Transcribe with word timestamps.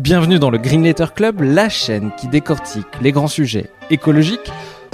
Bienvenue 0.00 0.38
dans 0.38 0.48
le 0.48 0.56
Green 0.56 0.82
Letter 0.82 1.08
Club, 1.14 1.42
la 1.42 1.68
chaîne 1.68 2.10
qui 2.18 2.26
décortique 2.26 2.86
les 3.02 3.12
grands 3.12 3.28
sujets 3.28 3.68
écologiques. 3.90 4.50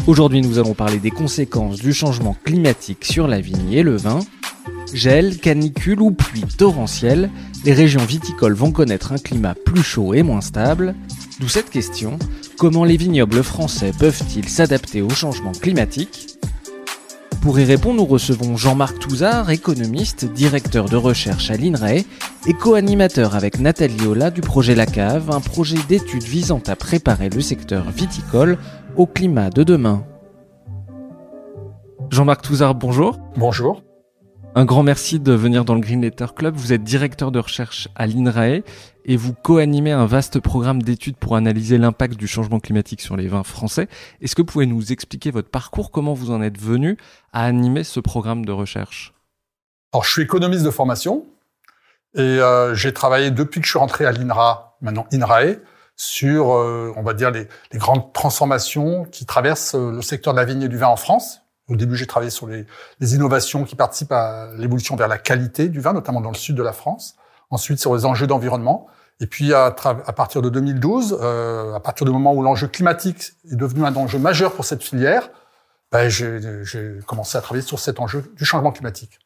Aujourd'hui, 0.08 0.40
nous 0.40 0.58
allons 0.58 0.74
parler 0.74 0.98
des 0.98 1.12
conséquences 1.12 1.78
du 1.78 1.92
changement 1.92 2.36
climatique 2.44 3.04
sur 3.04 3.28
la 3.28 3.40
vigne 3.40 3.70
et 3.70 3.84
le 3.84 3.96
vin. 3.96 4.18
Gel, 4.92 5.38
canicule 5.38 6.00
ou 6.00 6.10
pluie 6.10 6.42
torrentielle, 6.58 7.30
les 7.64 7.72
régions 7.72 8.04
viticoles 8.04 8.54
vont 8.54 8.72
connaître 8.72 9.12
un 9.12 9.18
climat 9.18 9.54
plus 9.54 9.84
chaud 9.84 10.12
et 10.12 10.24
moins 10.24 10.40
stable. 10.40 10.96
D'où 11.38 11.46
cette 11.46 11.70
question, 11.70 12.18
comment 12.58 12.82
les 12.82 12.96
vignobles 12.96 13.44
français 13.44 13.92
peuvent-ils 13.96 14.48
s'adapter 14.48 15.02
au 15.02 15.10
changement 15.10 15.52
climatique? 15.52 16.36
Pour 17.46 17.60
y 17.60 17.64
répondre, 17.64 18.00
nous 18.00 18.06
recevons 18.06 18.56
Jean-Marc 18.56 18.98
Touzard, 18.98 19.50
économiste, 19.50 20.24
directeur 20.24 20.86
de 20.86 20.96
recherche 20.96 21.48
à 21.52 21.56
l'INRAE 21.56 21.98
et 22.48 22.54
co-animateur 22.60 23.36
avec 23.36 23.60
Nathalie 23.60 24.04
Ola 24.04 24.32
du 24.32 24.40
projet 24.40 24.74
La 24.74 24.84
Cave, 24.84 25.30
un 25.30 25.40
projet 25.40 25.76
d'études 25.88 26.24
visant 26.24 26.60
à 26.66 26.74
préparer 26.74 27.28
le 27.28 27.40
secteur 27.40 27.88
viticole 27.92 28.58
au 28.96 29.06
climat 29.06 29.50
de 29.50 29.62
demain. 29.62 30.04
Jean-Marc 32.10 32.42
Touzard, 32.42 32.74
bonjour. 32.74 33.20
Bonjour. 33.36 33.85
Un 34.58 34.64
grand 34.64 34.82
merci 34.82 35.20
de 35.20 35.34
venir 35.34 35.66
dans 35.66 35.74
le 35.74 35.82
Green 35.82 36.00
Letter 36.00 36.28
Club. 36.34 36.56
Vous 36.56 36.72
êtes 36.72 36.82
directeur 36.82 37.30
de 37.30 37.38
recherche 37.38 37.88
à 37.94 38.06
l'INRAE 38.06 38.62
et 39.04 39.16
vous 39.18 39.34
co-animez 39.34 39.92
un 39.92 40.06
vaste 40.06 40.40
programme 40.40 40.80
d'études 40.80 41.18
pour 41.18 41.36
analyser 41.36 41.76
l'impact 41.76 42.14
du 42.14 42.26
changement 42.26 42.58
climatique 42.58 43.02
sur 43.02 43.18
les 43.18 43.28
vins 43.28 43.42
français. 43.42 43.86
Est-ce 44.22 44.34
que 44.34 44.40
vous 44.40 44.46
pouvez 44.46 44.64
nous 44.64 44.92
expliquer 44.92 45.30
votre 45.30 45.50
parcours, 45.50 45.90
comment 45.90 46.14
vous 46.14 46.30
en 46.30 46.40
êtes 46.40 46.58
venu 46.58 46.96
à 47.34 47.44
animer 47.44 47.84
ce 47.84 48.00
programme 48.00 48.46
de 48.46 48.52
recherche? 48.52 49.12
Je 50.02 50.08
suis 50.08 50.22
économiste 50.22 50.64
de 50.64 50.70
formation 50.70 51.26
et 52.14 52.22
euh, 52.22 52.74
j'ai 52.74 52.94
travaillé 52.94 53.30
depuis 53.30 53.60
que 53.60 53.66
je 53.66 53.72
suis 53.72 53.78
rentré 53.78 54.06
à 54.06 54.12
l'INRA, 54.12 54.78
maintenant 54.80 55.06
INRAE, 55.12 55.56
sur, 55.96 56.54
euh, 56.54 56.94
on 56.96 57.02
va 57.02 57.12
dire, 57.12 57.30
les, 57.30 57.46
les, 57.72 57.78
grandes 57.78 58.10
transformations 58.14 59.04
qui 59.04 59.26
traversent 59.26 59.74
euh, 59.74 59.90
le 59.90 60.00
secteur 60.00 60.32
de 60.32 60.38
la 60.38 60.46
vigne 60.46 60.62
et 60.62 60.68
du 60.68 60.78
vin 60.78 60.88
en 60.88 60.96
France, 60.96 61.42
au 61.68 61.76
début, 61.76 61.96
j'ai 61.96 62.06
travaillé 62.06 62.30
sur 62.30 62.46
les, 62.46 62.66
innovations 63.14 63.64
qui 63.64 63.74
participent 63.74 64.12
à 64.12 64.50
l'évolution 64.56 64.94
vers 64.96 65.08
la 65.08 65.18
qualité 65.18 65.68
du 65.68 65.80
vin, 65.80 65.92
notamment 65.92 66.20
dans 66.20 66.30
le 66.30 66.36
sud 66.36 66.56
de 66.56 66.62
la 66.62 66.72
France. 66.72 67.16
Ensuite, 67.50 67.78
sur 67.78 67.94
les 67.94 68.04
enjeux 68.04 68.26
d'environnement. 68.26 68.86
Et 69.20 69.26
puis, 69.26 69.52
à, 69.52 69.66
à, 69.66 70.12
partir 70.12 70.42
de 70.42 70.48
2012, 70.48 71.18
euh, 71.20 71.74
à 71.74 71.80
partir 71.80 72.04
du 72.04 72.12
moment 72.12 72.34
où 72.34 72.42
l'enjeu 72.42 72.68
climatique 72.68 73.32
est 73.50 73.56
devenu 73.56 73.84
un 73.84 73.94
enjeu 73.96 74.18
majeur 74.18 74.52
pour 74.52 74.64
cette 74.64 74.82
filière, 74.82 75.30
ben, 75.90 76.08
j'ai 76.08 76.98
commencé 77.06 77.38
à 77.38 77.40
travailler 77.40 77.66
sur 77.66 77.78
cet 77.78 77.98
enjeu 78.00 78.30
du 78.36 78.44
changement 78.44 78.72
climatique. 78.72 79.18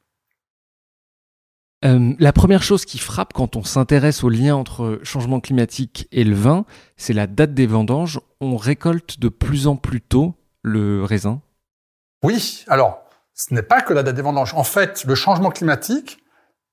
Euh, 1.85 2.13
la 2.19 2.33
première 2.33 2.63
chose 2.63 2.85
qui 2.85 2.99
frappe 2.99 3.33
quand 3.33 3.57
on 3.57 3.65
s'intéresse 3.65 4.23
au 4.23 4.29
lien 4.29 4.55
entre 4.55 5.01
changement 5.03 5.41
climatique 5.41 6.09
et 6.13 6.25
le 6.25 6.35
vin, 6.35 6.67
c'est 6.97 7.15
la 7.15 7.27
date 7.27 7.55
des 7.55 7.67
vendanges. 7.67 8.21
On 8.41 8.57
récolte 8.57 9.19
de 9.19 9.29
plus 9.29 9.67
en 9.67 9.77
plus 9.77 10.03
tôt 10.03 10.35
le 10.63 11.05
raisin. 11.05 11.41
Oui, 12.23 12.65
alors, 12.69 13.03
ce 13.35 13.55
n'est 13.55 13.63
pas 13.63 13.81
que 13.81 13.95
la 13.95 14.03
date 14.03 14.15
des 14.15 14.23
vendanges. 14.23 14.55
En 14.55 14.65
fait, 14.65 15.05
le 15.05 15.15
changement 15.15 15.51
climatique, 15.51 16.19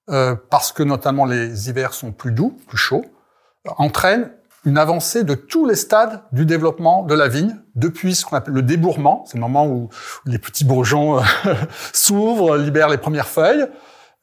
euh, 0.10 0.36
parce 0.50 0.72
que 0.72 0.84
notamment 0.84 1.26
les 1.26 1.70
hivers 1.70 1.94
sont 1.94 2.12
plus 2.12 2.32
doux, 2.32 2.58
plus 2.68 2.78
chauds, 2.78 3.06
entraîne 3.78 4.32
une 4.66 4.78
avancée 4.78 5.24
de 5.24 5.34
tous 5.34 5.66
les 5.66 5.76
stades 5.76 6.22
du 6.34 6.46
développement 6.46 7.04
de 7.04 7.14
la 7.14 7.30
vigne, 7.30 7.56
depuis 7.76 8.16
ce 8.16 8.26
qu'on 8.26 8.36
appelle 8.36 8.54
le 8.54 8.62
débourrement, 8.62 9.24
c'est 9.26 9.36
le 9.36 9.42
moment 9.42 9.66
où 9.66 9.90
les 10.26 10.40
petits 10.40 10.66
bourgeons 10.66 11.20
euh, 11.20 11.24
s'ouvrent, 11.94 12.58
libèrent 12.58 12.90
les 12.90 12.98
premières 12.98 13.28
feuilles, 13.28 13.66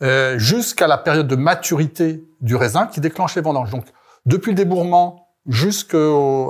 euh, 0.02 0.36
jusqu'à 0.38 0.86
la 0.86 0.98
période 0.98 1.28
de 1.28 1.36
maturité 1.36 2.28
du 2.42 2.56
raisin 2.56 2.86
qui 2.86 3.00
déclenche 3.00 3.36
les 3.36 3.42
vendanges. 3.42 3.70
Donc, 3.70 3.86
depuis 4.26 4.50
le 4.50 4.56
débourrement 4.56 5.28
jusqu'à 5.46 5.96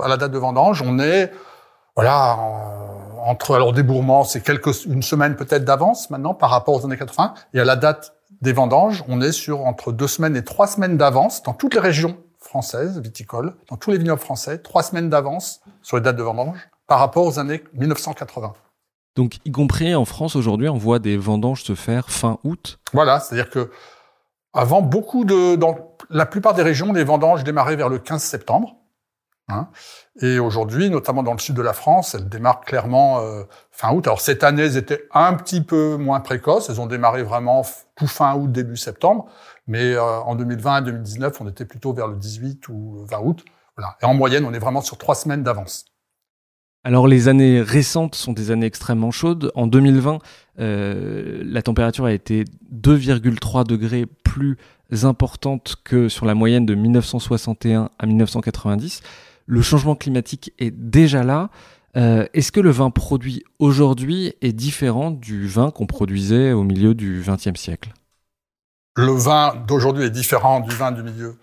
la 0.08 0.16
date 0.16 0.32
de 0.32 0.38
vendange, 0.38 0.82
on 0.82 0.98
est 0.98 1.30
entre 3.24 3.54
alors 3.54 3.72
débourrement, 3.72 4.24
c'est 4.24 4.42
quelques 4.42 4.84
une 4.84 5.02
semaine 5.02 5.36
peut-être 5.36 5.64
d'avance 5.64 6.10
maintenant 6.10 6.34
par 6.34 6.50
rapport 6.50 6.74
aux 6.74 6.84
années 6.84 6.96
80 6.96 7.34
et 7.54 7.60
à 7.60 7.64
la 7.64 7.76
date 7.76 8.14
des 8.42 8.52
vendanges, 8.52 9.04
on 9.08 9.20
est 9.20 9.32
sur 9.32 9.66
entre 9.66 9.92
deux 9.92 10.08
semaines 10.08 10.36
et 10.36 10.44
trois 10.44 10.66
semaines 10.66 10.96
d'avance 10.96 11.42
dans 11.42 11.54
toutes 11.54 11.74
les 11.74 11.80
régions 11.80 12.16
françaises 12.38 13.00
viticoles, 13.00 13.54
dans 13.70 13.76
tous 13.76 13.90
les 13.90 13.98
vignobles 13.98 14.20
français, 14.20 14.58
trois 14.58 14.82
semaines 14.82 15.08
d'avance 15.08 15.62
sur 15.82 15.96
les 15.96 16.02
dates 16.02 16.16
de 16.16 16.22
vendange 16.22 16.68
par 16.86 16.98
rapport 16.98 17.24
aux 17.24 17.38
années 17.38 17.64
1980. 17.72 18.52
Donc, 19.16 19.38
y 19.44 19.52
compris 19.52 19.94
en 19.94 20.04
France 20.04 20.36
aujourd'hui, 20.36 20.68
on 20.68 20.76
voit 20.76 20.98
des 20.98 21.16
vendanges 21.16 21.62
se 21.62 21.74
faire 21.74 22.10
fin 22.10 22.38
août. 22.44 22.78
Voilà, 22.92 23.20
c'est-à-dire 23.20 23.48
que 23.48 23.70
avant 24.52 24.82
beaucoup 24.82 25.24
de, 25.24 25.56
dans 25.56 25.96
la 26.10 26.26
plupart 26.26 26.54
des 26.54 26.62
régions, 26.62 26.92
les 26.92 27.04
vendanges 27.04 27.44
démarraient 27.44 27.76
vers 27.76 27.88
le 27.88 27.98
15 27.98 28.22
septembre. 28.22 28.76
Hein. 29.48 29.68
Et 30.20 30.38
aujourd'hui, 30.38 30.88
notamment 30.88 31.22
dans 31.22 31.32
le 31.32 31.38
sud 31.38 31.54
de 31.54 31.62
la 31.62 31.74
France, 31.74 32.14
elles 32.14 32.28
démarrent 32.28 32.62
clairement 32.62 33.20
euh, 33.20 33.44
fin 33.70 33.92
août. 33.92 34.06
Alors 34.06 34.20
cette 34.20 34.42
année, 34.42 34.62
elles 34.62 34.76
étaient 34.78 35.06
un 35.12 35.34
petit 35.34 35.60
peu 35.60 35.96
moins 35.96 36.20
précoces. 36.20 36.70
Elles 36.70 36.80
ont 36.80 36.86
démarré 36.86 37.22
vraiment 37.22 37.64
tout 37.94 38.06
fin 38.06 38.34
août, 38.34 38.50
début 38.50 38.76
septembre. 38.76 39.26
Mais 39.66 39.92
euh, 39.92 40.20
en 40.20 40.34
2020 40.34 40.78
et 40.78 40.84
2019, 40.86 41.40
on 41.40 41.48
était 41.48 41.66
plutôt 41.66 41.92
vers 41.92 42.08
le 42.08 42.16
18 42.16 42.68
ou 42.68 43.04
20 43.06 43.18
août. 43.20 43.44
Voilà. 43.76 43.96
Et 44.02 44.06
en 44.06 44.14
moyenne, 44.14 44.46
on 44.46 44.54
est 44.54 44.58
vraiment 44.58 44.80
sur 44.80 44.96
trois 44.96 45.14
semaines 45.14 45.42
d'avance. 45.42 45.84
Alors 46.86 47.08
les 47.08 47.28
années 47.28 47.62
récentes 47.62 48.14
sont 48.14 48.34
des 48.34 48.50
années 48.50 48.66
extrêmement 48.66 49.10
chaudes. 49.10 49.50
En 49.54 49.66
2020, 49.66 50.18
euh, 50.60 51.42
la 51.44 51.62
température 51.62 52.04
a 52.04 52.12
été 52.12 52.44
2,3 52.72 53.66
degrés 53.66 54.04
plus 54.04 54.58
importante 55.02 55.76
que 55.82 56.10
sur 56.10 56.26
la 56.26 56.34
moyenne 56.34 56.66
de 56.66 56.74
1961 56.74 57.88
à 57.98 58.06
1990 58.06 59.02
le 59.46 59.62
changement 59.62 59.94
climatique 59.94 60.52
est 60.58 60.70
déjà 60.70 61.22
là. 61.22 61.50
Euh, 61.96 62.26
est-ce 62.34 62.50
que 62.50 62.60
le 62.60 62.70
vin 62.70 62.90
produit 62.90 63.44
aujourd'hui 63.58 64.34
est 64.40 64.52
différent 64.52 65.10
du 65.10 65.46
vin 65.46 65.70
qu'on 65.70 65.86
produisait 65.86 66.52
au 66.52 66.64
milieu 66.64 66.94
du 66.94 67.22
XXe 67.24 67.58
siècle? 67.58 67.92
Le 68.96 69.12
vin 69.12 69.54
d'aujourd'hui 69.66 70.04
est 70.04 70.10
différent 70.10 70.60
du 70.60 70.74
vin 70.74 70.92
du 70.92 71.02
milieu 71.02 71.36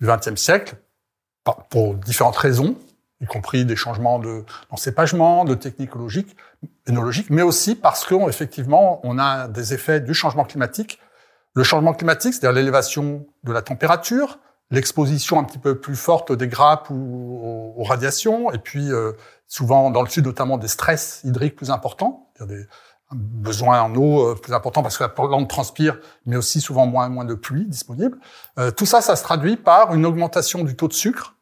du 0.00 0.06
XXe 0.06 0.40
siècle 0.40 0.76
pour 1.70 1.94
différentes 1.94 2.36
raisons, 2.36 2.76
y 3.20 3.26
compris 3.26 3.64
des 3.64 3.76
changements 3.76 4.18
de 4.18 4.44
d'encépagement, 4.70 5.44
de 5.44 5.54
techniques 5.54 5.92
énologiques, 6.86 7.30
mais 7.30 7.42
aussi 7.42 7.74
parce 7.74 8.04
qu'effectivement, 8.04 9.00
on 9.04 9.18
a 9.18 9.48
des 9.48 9.74
effets 9.74 10.00
du 10.00 10.14
changement 10.14 10.44
climatique. 10.44 10.98
Le 11.54 11.62
changement 11.62 11.94
climatique, 11.94 12.34
c'est-à-dire 12.34 12.52
l'élévation 12.52 13.26
de 13.44 13.52
la 13.52 13.62
température, 13.62 14.38
l'exposition 14.70 15.38
un 15.38 15.44
petit 15.44 15.58
peu 15.58 15.78
plus 15.78 15.96
forte 15.96 16.32
des 16.32 16.48
grappes 16.48 16.90
ou 16.90 17.74
aux, 17.76 17.84
radiations, 17.84 18.50
et 18.52 18.58
puis 18.58 18.90
euh, 18.90 19.12
souvent 19.46 19.90
dans 19.90 20.02
le 20.02 20.08
sud 20.08 20.26
notamment 20.26 20.58
des 20.58 20.68
stress 20.68 21.20
hydriques 21.24 21.56
plus 21.56 21.70
importants, 21.70 22.30
des 22.40 22.66
besoins 23.12 23.82
en 23.82 23.94
eau 23.94 24.30
euh, 24.30 24.34
plus 24.34 24.52
importants 24.52 24.82
parce 24.82 24.98
que 24.98 25.04
la 25.04 25.08
plante 25.08 25.48
transpire, 25.48 25.98
mais 26.24 26.36
aussi 26.36 26.60
souvent 26.60 26.86
moins 26.86 27.08
moins 27.08 27.24
de 27.24 27.34
pluie 27.34 27.66
disponible. 27.66 28.18
Euh, 28.58 28.70
tout 28.70 28.86
ça, 28.86 29.00
ça 29.00 29.14
se 29.14 29.22
traduit 29.22 29.56
par 29.56 29.94
une 29.94 30.04
augmentation 30.04 30.64
du 30.64 30.74
taux 30.74 30.88
de 30.88 30.92
sucre 30.92 31.36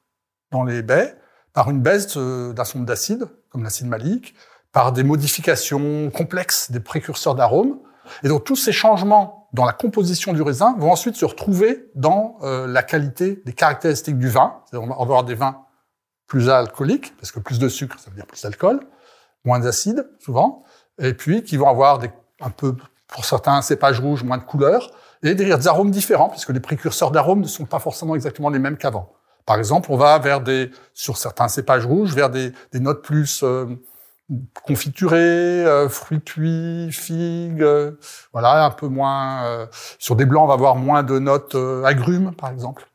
dans 0.51 0.65
les 0.65 0.83
baies, 0.83 1.17
par 1.55 1.71
une 1.71 1.81
baisse 1.81 2.17
d'un 2.17 2.65
sonde 2.65 2.85
d'acide, 2.85 3.27
comme 3.49 3.63
l'acide 3.63 3.87
malique, 3.87 4.35
par 4.73 4.93
des 4.93 5.05
modifications 5.05 6.11
complexes 6.11 6.71
des 6.71 6.81
précurseurs 6.81 7.35
d'arômes. 7.35 7.79
Et 8.23 8.29
donc 8.29 8.45
tous 8.45 8.57
ces 8.57 8.73
changements 8.73 9.49
dans 9.53 9.65
la 9.65 9.73
composition 9.73 10.33
du 10.33 10.43
raisin 10.43 10.75
vont 10.79 10.91
ensuite 10.91 11.17
se 11.17 11.25
retrouver 11.25 11.91
dans 11.95 12.37
euh, 12.43 12.67
la 12.67 12.83
qualité 12.83 13.43
des 13.47 13.53
caractéristiques 13.53 14.19
du 14.19 14.29
vin. 14.29 14.61
On 14.73 14.87
va 14.87 14.97
avoir 15.01 15.25
des 15.25 15.35
vins 15.35 15.65
plus 16.27 16.49
alcooliques, 16.49 17.17
parce 17.17 17.31
que 17.33 17.41
plus 17.41 17.59
de 17.59 17.69
sucre, 17.69 17.99
ça 17.99 18.11
veut 18.11 18.17
dire 18.17 18.27
plus 18.27 18.43
d'alcool, 18.43 18.81
moins 19.45 19.59
d'acide, 19.59 20.09
souvent, 20.19 20.65
et 20.99 21.15
puis 21.15 21.45
qui 21.45 21.57
vont 21.57 21.69
avoir 21.69 21.99
des, 21.99 22.11
un 22.41 22.51
peu, 22.51 22.77
pour 23.09 23.25
certains 23.25 23.61
cépages 23.63 24.01
rouges, 24.01 24.25
moins 24.25 24.39
de 24.39 24.43
couleurs, 24.43 24.91
et 25.23 25.35
des, 25.35 25.69
arômes 25.69 25.91
différents, 25.91 26.29
puisque 26.29 26.51
les 26.51 26.61
précurseurs 26.61 27.11
d'arômes 27.11 27.41
ne 27.41 27.47
sont 27.47 27.67
pas 27.67 27.79
forcément 27.79 28.15
exactement 28.15 28.51
les 28.51 28.59
mêmes 28.59 28.77
qu'avant. 28.77 29.13
Par 29.47 29.59
exemple, 29.59 29.93
on 29.93 29.97
va 29.97 30.19
vers 30.19 30.41
des, 30.41 30.71
sur 30.95 31.17
certains 31.17 31.49
cépages 31.49 31.87
rouges, 31.87 32.15
vers 32.15 32.31
des, 32.31 32.53
des 32.73 32.81
notes 32.81 33.03
plus, 33.03 33.43
euh, 33.43 33.67
confiturés, 34.65 35.19
euh, 35.19 35.89
fruits 35.89 36.23
cuits, 36.23 36.91
figues, 36.93 37.63
euh, 37.63 37.93
voilà, 38.33 38.65
un 38.65 38.71
peu 38.71 38.89
moins. 38.89 39.45
Euh, 39.45 39.67
sur 39.99 40.17
des 40.17 40.25
blancs, 40.25 40.45
on 40.45 40.49
va 40.49 40.55
avoir 40.55 40.77
moins 40.77 41.03
de 41.03 41.19
notes 41.19 41.57
agrumes, 41.85 42.35
par 42.35 42.51
exemple. 42.51 42.89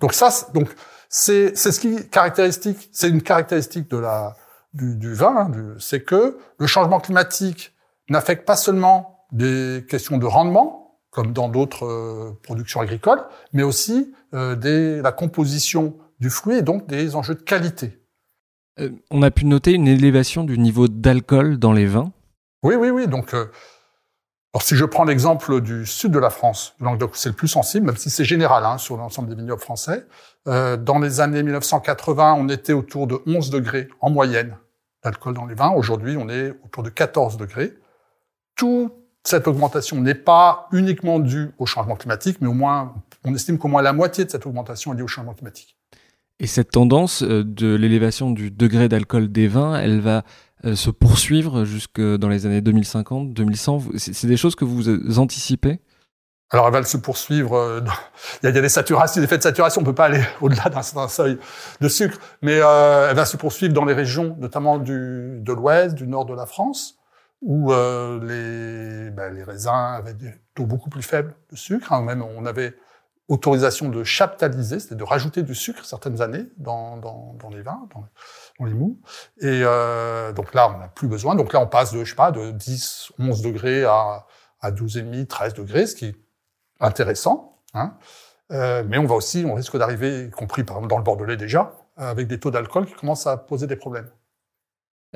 Donc 0.00 0.12
ça, 0.12 0.30
donc 0.54 0.68
c'est 1.08 1.56
ce 1.56 1.80
qui 1.80 2.08
caractéristique, 2.08 2.88
c'est 2.92 3.08
une 3.08 3.22
caractéristique 3.22 3.90
de 3.90 3.98
la 3.98 4.36
du, 4.74 4.96
du 4.96 5.14
vin, 5.14 5.48
hein, 5.50 5.76
c'est 5.78 6.02
que 6.02 6.38
le 6.58 6.66
changement 6.66 7.00
climatique 7.00 7.74
n'affecte 8.10 8.46
pas 8.46 8.56
seulement 8.56 9.26
des 9.32 9.84
questions 9.88 10.18
de 10.18 10.26
rendement, 10.26 11.00
comme 11.10 11.32
dans 11.32 11.48
d'autres 11.48 12.36
productions 12.42 12.80
agricoles, 12.80 13.22
mais 13.52 13.62
aussi 13.62 14.14
des, 14.32 15.00
la 15.00 15.12
composition 15.12 15.96
du 16.20 16.28
fruit 16.28 16.58
et 16.58 16.62
donc 16.62 16.86
des 16.86 17.16
enjeux 17.16 17.34
de 17.34 17.42
qualité. 17.42 17.98
Euh, 18.80 18.90
on 19.10 19.22
a 19.22 19.30
pu 19.30 19.44
noter 19.44 19.72
une 19.72 19.88
élévation 19.88 20.44
du 20.44 20.58
niveau 20.58 20.88
d'alcool 20.88 21.58
dans 21.58 21.72
les 21.72 21.86
vins. 21.86 22.12
Oui, 22.62 22.74
oui, 22.74 22.90
oui. 22.90 23.06
Donc, 23.06 23.34
euh, 23.34 23.46
alors 24.54 24.62
si 24.62 24.76
je 24.76 24.84
prends 24.84 25.04
l'exemple 25.04 25.60
du 25.60 25.86
sud 25.86 26.12
de 26.12 26.18
la 26.18 26.30
France, 26.30 26.74
c'est 27.14 27.28
le 27.28 27.34
plus 27.34 27.48
sensible, 27.48 27.86
même 27.86 27.96
si 27.96 28.10
c'est 28.10 28.24
général 28.24 28.64
hein, 28.64 28.78
sur 28.78 28.96
l'ensemble 28.96 29.28
des 29.28 29.34
vignobles 29.34 29.60
français. 29.60 30.06
Euh, 30.46 30.76
dans 30.76 30.98
les 30.98 31.20
années 31.20 31.42
1980, 31.42 32.34
on 32.38 32.48
était 32.48 32.72
autour 32.72 33.06
de 33.06 33.20
11 33.26 33.50
degrés 33.50 33.88
en 34.00 34.10
moyenne 34.10 34.56
d'alcool 35.04 35.34
dans 35.34 35.46
les 35.46 35.54
vins. 35.54 35.70
Aujourd'hui, 35.70 36.16
on 36.16 36.28
est 36.28 36.50
autour 36.64 36.82
de 36.82 36.90
14 36.90 37.36
degrés. 37.36 37.74
Toute 38.56 38.92
cette 39.22 39.46
augmentation 39.46 40.00
n'est 40.00 40.14
pas 40.14 40.68
uniquement 40.72 41.18
due 41.18 41.50
au 41.58 41.66
changement 41.66 41.96
climatique, 41.96 42.38
mais 42.40 42.48
au 42.48 42.54
moins, 42.54 42.94
on 43.24 43.34
estime 43.34 43.58
qu'au 43.58 43.68
moins 43.68 43.82
la 43.82 43.92
moitié 43.92 44.24
de 44.24 44.30
cette 44.30 44.46
augmentation 44.46 44.92
est 44.92 44.96
liée 44.96 45.02
au 45.02 45.08
changement 45.08 45.34
climatique. 45.34 45.77
Et 46.40 46.46
cette 46.46 46.70
tendance 46.70 47.22
euh, 47.22 47.42
de 47.44 47.74
l'élévation 47.74 48.30
du 48.30 48.50
degré 48.50 48.88
d'alcool 48.88 49.28
des 49.28 49.48
vins, 49.48 49.78
elle 49.78 50.00
va 50.00 50.22
euh, 50.64 50.76
se 50.76 50.90
poursuivre 50.90 51.64
jusque 51.64 52.00
dans 52.00 52.28
les 52.28 52.46
années 52.46 52.60
2050, 52.60 53.32
2100. 53.32 53.82
C'est 53.96 54.26
des 54.26 54.36
choses 54.36 54.54
que 54.54 54.64
vous 54.64 55.18
anticipez? 55.18 55.80
Alors, 56.50 56.66
elle 56.68 56.72
va 56.72 56.82
se 56.84 56.96
poursuivre. 56.96 57.56
Euh, 57.56 57.80
il, 58.42 58.46
y 58.46 58.48
a, 58.48 58.52
des 58.52 58.68
saturations, 58.68 59.20
des 59.20 59.24
effets 59.24 59.38
de 59.38 59.42
saturation. 59.42 59.80
On 59.80 59.84
peut 59.84 59.94
pas 59.94 60.06
aller 60.06 60.22
au-delà 60.40 60.68
d'un 60.70 61.08
seuil 61.08 61.38
de 61.80 61.88
sucre, 61.88 62.18
mais 62.42 62.54
elle 62.54 63.16
va 63.16 63.24
se 63.24 63.36
poursuivre 63.36 63.74
dans 63.74 63.84
les 63.84 63.94
régions, 63.94 64.36
notamment 64.38 64.78
du, 64.78 65.40
de 65.40 65.52
l'Ouest, 65.52 65.96
du 65.96 66.06
Nord 66.06 66.24
de 66.24 66.34
la 66.34 66.46
France, 66.46 66.98
où 67.42 67.70
les, 67.72 69.10
ben, 69.10 69.34
les 69.34 69.42
raisins 69.42 69.94
avaient 69.96 70.14
des 70.14 70.32
taux 70.54 70.66
beaucoup 70.66 70.88
plus 70.88 71.02
faibles 71.02 71.34
de 71.50 71.56
sucre. 71.56 71.92
Hein. 71.92 72.02
Même, 72.02 72.22
on 72.22 72.46
avait 72.46 72.74
autorisation 73.28 73.90
de 73.90 74.02
chaptaliser, 74.04 74.80
c'est 74.80 74.94
de 74.94 75.04
rajouter 75.04 75.42
du 75.42 75.54
sucre 75.54 75.84
certaines 75.84 76.22
années 76.22 76.46
dans, 76.56 76.96
dans, 76.96 77.34
dans 77.38 77.50
les 77.50 77.60
vins, 77.60 77.86
dans, 77.94 78.04
dans, 78.58 78.64
les 78.64 78.72
mous. 78.72 78.98
Et 79.40 79.62
euh, 79.64 80.32
donc 80.32 80.54
là, 80.54 80.72
on 80.74 80.78
n'a 80.78 80.88
plus 80.88 81.08
besoin. 81.08 81.34
Donc 81.34 81.52
là, 81.52 81.60
on 81.60 81.66
passe 81.66 81.92
de, 81.92 82.04
je 82.04 82.10
sais 82.10 82.16
pas, 82.16 82.30
de 82.30 82.50
10, 82.50 83.12
11 83.18 83.42
degrés 83.42 83.84
à, 83.84 84.26
à 84.60 84.70
12,5, 84.70 85.26
13 85.26 85.54
degrés, 85.54 85.86
ce 85.86 85.94
qui 85.94 86.06
est 86.06 86.16
intéressant. 86.80 87.58
Hein. 87.74 87.94
Euh, 88.50 88.82
mais 88.86 88.96
on 88.96 89.04
va 89.04 89.14
aussi, 89.14 89.44
on 89.46 89.54
risque 89.54 89.76
d'arriver, 89.76 90.24
y 90.24 90.30
compris 90.30 90.64
par 90.64 90.76
exemple 90.76 90.90
dans 90.90 90.98
le 90.98 91.04
Bordelais 91.04 91.36
déjà, 91.36 91.76
avec 91.98 92.28
des 92.28 92.40
taux 92.40 92.50
d'alcool 92.50 92.86
qui 92.86 92.94
commencent 92.94 93.26
à 93.26 93.36
poser 93.36 93.66
des 93.66 93.76
problèmes. 93.76 94.08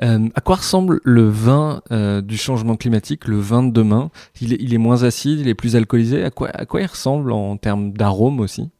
Euh, 0.01 0.27
à 0.33 0.41
quoi 0.41 0.55
ressemble 0.55 0.99
le 1.03 1.29
vin 1.29 1.81
euh, 1.91 2.21
du 2.21 2.35
changement 2.35 2.75
climatique, 2.75 3.27
le 3.27 3.39
vin 3.39 3.61
de 3.61 3.71
demain? 3.71 4.09
Il 4.41 4.53
est, 4.53 4.57
il 4.59 4.73
est, 4.73 4.79
moins 4.79 5.03
acide, 5.03 5.39
il 5.39 5.47
est 5.47 5.53
plus 5.53 5.75
alcoolisé. 5.75 6.23
À 6.23 6.31
quoi, 6.31 6.49
à 6.49 6.65
quoi 6.65 6.81
il 6.81 6.87
ressemble 6.87 7.31
en 7.31 7.57
termes 7.57 7.93
d'arôme 7.93 8.39
aussi? 8.39 8.71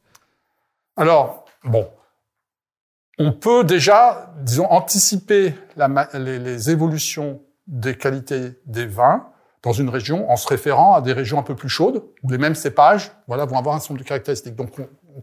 Alors, 0.98 1.46
bon, 1.64 1.88
on 3.20 3.32
peut 3.32 3.64
déjà, 3.64 4.34
disons, 4.42 4.66
anticiper 4.72 5.54
la, 5.76 6.10
les, 6.14 6.40
les, 6.40 6.70
évolutions 6.72 7.42
des 7.68 7.96
qualités 7.96 8.60
des 8.66 8.88
vins 8.88 9.28
dans 9.62 9.72
une 9.72 9.90
région 9.90 10.30
en 10.30 10.36
se 10.36 10.48
référant 10.48 10.96
à 10.96 11.02
des 11.02 11.14
régions 11.14 11.40
un 11.40 11.44
peu 11.44 11.56
plus 11.56 11.70
chaudes 11.70 12.04
où 12.24 12.30
les 12.30 12.38
mêmes 12.38 12.56
cépages, 12.56 13.12
voilà, 13.28 13.46
vont 13.46 13.58
avoir 13.58 13.76
un 13.76 13.80
certain 13.80 13.94
nombre 13.94 14.04
de 14.04 14.08
caractéristiques. 14.08 14.56
Donc, 14.56 14.72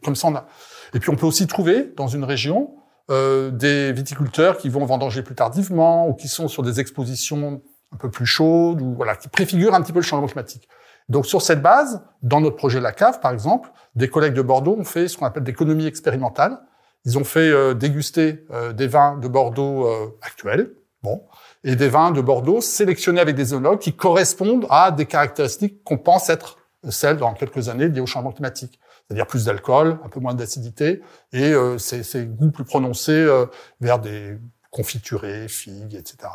comme 0.05 0.15
ça, 0.15 0.29
on 0.29 0.37
a. 0.37 0.47
Et 0.95 1.01
puis, 1.01 1.11
on 1.11 1.17
peut 1.17 1.27
aussi 1.27 1.49
trouver 1.49 1.93
dans 1.97 2.07
une 2.07 2.25
région 2.25 2.75
euh, 3.11 3.51
des 3.51 3.93
viticulteurs 3.93 4.57
qui 4.57 4.69
vont 4.69 4.85
vendanger 4.85 5.23
plus 5.23 5.35
tardivement 5.35 6.09
ou 6.09 6.15
qui 6.15 6.29
sont 6.29 6.49
sur 6.49 6.63
des 6.63 6.81
expositions 6.81 7.61
un 7.93 7.97
peu 7.97 8.11
plus 8.11 8.27
chaudes 8.27 8.81
ou 8.81 8.95
voilà 8.95 9.17
qui 9.17 9.29
préfigurent 9.29 9.75
un 9.75 9.83
petit 9.83 9.93
peu 9.93 9.99
le 9.99 10.05
changement 10.05 10.29
climatique. 10.29 10.69
Donc 11.09 11.27
sur 11.27 11.43
cette 11.43 11.61
base, 11.61 12.05
dans 12.23 12.41
notre 12.41 12.57
projet 12.57 12.81
La 12.81 12.93
Cave 12.93 13.21
par 13.21 13.33
exemple, 13.33 13.71
des 13.95 14.09
collègues 14.09 14.35
de 14.35 14.43
Bordeaux 14.43 14.77
ont 14.79 14.85
fait 14.85 15.09
ce 15.09 15.17
qu'on 15.17 15.27
appelle 15.27 15.43
l'économie 15.43 15.87
expérimentale. 15.87 16.61
Ils 17.05 17.19
ont 17.19 17.25
fait 17.25 17.51
euh, 17.51 17.75
déguster 17.75 18.45
euh, 18.53 18.73
des 18.73 18.87
vins 18.87 19.17
de 19.17 19.29
Bordeaux 19.29 19.89
actuels, 20.23 20.73
bon, 21.03 21.23
et 21.65 21.77
des 21.77 21.89
vins 21.89 22.13
de 22.13 22.21
Bordeaux 22.21 22.61
sélectionnés 22.61 23.21
avec 23.21 23.37
des 23.37 23.53
œnologues 23.53 23.81
qui 23.81 23.95
correspondent 23.95 24.67
à 24.71 24.91
des 24.91 25.07
caractéristiques 25.07 25.83
qu'on 25.85 25.99
pense 25.99 26.31
être 26.31 26.59
celles 26.89 27.19
dans 27.19 27.35
quelques 27.35 27.69
années 27.69 27.89
liées 27.89 28.01
au 28.01 28.07
changement 28.07 28.33
climatique 28.33 28.80
c'est-à-dire 29.11 29.27
plus 29.27 29.47
d'alcool, 29.47 29.99
un 30.05 30.09
peu 30.09 30.21
moins 30.21 30.35
d'acidité, 30.35 31.03
et 31.33 31.53
euh, 31.53 31.79
ces, 31.79 32.05
ces, 32.05 32.27
goûts 32.27 32.53
plus 32.53 32.63
prononcés 32.63 33.11
euh, 33.11 33.47
vers 33.81 33.99
des 33.99 34.39
confiturés, 34.71 35.49
figues, 35.49 35.97
etc. 35.97 36.31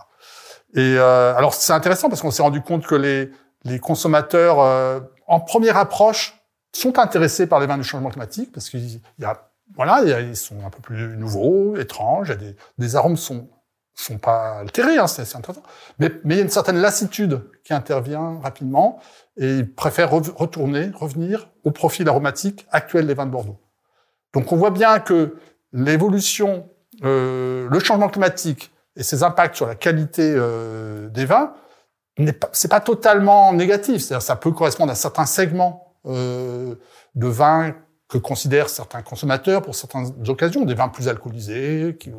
Et 0.74 0.98
euh, 0.98 1.34
alors 1.36 1.54
c'est 1.54 1.72
intéressant 1.72 2.10
parce 2.10 2.22
qu'on 2.22 2.32
s'est 2.32 2.44
rendu 2.44 2.60
compte 2.62 2.86
que 2.86 2.96
les, 2.96 3.32
les 3.64 3.80
consommateurs, 3.80 4.60
euh, 4.60 5.00
en 5.26 5.40
première 5.40 5.78
approche, 5.78 6.38
sont 6.74 7.00
intéressés 7.00 7.48
par 7.48 7.62
les 7.62 7.66
vins 7.66 7.78
du 7.78 7.86
changement 7.86 8.10
climatique 8.10 8.52
parce 8.52 8.70
qu'il 8.70 9.00
y 9.20 9.24
a 9.24 9.50
voilà, 9.76 10.02
ils 10.20 10.36
sont 10.36 10.64
un 10.66 10.70
peu 10.70 10.82
plus 10.82 11.16
nouveaux, 11.18 11.76
étranges, 11.78 12.30
et 12.30 12.36
des, 12.36 12.56
des 12.78 12.96
arômes 12.96 13.18
sont 13.18 13.48
sont 13.96 14.18
pas 14.18 14.60
altérés, 14.60 14.98
hein, 14.98 15.08
c'est 15.08 15.22
intéressant. 15.36 15.64
Mais, 16.00 16.12
il 16.26 16.36
y 16.36 16.40
a 16.40 16.42
une 16.42 16.50
certaine 16.50 16.78
lassitude 16.78 17.42
qui 17.64 17.74
intervient 17.74 18.40
rapidement 18.42 19.00
et 19.38 19.60
ils 19.60 19.74
préfèrent 19.74 20.12
retourner, 20.12 20.92
revenir 20.94 21.50
au 21.64 21.72
profil 21.72 22.08
aromatique 22.08 22.68
actuel 22.72 23.08
des 23.08 23.14
vins 23.14 23.26
de 23.26 23.32
Bordeaux. 23.32 23.60
Donc 24.34 24.52
on 24.52 24.58
voit 24.58 24.72
bien 24.72 25.00
que 25.00 25.38
l'évolution, 25.72 26.70
euh, 27.04 27.68
le 27.70 27.80
changement 27.80 28.10
climatique 28.10 28.72
et 28.96 29.04
ses 29.04 29.24
impacts 29.24 29.56
sur 29.56 29.66
la 29.66 29.76
qualité 29.76 30.34
euh, 30.36 31.08
des 31.10 31.26
vins, 31.26 31.54
c'est 32.52 32.70
pas, 32.70 32.80
pas 32.80 32.86
totalement 32.86 33.54
négatif. 33.54 34.02
C'est-à-dire 34.02 34.22
ça 34.22 34.36
peut 34.36 34.52
correspondre 34.52 34.92
à 34.92 34.96
certains 34.96 35.26
segments 35.26 35.96
euh, 36.06 36.76
de 37.16 37.28
vins 37.28 37.74
que 38.08 38.18
considèrent 38.18 38.70
certains 38.70 39.02
consommateurs 39.02 39.62
pour 39.62 39.76
certaines 39.76 40.30
occasions, 40.30 40.64
des 40.64 40.76
vins 40.76 40.90
plus 40.90 41.08
alcoolisés, 41.08 41.96
qui, 42.00 42.12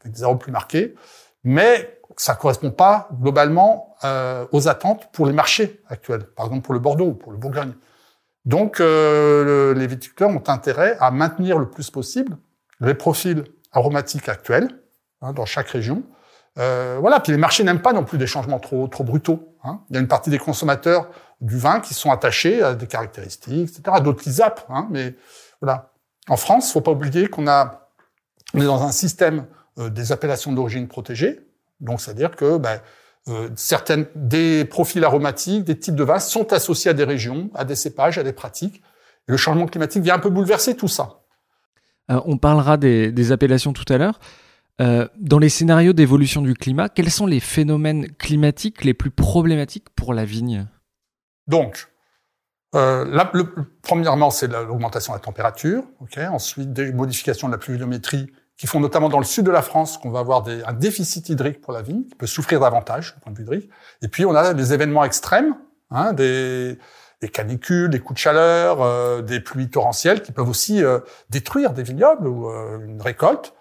avec 0.00 0.12
des 0.14 0.22
arômes 0.22 0.38
plus 0.38 0.52
marqués. 0.52 0.94
Mais 1.44 2.00
ça 2.16 2.34
correspond 2.34 2.70
pas 2.70 3.08
globalement 3.20 3.96
euh, 4.04 4.46
aux 4.52 4.68
attentes 4.68 5.10
pour 5.12 5.26
les 5.26 5.32
marchés 5.32 5.80
actuels, 5.88 6.24
par 6.24 6.46
exemple 6.46 6.64
pour 6.64 6.74
le 6.74 6.80
Bordeaux 6.80 7.06
ou 7.06 7.14
pour 7.14 7.32
le 7.32 7.38
Bourgogne. 7.38 7.72
Donc 8.44 8.80
euh, 8.80 9.74
les 9.74 9.86
viticulteurs 9.86 10.30
ont 10.30 10.42
intérêt 10.48 10.96
à 11.00 11.10
maintenir 11.10 11.58
le 11.58 11.68
plus 11.68 11.90
possible 11.90 12.36
les 12.80 12.94
profils 12.94 13.44
aromatiques 13.72 14.28
actuels 14.28 14.68
hein, 15.20 15.32
dans 15.32 15.44
chaque 15.44 15.68
région. 15.68 16.02
Euh, 16.58 16.98
voilà, 17.00 17.20
puis 17.20 17.32
les 17.32 17.38
marchés 17.38 17.64
n'aiment 17.64 17.82
pas 17.82 17.92
non 17.92 18.04
plus 18.04 18.18
des 18.18 18.26
changements 18.26 18.58
trop 18.58 19.04
brutaux. 19.04 19.56
Hein. 19.64 19.80
Il 19.88 19.94
y 19.94 19.96
a 19.96 20.00
une 20.00 20.08
partie 20.08 20.30
des 20.30 20.38
consommateurs 20.38 21.08
du 21.40 21.56
vin 21.56 21.80
qui 21.80 21.94
sont 21.94 22.10
attachés 22.10 22.62
à 22.62 22.74
des 22.74 22.86
caractéristiques, 22.86 23.70
etc. 23.70 23.98
D'autres 24.02 24.22
qui 24.22 24.32
zappent, 24.32 24.66
hein, 24.68 24.88
mais 24.90 25.14
voilà. 25.60 25.92
En 26.28 26.36
France, 26.36 26.72
faut 26.72 26.80
pas 26.80 26.90
oublier 26.90 27.28
qu'on 27.28 27.46
a 27.48 27.88
est 28.54 28.64
dans 28.64 28.82
un 28.82 28.92
système 28.92 29.46
euh, 29.78 29.90
des 29.90 30.12
appellations 30.12 30.52
d'origine 30.52 30.88
protégée, 30.88 31.40
donc, 31.80 32.00
c'est-à-dire 32.00 32.36
que 32.36 32.58
ben, 32.58 32.80
euh, 33.28 33.48
certaines 33.56 34.06
des 34.14 34.64
profils 34.64 35.04
aromatiques, 35.04 35.64
des 35.64 35.78
types 35.78 35.94
de 35.94 36.04
vins 36.04 36.18
sont 36.18 36.52
associés 36.52 36.90
à 36.90 36.94
des 36.94 37.04
régions, 37.04 37.50
à 37.54 37.64
des 37.64 37.76
cépages, 37.76 38.18
à 38.18 38.22
des 38.22 38.32
pratiques. 38.32 38.82
Et 39.28 39.32
le 39.32 39.36
changement 39.36 39.66
climatique 39.66 40.02
vient 40.02 40.14
un 40.14 40.20
peu 40.20 40.30
bouleverser 40.30 40.76
tout 40.76 40.88
ça. 40.88 41.20
On 42.08 42.38
parlera 42.38 42.76
des, 42.76 43.32
appellations 43.32 43.72
tout 43.72 43.90
à 43.92 43.96
l'heure. 43.96 44.18
Euh, 44.80 45.06
dans 45.18 45.38
les 45.38 45.48
scénarios 45.48 45.92
d'évolution 45.92 46.42
du 46.42 46.54
climat, 46.54 46.88
quels 46.88 47.10
sont 47.10 47.26
les 47.26 47.40
phénomènes 47.40 48.10
climatiques 48.12 48.84
les 48.84 48.94
plus 48.94 49.10
problématiques 49.10 49.90
pour 49.90 50.14
la 50.14 50.24
vigne? 50.24 50.66
Donc, 51.46 51.88
le, 52.72 53.42
premièrement, 53.82 54.30
c'est 54.30 54.48
l'augmentation 54.48 55.12
de 55.12 55.18
la 55.18 55.22
température. 55.22 55.84
Ensuite, 56.30 56.72
des 56.72 56.92
modifications 56.92 57.48
de 57.48 57.52
la 57.52 57.58
pluviométrie 57.58 58.32
qui 58.60 58.66
font 58.66 58.78
notamment 58.78 59.08
dans 59.08 59.18
le 59.18 59.24
sud 59.24 59.46
de 59.46 59.50
la 59.50 59.62
France 59.62 59.96
qu'on 59.96 60.10
va 60.10 60.18
avoir 60.18 60.42
des, 60.42 60.62
un 60.64 60.74
déficit 60.74 61.30
hydrique 61.30 61.62
pour 61.62 61.72
la 61.72 61.80
vigne, 61.80 62.04
qui 62.04 62.14
peut 62.14 62.26
souffrir 62.26 62.60
davantage 62.60 63.14
du 63.14 63.20
point 63.20 63.32
de 63.32 63.38
vue 63.38 63.44
hydrique. 63.44 63.70
Et 64.02 64.08
puis 64.08 64.26
on 64.26 64.34
a 64.34 64.52
des 64.52 64.74
événements 64.74 65.02
extrêmes, 65.02 65.56
hein, 65.90 66.12
des, 66.12 66.78
canicules, 67.32 67.88
des 67.88 68.00
coups 68.00 68.16
de 68.16 68.20
chaleur, 68.20 68.82
euh, 68.82 69.22
des 69.22 69.40
pluies 69.40 69.70
torrentielles 69.70 70.20
qui 70.20 70.32
peuvent 70.32 70.48
aussi 70.48 70.84
euh, 70.84 71.00
détruire 71.30 71.72
des 71.72 71.82
vignobles 71.82 72.28
ou 72.28 72.50
euh, 72.50 72.84
une 72.84 73.00
récolte. 73.00 73.54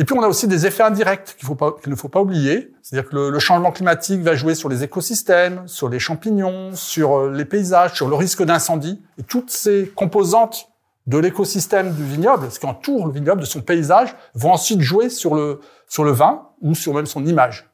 Et 0.00 0.04
puis 0.04 0.16
on 0.16 0.22
a 0.22 0.28
aussi 0.28 0.46
des 0.46 0.64
effets 0.64 0.84
indirects 0.84 1.36
qu'il 1.36 1.48
ne 1.90 1.96
faut 1.96 2.08
pas 2.08 2.20
oublier. 2.20 2.72
C'est-à-dire 2.82 3.10
que 3.10 3.16
le, 3.16 3.30
le, 3.30 3.38
changement 3.40 3.72
climatique 3.72 4.20
va 4.20 4.36
jouer 4.36 4.54
sur 4.54 4.68
les 4.68 4.84
écosystèmes, 4.84 5.66
sur 5.66 5.88
les 5.88 5.98
champignons, 5.98 6.70
sur 6.74 7.26
les 7.28 7.44
paysages, 7.44 7.94
sur 7.94 8.08
le 8.08 8.14
risque 8.14 8.44
d'incendie. 8.44 9.02
Et 9.18 9.24
toutes 9.24 9.50
ces 9.50 9.92
composantes 9.96 10.68
de 11.08 11.18
l'écosystème 11.18 11.94
du 11.94 12.04
vignoble, 12.04 12.50
ce 12.52 12.60
qui 12.60 12.66
entoure 12.66 13.06
le 13.06 13.12
vignoble, 13.12 13.40
de 13.40 13.46
son 13.46 13.60
paysage, 13.60 14.14
vont 14.34 14.52
ensuite 14.52 14.82
jouer 14.82 15.08
sur 15.08 15.34
le, 15.34 15.60
sur 15.88 16.04
le 16.04 16.12
vin 16.12 16.48
ou 16.60 16.74
sur 16.74 16.94
même 16.94 17.06
son 17.06 17.26
image. 17.26 17.68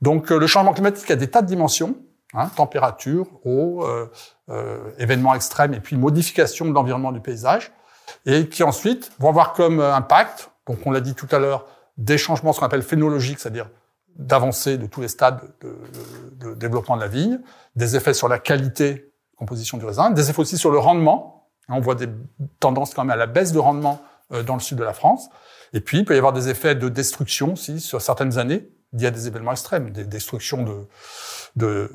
Donc 0.00 0.30
le 0.30 0.46
changement 0.46 0.72
climatique 0.72 1.10
a 1.10 1.16
des 1.16 1.28
tas 1.28 1.42
de 1.42 1.48
dimensions, 1.48 1.96
hein, 2.34 2.48
température, 2.56 3.26
eau, 3.44 3.84
événements 4.98 5.34
extrêmes 5.34 5.74
et 5.74 5.80
puis 5.80 5.96
modification 5.96 6.66
de 6.66 6.72
l'environnement 6.72 7.12
du 7.12 7.20
paysage, 7.20 7.72
et 8.26 8.48
qui 8.48 8.62
ensuite 8.62 9.10
vont 9.18 9.28
avoir 9.28 9.52
comme 9.52 9.80
impact, 9.80 10.50
donc 10.68 10.78
on 10.86 10.90
l'a 10.90 11.00
dit 11.00 11.14
tout 11.14 11.28
à 11.32 11.38
l'heure, 11.38 11.66
des 11.96 12.18
changements 12.18 12.52
ce 12.52 12.60
qu'on 12.60 12.66
appelle 12.66 12.82
phénologiques, 12.82 13.40
c'est-à-dire 13.40 13.68
d'avancée 14.16 14.78
de 14.78 14.86
tous 14.86 15.00
les 15.00 15.08
stades 15.08 15.40
de, 15.60 16.54
développement 16.54 16.96
de 16.96 17.00
la 17.00 17.08
vigne, 17.08 17.40
des 17.76 17.96
effets 17.96 18.14
sur 18.14 18.28
la 18.28 18.38
qualité, 18.38 19.12
composition 19.36 19.78
du 19.78 19.84
raisin, 19.84 20.10
des 20.10 20.30
effets 20.30 20.40
aussi 20.40 20.58
sur 20.58 20.70
le 20.70 20.78
rendement. 20.78 21.48
On 21.68 21.80
voit 21.80 21.94
des 21.94 22.08
tendances 22.60 22.94
quand 22.94 23.04
même 23.04 23.10
à 23.10 23.16
la 23.16 23.26
baisse 23.26 23.52
de 23.52 23.58
rendement 23.58 24.02
euh, 24.32 24.42
dans 24.42 24.54
le 24.54 24.60
sud 24.60 24.78
de 24.78 24.84
la 24.84 24.92
France. 24.92 25.28
Et 25.72 25.80
puis, 25.80 25.98
il 25.98 26.04
peut 26.04 26.14
y 26.14 26.18
avoir 26.18 26.32
des 26.32 26.48
effets 26.48 26.74
de 26.74 26.88
destruction 26.88 27.52
aussi 27.52 27.78
sur 27.78 28.00
certaines 28.00 28.38
années. 28.38 28.68
Il 28.94 29.02
y 29.02 29.06
a 29.06 29.10
des 29.10 29.28
événements 29.28 29.52
extrêmes, 29.52 29.90
des 29.90 30.04
destructions 30.04 30.64
de, 31.54 31.90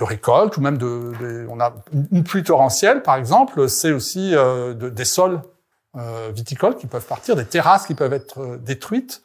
récoltes 0.00 0.56
ou 0.56 0.60
même 0.62 0.78
de, 0.78 1.46
on 1.50 1.60
a 1.60 1.74
une 2.10 2.24
pluie 2.24 2.42
torrentielle, 2.42 3.02
par 3.02 3.16
exemple, 3.16 3.68
c'est 3.68 3.92
aussi 3.92 4.34
euh, 4.34 4.72
des 4.72 5.04
sols 5.04 5.42
viticoles 6.32 6.76
qui 6.76 6.86
peuvent 6.86 7.06
partir, 7.06 7.36
des 7.36 7.44
terrasses 7.44 7.86
qui 7.86 7.94
peuvent 7.94 8.12
être 8.12 8.40
euh, 8.40 8.56
détruites. 8.58 9.22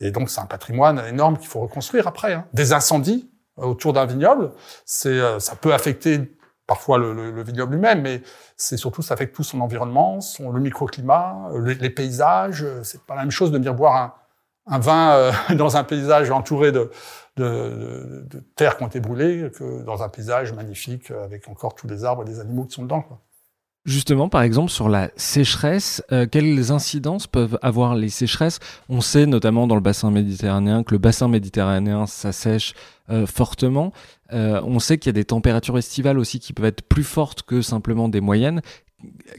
Et 0.00 0.10
donc, 0.10 0.30
c'est 0.30 0.40
un 0.40 0.46
patrimoine 0.46 1.02
énorme 1.08 1.38
qu'il 1.38 1.48
faut 1.48 1.60
reconstruire 1.60 2.06
après. 2.06 2.32
Hein. 2.34 2.46
Des 2.52 2.72
incendies 2.72 3.30
autour 3.56 3.92
d'un 3.92 4.06
vignoble, 4.06 4.52
c'est, 4.84 5.08
euh, 5.08 5.40
ça 5.40 5.56
peut 5.56 5.74
affecter 5.74 6.36
parfois 6.66 6.98
le, 6.98 7.12
le, 7.12 7.30
le 7.30 7.42
vignoble 7.42 7.72
lui-même, 7.74 8.02
mais 8.02 8.22
c'est 8.56 8.76
surtout 8.76 9.02
ça 9.02 9.14
affecte 9.14 9.34
tout 9.34 9.42
son 9.42 9.60
environnement, 9.60 10.20
son, 10.20 10.52
le 10.52 10.60
microclimat, 10.60 11.50
les, 11.64 11.90
paysages. 11.90 12.64
C'est 12.82 13.02
pas 13.02 13.14
la 13.14 13.22
même 13.22 13.30
chose 13.30 13.50
de 13.50 13.56
venir 13.56 13.74
boire 13.74 14.20
un, 14.66 14.78
vin 14.78 15.12
euh, 15.12 15.32
dans 15.56 15.76
un 15.76 15.84
paysage 15.84 16.30
entouré 16.30 16.70
de, 16.70 16.90
de, 17.36 18.26
terres 18.54 18.76
qui 18.76 18.84
ont 18.84 18.88
été 18.88 19.00
brûlées 19.00 19.50
que 19.50 19.82
dans 19.82 20.02
un 20.02 20.08
paysage 20.08 20.52
magnifique 20.52 21.10
avec 21.10 21.48
encore 21.48 21.74
tous 21.74 21.88
les 21.88 22.04
arbres 22.04 22.22
et 22.22 22.26
les 22.26 22.38
animaux 22.38 22.64
qui 22.64 22.74
sont 22.74 22.82
dedans. 22.82 23.04
Justement, 23.84 24.28
par 24.28 24.42
exemple, 24.42 24.70
sur 24.70 24.88
la 24.88 25.10
sécheresse, 25.16 26.02
euh, 26.12 26.26
quelles 26.30 26.72
incidences 26.72 27.26
peuvent 27.26 27.58
avoir 27.62 27.94
les 27.94 28.10
sécheresses? 28.10 28.58
On 28.88 29.00
sait 29.00 29.24
notamment 29.24 29.66
dans 29.66 29.76
le 29.76 29.80
bassin 29.80 30.10
méditerranéen 30.10 30.82
que 30.82 30.92
le 30.92 30.98
bassin 30.98 31.28
méditerranéen 31.28 32.06
s'assèche 32.06 32.74
euh, 33.08 33.26
fortement. 33.26 33.92
Euh, 34.32 34.60
on 34.64 34.78
sait 34.78 34.98
qu'il 34.98 35.08
y 35.08 35.14
a 35.14 35.14
des 35.14 35.24
températures 35.24 35.78
estivales 35.78 36.18
aussi 36.18 36.38
qui 36.38 36.52
peuvent 36.52 36.66
être 36.66 36.82
plus 36.82 37.04
fortes 37.04 37.42
que 37.42 37.62
simplement 37.62 38.10
des 38.10 38.20
moyennes. 38.20 38.60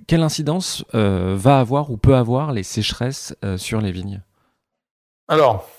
Quelle 0.07 0.23
incidence 0.23 0.85
va 0.93 1.59
avoir 1.59 1.91
ou 1.91 1.97
peut 1.97 2.15
avoir 2.15 2.53
les 2.53 2.63
sécheresses 2.63 3.35
sur 3.57 3.81
les 3.81 3.91
vignes? 3.91 4.21
Alors, 5.27 5.69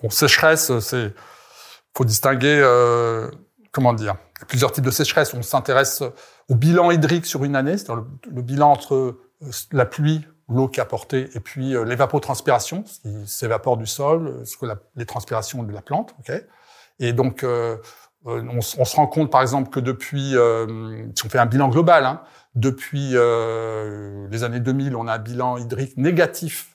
pour 0.00 0.12
sécheresse, 0.12 0.76
c'est 0.80 1.14
faut 1.96 2.04
distinguer 2.04 2.60
comment 3.70 3.92
dire? 3.92 4.16
Plusieurs 4.48 4.72
types 4.72 4.84
de 4.84 4.90
sécheresse. 4.90 5.32
On 5.32 5.42
s'intéresse 5.42 6.02
au 6.48 6.54
bilan 6.54 6.90
hydrique 6.90 7.26
sur 7.26 7.44
une 7.44 7.56
année, 7.56 7.76
c'est-à-dire 7.76 8.04
le, 8.30 8.42
bilan 8.42 8.72
entre 8.72 8.94
euh, 8.94 9.20
la 9.72 9.86
pluie, 9.86 10.26
l'eau 10.48 10.68
qui 10.68 10.80
a 10.80 10.84
porté, 10.84 11.30
et 11.34 11.40
puis 11.40 11.74
euh, 11.74 11.84
l'évapotranspiration, 11.84 12.84
ce 12.86 13.00
qui 13.00 13.26
s'évapore 13.26 13.76
du 13.76 13.86
sol, 13.86 14.26
euh, 14.26 14.44
ce 14.44 14.56
que 14.56 14.66
la, 14.66 14.76
les 14.96 15.06
transpirations 15.06 15.62
de 15.62 15.72
la 15.72 15.82
plante. 15.82 16.14
Okay 16.20 16.42
et 16.98 17.12
donc, 17.12 17.42
euh, 17.42 17.76
on, 18.24 18.58
on, 18.58 18.60
se 18.60 18.96
rend 18.96 19.06
compte, 19.06 19.30
par 19.30 19.42
exemple, 19.42 19.70
que 19.70 19.80
depuis, 19.80 20.36
euh, 20.36 21.06
si 21.14 21.26
on 21.26 21.28
fait 21.28 21.38
un 21.38 21.46
bilan 21.46 21.68
global, 21.68 22.04
hein, 22.04 22.22
depuis 22.54 23.10
euh, 23.14 24.28
les 24.30 24.44
années 24.44 24.60
2000, 24.60 24.94
on 24.96 25.08
a 25.08 25.14
un 25.14 25.18
bilan 25.18 25.56
hydrique 25.58 25.96
négatif 25.96 26.70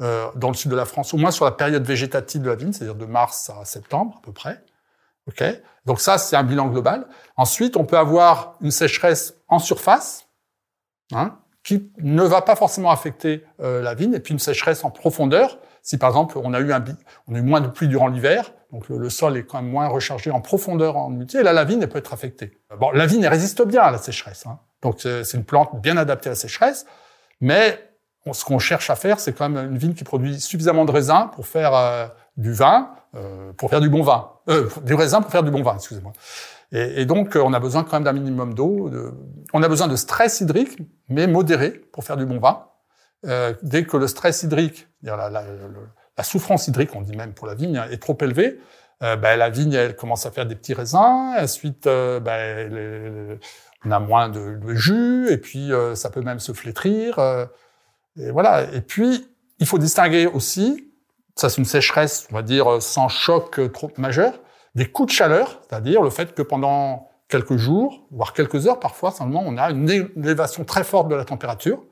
dans 0.00 0.48
le 0.48 0.54
sud 0.54 0.72
de 0.72 0.76
la 0.76 0.86
France, 0.86 1.14
au 1.14 1.18
moins 1.18 1.30
sur 1.30 1.44
la 1.44 1.52
période 1.52 1.84
végétative 1.84 2.42
de 2.42 2.50
la 2.50 2.56
vigne, 2.56 2.72
c'est-à-dire 2.72 2.96
de 2.96 3.06
mars 3.06 3.48
à 3.50 3.64
septembre 3.64 4.16
à 4.18 4.22
peu 4.22 4.32
près. 4.32 4.60
Okay 5.28 5.62
Donc 5.86 6.00
ça, 6.00 6.18
c'est 6.18 6.36
un 6.36 6.44
bilan 6.44 6.68
global. 6.68 7.06
Ensuite, 7.36 7.76
on 7.76 7.84
peut 7.84 7.98
avoir 7.98 8.56
une 8.60 8.70
sécheresse 8.70 9.34
en 9.48 9.58
surface, 9.58 10.28
hein, 11.12 11.38
qui 11.62 11.90
ne 11.98 12.22
va 12.22 12.42
pas 12.42 12.56
forcément 12.56 12.90
affecter 12.90 13.44
euh, 13.60 13.82
la 13.82 13.94
vigne, 13.94 14.14
et 14.14 14.20
puis 14.20 14.32
une 14.32 14.38
sécheresse 14.38 14.84
en 14.84 14.90
profondeur. 14.90 15.58
Si 15.82 15.98
par 15.98 16.10
exemple 16.10 16.38
on 16.42 16.54
a 16.54 16.60
eu 16.60 16.72
un 16.72 16.82
on 17.28 17.34
a 17.34 17.38
eu 17.38 17.42
moins 17.42 17.60
de 17.60 17.68
pluie 17.68 17.88
durant 17.88 18.08
l'hiver, 18.08 18.52
donc 18.72 18.88
le, 18.88 19.10
sol 19.10 19.36
est 19.36 19.44
quand 19.44 19.60
même 19.60 19.70
moins 19.70 19.86
rechargé 19.86 20.30
en 20.30 20.40
profondeur 20.40 20.96
en 20.96 21.10
humidité, 21.10 21.42
là 21.42 21.52
la 21.52 21.64
vigne 21.64 21.82
elle 21.82 21.90
peut 21.90 21.98
être 21.98 22.14
affectée. 22.14 22.58
Bon, 22.78 22.90
la 22.90 23.04
vigne 23.04 23.22
elle 23.22 23.28
résiste 23.28 23.62
bien 23.66 23.82
à 23.82 23.90
la 23.90 23.98
sécheresse, 23.98 24.46
hein. 24.46 24.60
donc 24.80 25.00
c'est 25.00 25.34
une 25.34 25.44
plante 25.44 25.78
bien 25.82 25.98
adaptée 25.98 26.30
à 26.30 26.32
la 26.32 26.36
sécheresse, 26.36 26.86
mais 27.42 27.93
ce 28.32 28.44
qu'on 28.44 28.58
cherche 28.58 28.90
à 28.90 28.96
faire, 28.96 29.20
c'est 29.20 29.32
quand 29.32 29.48
même 29.48 29.72
une 29.72 29.78
vigne 29.78 29.94
qui 29.94 30.04
produit 30.04 30.40
suffisamment 30.40 30.84
de 30.84 30.90
raisins 30.90 31.28
pour 31.34 31.46
faire 31.46 31.74
euh, 31.74 32.06
du 32.36 32.52
vin, 32.52 32.90
euh, 33.14 33.52
pour 33.52 33.70
faire 33.70 33.80
du 33.80 33.88
bon 33.88 34.02
vin, 34.02 34.30
euh, 34.48 34.68
du 34.82 34.94
raisin 34.94 35.22
pour 35.22 35.30
faire 35.30 35.42
du 35.42 35.50
bon 35.50 35.62
vin, 35.62 35.76
excusez-moi. 35.76 36.12
Et, 36.72 37.04
donc, 37.04 37.36
euh, 37.36 37.42
on 37.44 37.52
a 37.52 37.60
besoin 37.60 37.84
quand 37.84 37.92
même 37.92 38.02
d'un 38.02 38.12
minimum 38.12 38.54
d'eau. 38.54 38.90
On 39.52 39.62
a 39.62 39.68
besoin 39.68 39.86
de 39.86 39.94
stress 39.94 40.40
hydrique, 40.40 40.78
mais 41.08 41.28
modéré 41.28 41.70
pour 41.70 42.02
faire 42.02 42.16
du 42.16 42.26
bon 42.26 42.40
vin. 42.40 42.64
Euh, 43.26 43.54
dès 43.62 43.84
que 43.84 43.96
le 43.96 44.08
stress 44.08 44.42
hydrique, 44.42 44.88
la, 45.02 45.44
souffrance 46.24 46.66
hydrique, 46.66 46.90
on 46.96 47.02
dit 47.02 47.16
même 47.16 47.32
pour 47.32 47.46
la 47.46 47.54
vigne, 47.54 47.80
est 47.90 48.02
trop 48.02 48.18
élevée, 48.20 48.58
ben, 49.00 49.36
la 49.36 49.50
vigne, 49.50 49.74
elle 49.74 49.94
commence 49.94 50.26
à 50.26 50.32
faire 50.32 50.46
des 50.46 50.56
petits 50.56 50.74
raisins. 50.74 51.34
Ensuite, 51.38 51.84
ben, 51.84 53.38
on 53.84 53.90
a 53.92 53.98
moins 54.00 54.28
de, 54.28 54.56
de 54.56 54.74
jus, 54.74 55.28
et 55.30 55.36
puis 55.36 55.70
ça 55.94 56.10
peut 56.10 56.22
même 56.22 56.40
se 56.40 56.52
flétrir. 56.52 57.20
Et 58.16 58.30
voilà. 58.30 58.72
Et 58.72 58.80
puis, 58.80 59.28
il 59.58 59.66
faut 59.66 59.78
distinguer 59.78 60.26
aussi 60.26 60.90
ça 61.36 61.48
c'est 61.48 61.58
une 61.58 61.64
sécheresse, 61.64 62.26
on 62.30 62.34
va 62.34 62.42
dire, 62.42 62.80
sans 62.80 63.08
choc 63.08 63.58
euh, 63.58 63.68
trop 63.68 63.90
majeur, 63.98 64.34
des 64.74 64.90
coups 64.90 65.12
de 65.12 65.16
chaleur, 65.16 65.60
c'est-à-dire 65.68 66.02
le 66.02 66.10
fait 66.10 66.34
que 66.34 66.42
pendant 66.42 67.08
quelques 67.28 67.56
jours, 67.56 68.06
voire 68.10 68.32
quelques 68.32 68.66
heures 68.66 68.80
parfois 68.80 69.10
seulement, 69.10 69.42
on 69.44 69.56
a 69.56 69.70
une 69.70 69.88
élévation 69.90 70.64
très 70.64 70.84
forte 70.84 71.08
de 71.08 71.14
la 71.14 71.24
température. 71.24 71.82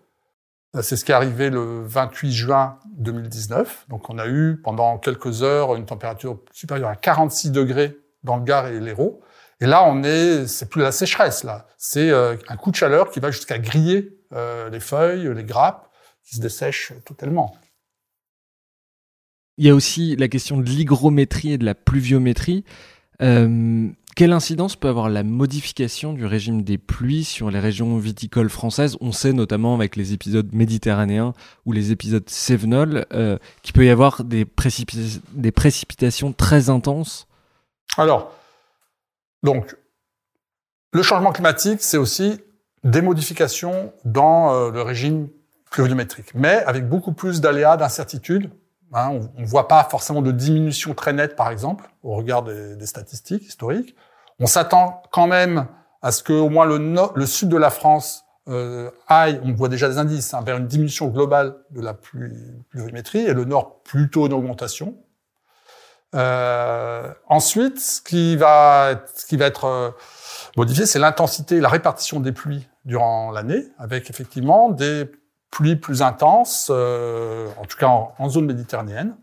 Euh, 0.76 0.82
c'est 0.82 0.96
ce 0.96 1.04
qui 1.04 1.12
est 1.12 1.14
arrivé 1.14 1.50
le 1.50 1.84
28 1.84 2.32
juin 2.32 2.78
2019. 2.96 3.86
Donc 3.88 4.10
on 4.10 4.18
a 4.18 4.26
eu 4.26 4.60
pendant 4.62 4.98
quelques 4.98 5.42
heures 5.42 5.74
une 5.74 5.86
température 5.86 6.38
supérieure 6.52 6.88
à 6.88 6.96
46 6.96 7.50
degrés 7.50 7.96
dans 8.22 8.36
le 8.36 8.44
Gard 8.44 8.68
et 8.68 8.78
l'Hérault. 8.78 9.20
Et 9.60 9.66
là, 9.66 9.84
on 9.84 10.02
est, 10.02 10.46
c'est 10.48 10.68
plus 10.68 10.82
la 10.82 10.92
sécheresse 10.92 11.44
là, 11.44 11.66
c'est 11.78 12.10
euh, 12.10 12.36
un 12.48 12.56
coup 12.56 12.70
de 12.70 12.76
chaleur 12.76 13.10
qui 13.10 13.20
va 13.20 13.30
jusqu'à 13.30 13.58
griller 13.58 14.18
les 14.72 14.80
feuilles, 14.80 15.30
les 15.34 15.44
grappes, 15.44 15.91
qui 16.24 16.36
se 16.36 16.40
dessèchent 16.40 16.92
totalement. 17.04 17.56
Il 19.58 19.66
y 19.66 19.70
a 19.70 19.74
aussi 19.74 20.16
la 20.16 20.28
question 20.28 20.56
de 20.56 20.64
l'hygrométrie 20.64 21.52
et 21.52 21.58
de 21.58 21.64
la 21.64 21.74
pluviométrie. 21.74 22.64
Euh, 23.20 23.88
quelle 24.14 24.32
incidence 24.32 24.76
peut 24.76 24.88
avoir 24.88 25.08
la 25.08 25.22
modification 25.22 26.12
du 26.12 26.26
régime 26.26 26.62
des 26.62 26.76
pluies 26.76 27.24
sur 27.24 27.50
les 27.50 27.60
régions 27.60 27.96
viticoles 27.96 28.50
françaises? 28.50 28.96
On 29.00 29.12
sait 29.12 29.32
notamment 29.32 29.74
avec 29.74 29.96
les 29.96 30.12
épisodes 30.12 30.52
méditerranéens 30.52 31.32
ou 31.64 31.72
les 31.72 31.92
épisodes 31.92 32.28
cévenols 32.28 33.06
euh, 33.12 33.38
qu'il 33.62 33.72
peut 33.72 33.86
y 33.86 33.90
avoir 33.90 34.24
des 34.24 34.44
précipitations 34.44 36.32
très 36.32 36.68
intenses. 36.68 37.26
Alors, 37.96 38.34
donc, 39.42 39.76
le 40.92 41.02
changement 41.02 41.32
climatique, 41.32 41.80
c'est 41.80 41.96
aussi 41.96 42.38
des 42.84 43.00
modifications 43.00 43.92
dans 44.04 44.52
euh, 44.52 44.70
le 44.70 44.82
régime 44.82 45.28
pluviométrique, 45.72 46.32
mais 46.34 46.62
avec 46.64 46.88
beaucoup 46.88 47.12
plus 47.12 47.40
d'aléas, 47.40 47.76
d'incertitudes 47.76 48.50
Hein, 48.94 49.20
on 49.36 49.40
ne 49.40 49.46
voit 49.46 49.68
pas 49.68 49.84
forcément 49.84 50.20
de 50.20 50.32
diminution 50.32 50.94
très 50.94 51.14
nette, 51.14 51.34
par 51.34 51.50
exemple, 51.50 51.88
au 52.02 52.14
regard 52.14 52.42
des, 52.42 52.86
statistiques 52.86 53.46
historiques. 53.46 53.96
On 54.38 54.46
s'attend 54.46 55.02
quand 55.10 55.26
même 55.26 55.66
à 56.02 56.12
ce 56.12 56.22
que 56.22 56.32
au 56.32 56.50
moins 56.50 56.66
le, 56.66 56.78
le 57.14 57.26
sud 57.26 57.48
de 57.48 57.56
la 57.56 57.70
France 57.70 58.24
euh, 58.48 58.90
aille, 59.06 59.40
on 59.44 59.52
voit 59.52 59.68
déjà 59.68 59.88
des 59.88 59.98
indices, 59.98 60.34
hein, 60.34 60.42
vers 60.44 60.58
une 60.58 60.66
diminution 60.66 61.06
globale 61.06 61.56
de 61.70 61.80
la 61.80 61.94
pluviométrie, 61.94 63.20
et 63.20 63.32
le 63.32 63.44
nord 63.44 63.82
plutôt 63.82 64.26
une 64.26 64.34
augmentation. 64.34 64.96
Euh, 66.14 67.10
ensuite, 67.28 67.80
ce 67.80 68.02
qui 68.02 68.36
va 68.36 68.90
être, 68.90 69.10
ce 69.14 69.24
qui 69.24 69.38
va 69.38 69.46
être 69.46 69.64
euh, 69.64 69.90
modifié, 70.58 70.84
c'est 70.84 70.98
l'intensité, 70.98 71.60
la 71.60 71.70
répartition 71.70 72.20
des 72.20 72.32
pluies 72.32 72.68
durant 72.84 73.30
l'année, 73.30 73.68
avec 73.78 74.10
effectivement 74.10 74.70
des 74.70 75.10
pluies 75.52 75.76
plus 75.76 76.02
intenses, 76.02 76.72
euh, 76.74 77.46
en 77.60 77.66
tout 77.66 77.76
cas 77.76 77.86
en, 77.86 78.28
zone 78.28 78.46
méditerranéenne. 78.46 79.14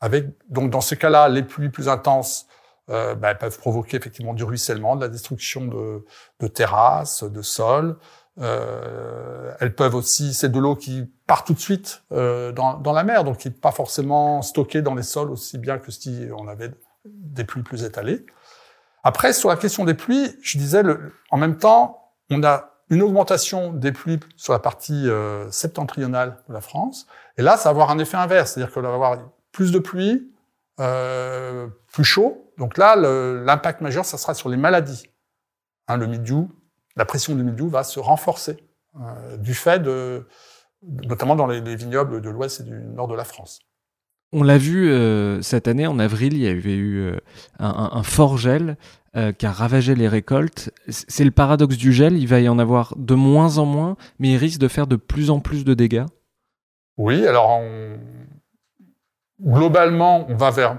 Avec 0.00 0.26
donc 0.48 0.70
dans 0.70 0.80
ce 0.80 0.94
cas-là, 0.94 1.28
les 1.28 1.42
pluies 1.42 1.68
plus 1.68 1.88
intenses 1.90 2.46
euh, 2.88 3.14
ben, 3.14 3.34
peuvent 3.34 3.58
provoquer 3.58 3.98
effectivement 3.98 4.32
du 4.32 4.44
ruissellement, 4.44 4.96
de 4.96 5.02
la 5.02 5.08
destruction 5.08 5.66
de, 5.66 6.04
de 6.40 6.46
terrasses, 6.46 7.24
de 7.24 7.42
sols. 7.42 7.98
Euh, 8.40 9.52
elles 9.60 9.74
peuvent 9.74 9.94
aussi, 9.94 10.32
c'est 10.32 10.48
de 10.48 10.58
l'eau 10.58 10.76
qui 10.76 11.10
part 11.26 11.44
tout 11.44 11.52
de 11.52 11.60
suite 11.60 12.02
euh, 12.12 12.52
dans, 12.52 12.74
dans, 12.74 12.92
la 12.92 13.04
mer, 13.04 13.24
donc 13.24 13.38
qui 13.38 13.48
n'est 13.48 13.54
pas 13.54 13.72
forcément 13.72 14.40
stockée 14.40 14.82
dans 14.82 14.94
les 14.94 15.02
sols 15.02 15.30
aussi 15.30 15.58
bien 15.58 15.78
que 15.78 15.90
si 15.90 16.28
on 16.36 16.48
avait 16.48 16.70
des 17.04 17.44
pluies 17.44 17.62
plus 17.62 17.84
étalées. 17.84 18.24
Après, 19.02 19.32
sur 19.32 19.48
la 19.48 19.56
question 19.56 19.84
des 19.84 19.94
pluies, 19.94 20.36
je 20.42 20.58
disais, 20.58 20.82
le, 20.82 21.12
en 21.30 21.36
même 21.36 21.58
temps, 21.58 22.12
on 22.30 22.42
a 22.44 22.71
une 22.90 23.02
augmentation 23.02 23.72
des 23.72 23.92
pluies 23.92 24.20
sur 24.36 24.52
la 24.52 24.58
partie 24.58 25.08
euh, 25.08 25.50
septentrionale 25.50 26.36
de 26.48 26.54
la 26.54 26.60
France. 26.60 27.06
Et 27.38 27.42
là, 27.42 27.56
ça 27.56 27.64
va 27.64 27.70
avoir 27.70 27.90
un 27.90 27.98
effet 27.98 28.16
inverse, 28.16 28.52
c'est-à-dire 28.52 28.72
qu'on 28.72 28.82
va 28.82 28.94
avoir 28.94 29.18
plus 29.50 29.72
de 29.72 29.78
pluie, 29.78 30.30
euh, 30.80 31.68
plus 31.92 32.04
chaud. 32.04 32.52
Donc 32.58 32.76
là, 32.76 32.96
l'impact 32.96 33.80
majeur, 33.80 34.04
ça 34.04 34.18
sera 34.18 34.34
sur 34.34 34.48
les 34.48 34.56
maladies. 34.56 35.04
Hein, 35.88 35.96
le 35.96 36.06
milieu, 36.06 36.46
la 36.96 37.04
pression 37.04 37.34
du 37.34 37.42
milieu 37.42 37.66
va 37.66 37.84
se 37.84 37.98
renforcer 37.98 38.58
euh, 39.00 39.36
du 39.38 39.54
fait 39.54 39.80
de, 39.80 40.26
notamment 40.82 41.36
dans 41.36 41.46
les, 41.46 41.76
vignobles 41.76 42.20
de 42.20 42.30
l'ouest 42.30 42.60
et 42.60 42.64
du 42.64 42.74
nord 42.74 43.08
de 43.08 43.14
la 43.14 43.24
France. 43.24 43.60
On 44.32 44.42
l'a 44.42 44.56
vu 44.56 44.90
euh, 44.90 45.42
cette 45.42 45.68
année, 45.68 45.86
en 45.86 45.98
avril, 45.98 46.32
il 46.32 46.40
y 46.40 46.48
avait 46.48 46.74
eu 46.74 47.00
euh, 47.00 47.18
un, 47.58 48.02
fort 48.02 48.38
gel 48.38 48.78
euh, 49.14 49.32
qui 49.32 49.44
a 49.44 49.52
ravagé 49.52 49.94
les 49.94 50.08
récoltes. 50.08 50.70
C'est 50.88 51.24
le 51.24 51.30
paradoxe 51.30 51.76
du 51.76 51.92
gel, 51.92 52.16
il 52.16 52.26
va 52.26 52.40
y 52.40 52.48
en 52.48 52.58
avoir 52.58 52.94
de 52.96 53.14
moins 53.14 53.58
en 53.58 53.66
moins, 53.66 53.96
mais 54.18 54.30
il 54.30 54.36
risque 54.38 54.58
de 54.58 54.68
faire 54.68 54.86
de 54.86 54.96
plus 54.96 55.28
en 55.28 55.40
plus 55.40 55.64
de 55.64 55.74
dégâts. 55.74 56.06
Oui, 56.96 57.26
alors 57.26 57.60
globalement, 59.40 60.26
on 60.30 60.36
va 60.36 60.50
vers 60.50 60.78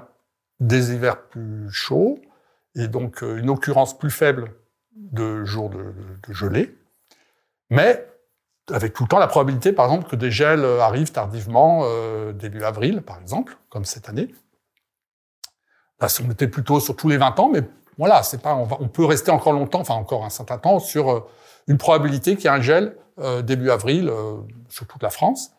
des 0.59 0.93
hivers 0.93 1.21
plus 1.27 1.69
chauds 1.71 2.19
et 2.75 2.87
donc 2.87 3.21
une 3.21 3.49
occurrence 3.49 3.97
plus 3.97 4.11
faible 4.11 4.53
de 4.95 5.43
jours 5.43 5.69
de, 5.69 5.93
de 6.27 6.33
gelée. 6.33 6.75
Mais 7.69 8.07
avec 8.71 8.93
tout 8.93 9.03
le 9.03 9.09
temps 9.09 9.19
la 9.19 9.27
probabilité, 9.27 9.73
par 9.73 9.85
exemple, 9.85 10.09
que 10.09 10.15
des 10.15 10.31
gels 10.31 10.65
arrivent 10.79 11.11
tardivement, 11.11 11.81
euh, 11.83 12.31
début 12.31 12.63
avril, 12.63 13.01
par 13.01 13.19
exemple, 13.19 13.57
comme 13.69 13.85
cette 13.85 14.09
année. 14.09 14.33
Là, 15.99 16.07
on 16.25 16.31
était 16.31 16.47
plutôt 16.47 16.79
sur 16.79 16.95
tous 16.95 17.09
les 17.09 17.17
20 17.17 17.39
ans, 17.39 17.49
mais 17.49 17.61
voilà, 17.97 18.23
c'est 18.23 18.41
pas, 18.41 18.55
on, 18.55 18.87
peut 18.87 19.05
rester 19.05 19.31
encore 19.31 19.53
longtemps, 19.53 19.81
enfin 19.81 19.95
encore 19.95 20.25
un 20.25 20.29
certain 20.29 20.57
temps, 20.57 20.79
sur 20.79 21.11
euh, 21.11 21.19
une 21.67 21.77
probabilité 21.77 22.35
qu'il 22.35 22.45
y 22.45 22.47
ait 22.47 22.57
un 22.57 22.61
gel 22.61 22.97
euh, 23.19 23.41
début 23.41 23.69
avril 23.69 24.11
sur 24.69 24.87
toute 24.87 25.03
la 25.03 25.09
France. 25.09 25.51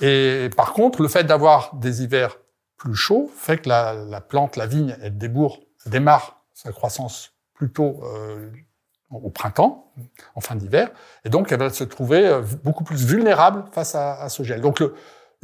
Et 0.00 0.50
par 0.56 0.72
contre, 0.72 1.02
le 1.02 1.08
fait 1.08 1.24
d'avoir 1.24 1.74
des 1.76 2.02
hivers 2.02 2.38
plus 2.76 2.96
chauds 2.96 3.30
fait 3.34 3.58
que 3.58 3.68
la, 3.68 3.94
la 3.94 4.20
plante, 4.20 4.56
la 4.56 4.66
vigne, 4.66 4.96
elle 5.00 5.16
débourre, 5.16 5.60
démarre 5.86 6.42
sa 6.52 6.72
croissance 6.72 7.32
plutôt 7.54 8.02
au 9.22 9.30
printemps, 9.30 9.92
en 10.34 10.40
fin 10.40 10.56
d'hiver, 10.56 10.90
et 11.24 11.28
donc 11.28 11.52
elle 11.52 11.58
va 11.58 11.70
se 11.70 11.84
trouver 11.84 12.26
euh, 12.26 12.42
beaucoup 12.62 12.84
plus 12.84 13.04
vulnérable 13.04 13.64
face 13.72 13.94
à, 13.94 14.28
ce 14.28 14.42
gel. 14.42 14.60
Donc 14.60 14.80
le, 14.80 14.94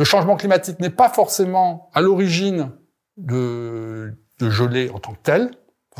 changement 0.05 0.37
climatique 0.37 0.81
n'est 0.81 0.91
pas 0.91 1.11
forcément 1.11 1.91
à 1.93 2.01
l'origine 2.01 2.73
de, 3.19 4.15
gelée 4.41 4.91
en 4.91 4.99
tant 4.99 5.13
que 5.13 5.21
tel, 5.23 5.51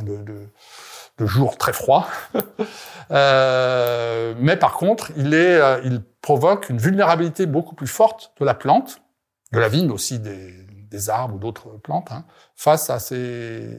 de, 0.03 1.27
jours 1.27 1.59
très 1.59 1.75
froids, 1.75 2.07
euh, 3.11 4.35
mais 4.39 4.57
par 4.57 4.73
contre, 4.73 5.13
euh, 5.19 5.81
il 5.85 6.03
provoque 6.23 6.71
une 6.71 6.79
vulnérabilité 6.79 7.45
beaucoup 7.45 7.75
plus 7.75 7.87
forte 7.87 8.33
de 8.41 8.47
la 8.47 8.55
plante, 8.55 9.03
de 9.53 9.59
la 9.59 9.69
vigne 9.69 9.91
aussi 9.91 10.19
des, 10.19 10.67
arbres 11.11 11.37
ou 11.37 11.39
d'autres 11.39 11.79
plantes, 11.79 12.11
hein, 12.11 12.25
face 12.57 12.91
à 12.91 12.99
ces 12.99 13.79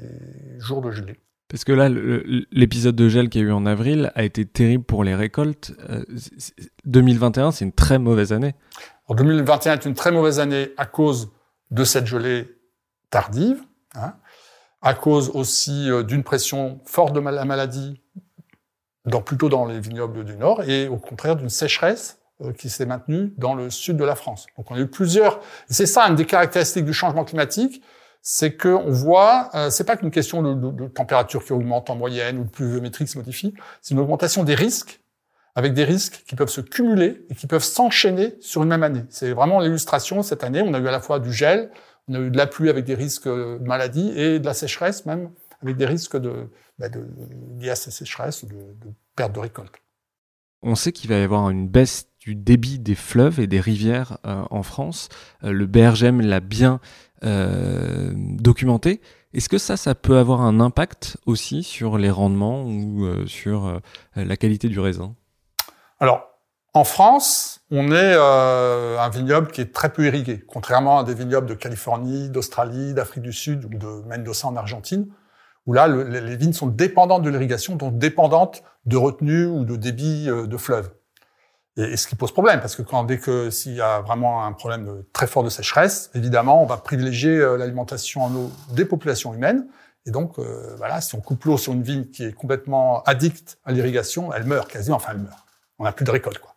jours 0.60 0.82
de 0.82 0.92
gelée. 0.92 1.20
Parce 1.52 1.66
que 1.66 1.74
là, 1.74 1.90
l'épisode 1.90 2.96
de 2.96 3.10
gel 3.10 3.28
qu'il 3.28 3.42
y 3.42 3.44
a 3.44 3.48
eu 3.48 3.52
en 3.52 3.66
avril 3.66 4.14
a 4.16 4.24
été 4.24 4.46
terrible 4.46 4.86
pour 4.86 5.04
les 5.04 5.16
récoltes. 5.16 5.74
2021, 6.86 7.48
euh, 7.48 7.52
c'est 7.52 7.66
une 7.66 7.74
très 7.74 8.00
mauvaise 8.00 8.32
année. 8.32 8.56
En 9.08 9.16
2021 9.16 9.74
est 9.74 9.86
une 9.86 9.94
très 9.94 10.14
mauvaise 10.14 10.40
année 10.40 10.70
à 10.78 10.86
cause 10.86 11.34
de 11.70 11.84
cette 11.84 12.06
gelée 12.06 12.48
tardive, 13.10 13.62
hein, 13.96 14.14
à 14.82 14.94
cause 14.94 15.30
aussi 15.34 15.92
euh, 15.92 16.04
d'une 16.04 16.24
pression 16.24 16.80
forte 16.86 17.12
de 17.12 17.20
la 17.20 17.44
maladie, 17.44 18.02
dans, 19.06 19.22
plutôt 19.22 19.50
dans 19.50 19.66
les 19.66 19.82
vignobles 19.82 20.24
du 20.24 20.38
Nord, 20.38 20.64
et 20.64 20.88
au 20.88 20.96
contraire 20.96 21.36
d'une 21.36 21.50
sécheresse 21.50 22.22
euh, 22.40 22.54
qui 22.54 22.70
s'est 22.70 22.86
maintenue 22.86 23.34
dans 23.38 23.56
le 23.56 23.70
sud 23.70 23.98
de 23.98 24.06
la 24.06 24.16
France. 24.16 24.46
Donc 24.58 24.72
on 24.72 24.76
a 24.76 24.80
eu 24.80 24.88
plusieurs... 24.88 25.42
C'est 25.68 25.86
ça 25.86 26.08
une 26.08 26.16
des 26.16 26.26
caractéristiques 26.26 26.86
du 26.86 26.94
changement 26.94 27.26
climatique, 27.26 27.84
c'est 28.22 28.56
qu'on 28.56 28.90
voit, 28.92 29.50
euh, 29.56 29.70
c'est 29.70 29.84
pas 29.84 29.98
qu'une 29.98 30.12
question 30.12 30.42
de, 30.44 30.88
température 30.88 31.44
qui 31.44 31.54
augmente 31.54 31.90
en 31.90 31.96
moyenne 31.96 32.38
ou 32.38 32.44
de 32.44 32.50
pluviométrie 32.50 33.06
qui 33.06 33.12
se 33.12 33.18
modifie, 33.18 33.54
c'est 33.82 33.94
une 33.94 34.00
augmentation 34.00 34.44
des 34.44 34.56
risques, 34.56 35.02
avec 35.56 35.74
des 35.74 35.84
risques 35.84 36.24
qui 36.28 36.36
peuvent 36.36 36.50
se 36.50 36.62
cumuler 36.62 37.26
et 37.30 37.36
qui 37.36 37.48
peuvent 37.48 37.64
s'enchaîner 37.64 38.36
sur 38.40 38.64
une 38.64 38.70
même 38.70 38.84
année. 38.84 39.04
C'est 39.10 39.34
vraiment 39.34 39.60
l'illustration. 39.60 40.22
Cette 40.22 40.44
année, 40.44 40.62
on 40.62 40.74
a 40.74 40.80
eu 40.80 40.88
à 40.88 40.92
la 40.92 41.02
fois 41.02 41.20
du 41.20 41.34
gel, 41.34 41.72
on 42.08 42.14
a 42.14 42.20
eu 42.20 42.32
de 42.32 42.38
la 42.38 42.48
pluie 42.48 42.70
avec 42.70 42.86
des 42.86 42.96
risques 42.96 43.28
de 43.28 43.60
maladie 43.66 44.12
et 44.16 44.40
de 44.40 44.46
la 44.46 44.54
sécheresse 44.54 45.06
même 45.06 45.32
avec 45.62 45.78
des 45.78 45.86
risques 45.86 46.18
de, 46.18 46.50
bah 46.80 46.90
de 46.90 47.06
liés 47.60 47.70
à 47.70 47.76
ces 47.76 47.92
sécheresses, 47.92 48.46
de, 48.46 48.56
de 48.56 48.94
perte 49.16 49.34
de 49.34 49.40
récolte. 49.40 49.74
On 50.64 50.76
sait 50.76 50.92
qu'il 50.92 51.10
va 51.10 51.18
y 51.18 51.24
avoir 51.24 51.50
une 51.50 51.68
baisse 51.68 52.08
du 52.20 52.36
débit 52.36 52.78
des 52.78 52.96
fleuves 52.96 53.40
et 53.40 53.48
des 53.48 53.60
rivières 53.60 54.20
euh, 54.26 54.44
en 54.52 54.62
France. 54.62 55.10
Euh, 55.44 55.52
le 55.52 55.66
BRGM 55.66 56.22
l'a 56.22 56.40
bien 56.40 56.80
euh, 57.24 58.12
documenté. 58.16 59.00
Est-ce 59.34 59.48
que 59.48 59.60
ça, 59.60 59.78
ça 59.78 59.94
peut 59.94 60.18
avoir 60.18 60.42
un 60.42 60.60
impact 60.60 61.18
aussi 61.28 61.62
sur 61.62 62.00
les 62.00 62.10
rendements 62.10 62.64
ou 62.64 63.06
euh, 63.06 63.28
sur 63.28 63.68
euh, 63.68 63.80
la 64.16 64.36
qualité 64.38 64.70
du 64.70 64.80
raisin? 64.80 65.14
Alors, 66.00 66.28
en 66.74 66.84
France, 66.84 67.62
on 67.70 67.92
est 67.92 68.16
un 68.16 69.10
vignoble 69.10 69.52
qui 69.52 69.62
est 69.62 69.74
très 69.74 69.92
peu 69.92 70.06
irrigué, 70.06 70.44
contrairement 70.48 71.00
à 71.00 71.04
des 71.04 71.14
vignobles 71.14 71.48
de 71.48 71.54
Californie, 71.54 72.30
d'Australie, 72.30 72.94
d'Afrique 72.94 73.24
du 73.24 73.34
Sud 73.34 73.66
ou 73.66 73.78
de 73.78 74.08
Mendoza 74.08 74.48
en 74.48 74.56
Argentine, 74.56 75.08
où 75.66 75.74
là, 75.74 75.88
les 75.88 76.36
vignes 76.38 76.54
sont 76.54 76.68
dépendantes 76.68 77.24
de 77.24 77.30
l'irrigation, 77.30 77.76
donc 77.76 77.98
dépendantes 77.98 78.64
de 78.86 78.96
retenue 78.96 79.46
ou 79.46 79.66
de 79.66 79.76
débit 79.76 80.28
de 80.28 80.58
fleuves. 80.58 80.92
Et, 81.78 81.96
ce 81.96 82.08
qui 82.08 82.16
pose 82.16 82.32
problème, 82.32 82.60
parce 82.60 82.76
que 82.76 82.82
quand 82.82 83.04
dès 83.04 83.18
que 83.18 83.50
s'il 83.50 83.76
y 83.76 83.82
a 83.82 84.02
vraiment 84.02 84.46
un 84.46 84.52
problème 84.52 85.04
très 85.14 85.28
fort 85.28 85.44
de 85.44 85.50
sécheresse, 85.50 86.12
évidemment, 86.14 86.62
on 86.62 86.66
va 86.66 86.78
privilégier 86.78 87.38
euh, 87.38 87.58
l'alimentation 87.58 88.24
en 88.24 88.36
eau 88.36 88.52
des 88.74 88.86
populations 88.86 89.34
humaines. 89.34 89.68
Et 90.06 90.12
donc, 90.12 90.40
euh, 90.40 90.76
voilà, 90.78 91.00
si 91.00 91.16
on 91.16 91.22
coupe 91.22 91.46
l'eau 91.46 91.58
sur 91.58 91.74
une 91.74 91.84
vigne 91.84 92.06
qui 92.06 92.26
est 92.26 92.34
complètement 92.34 93.04
addicte 93.04 93.58
à 93.66 93.72
l'irrigation, 93.72 94.34
elle 94.34 94.46
meurt 94.46 94.70
quasi. 94.70 94.92
Enfin, 94.92 95.12
elle 95.14 95.20
meurt. 95.20 95.38
On 95.80 95.84
n'a 95.84 95.92
plus 95.92 96.06
de 96.06 96.12
récolte, 96.12 96.40
quoi. 96.40 96.56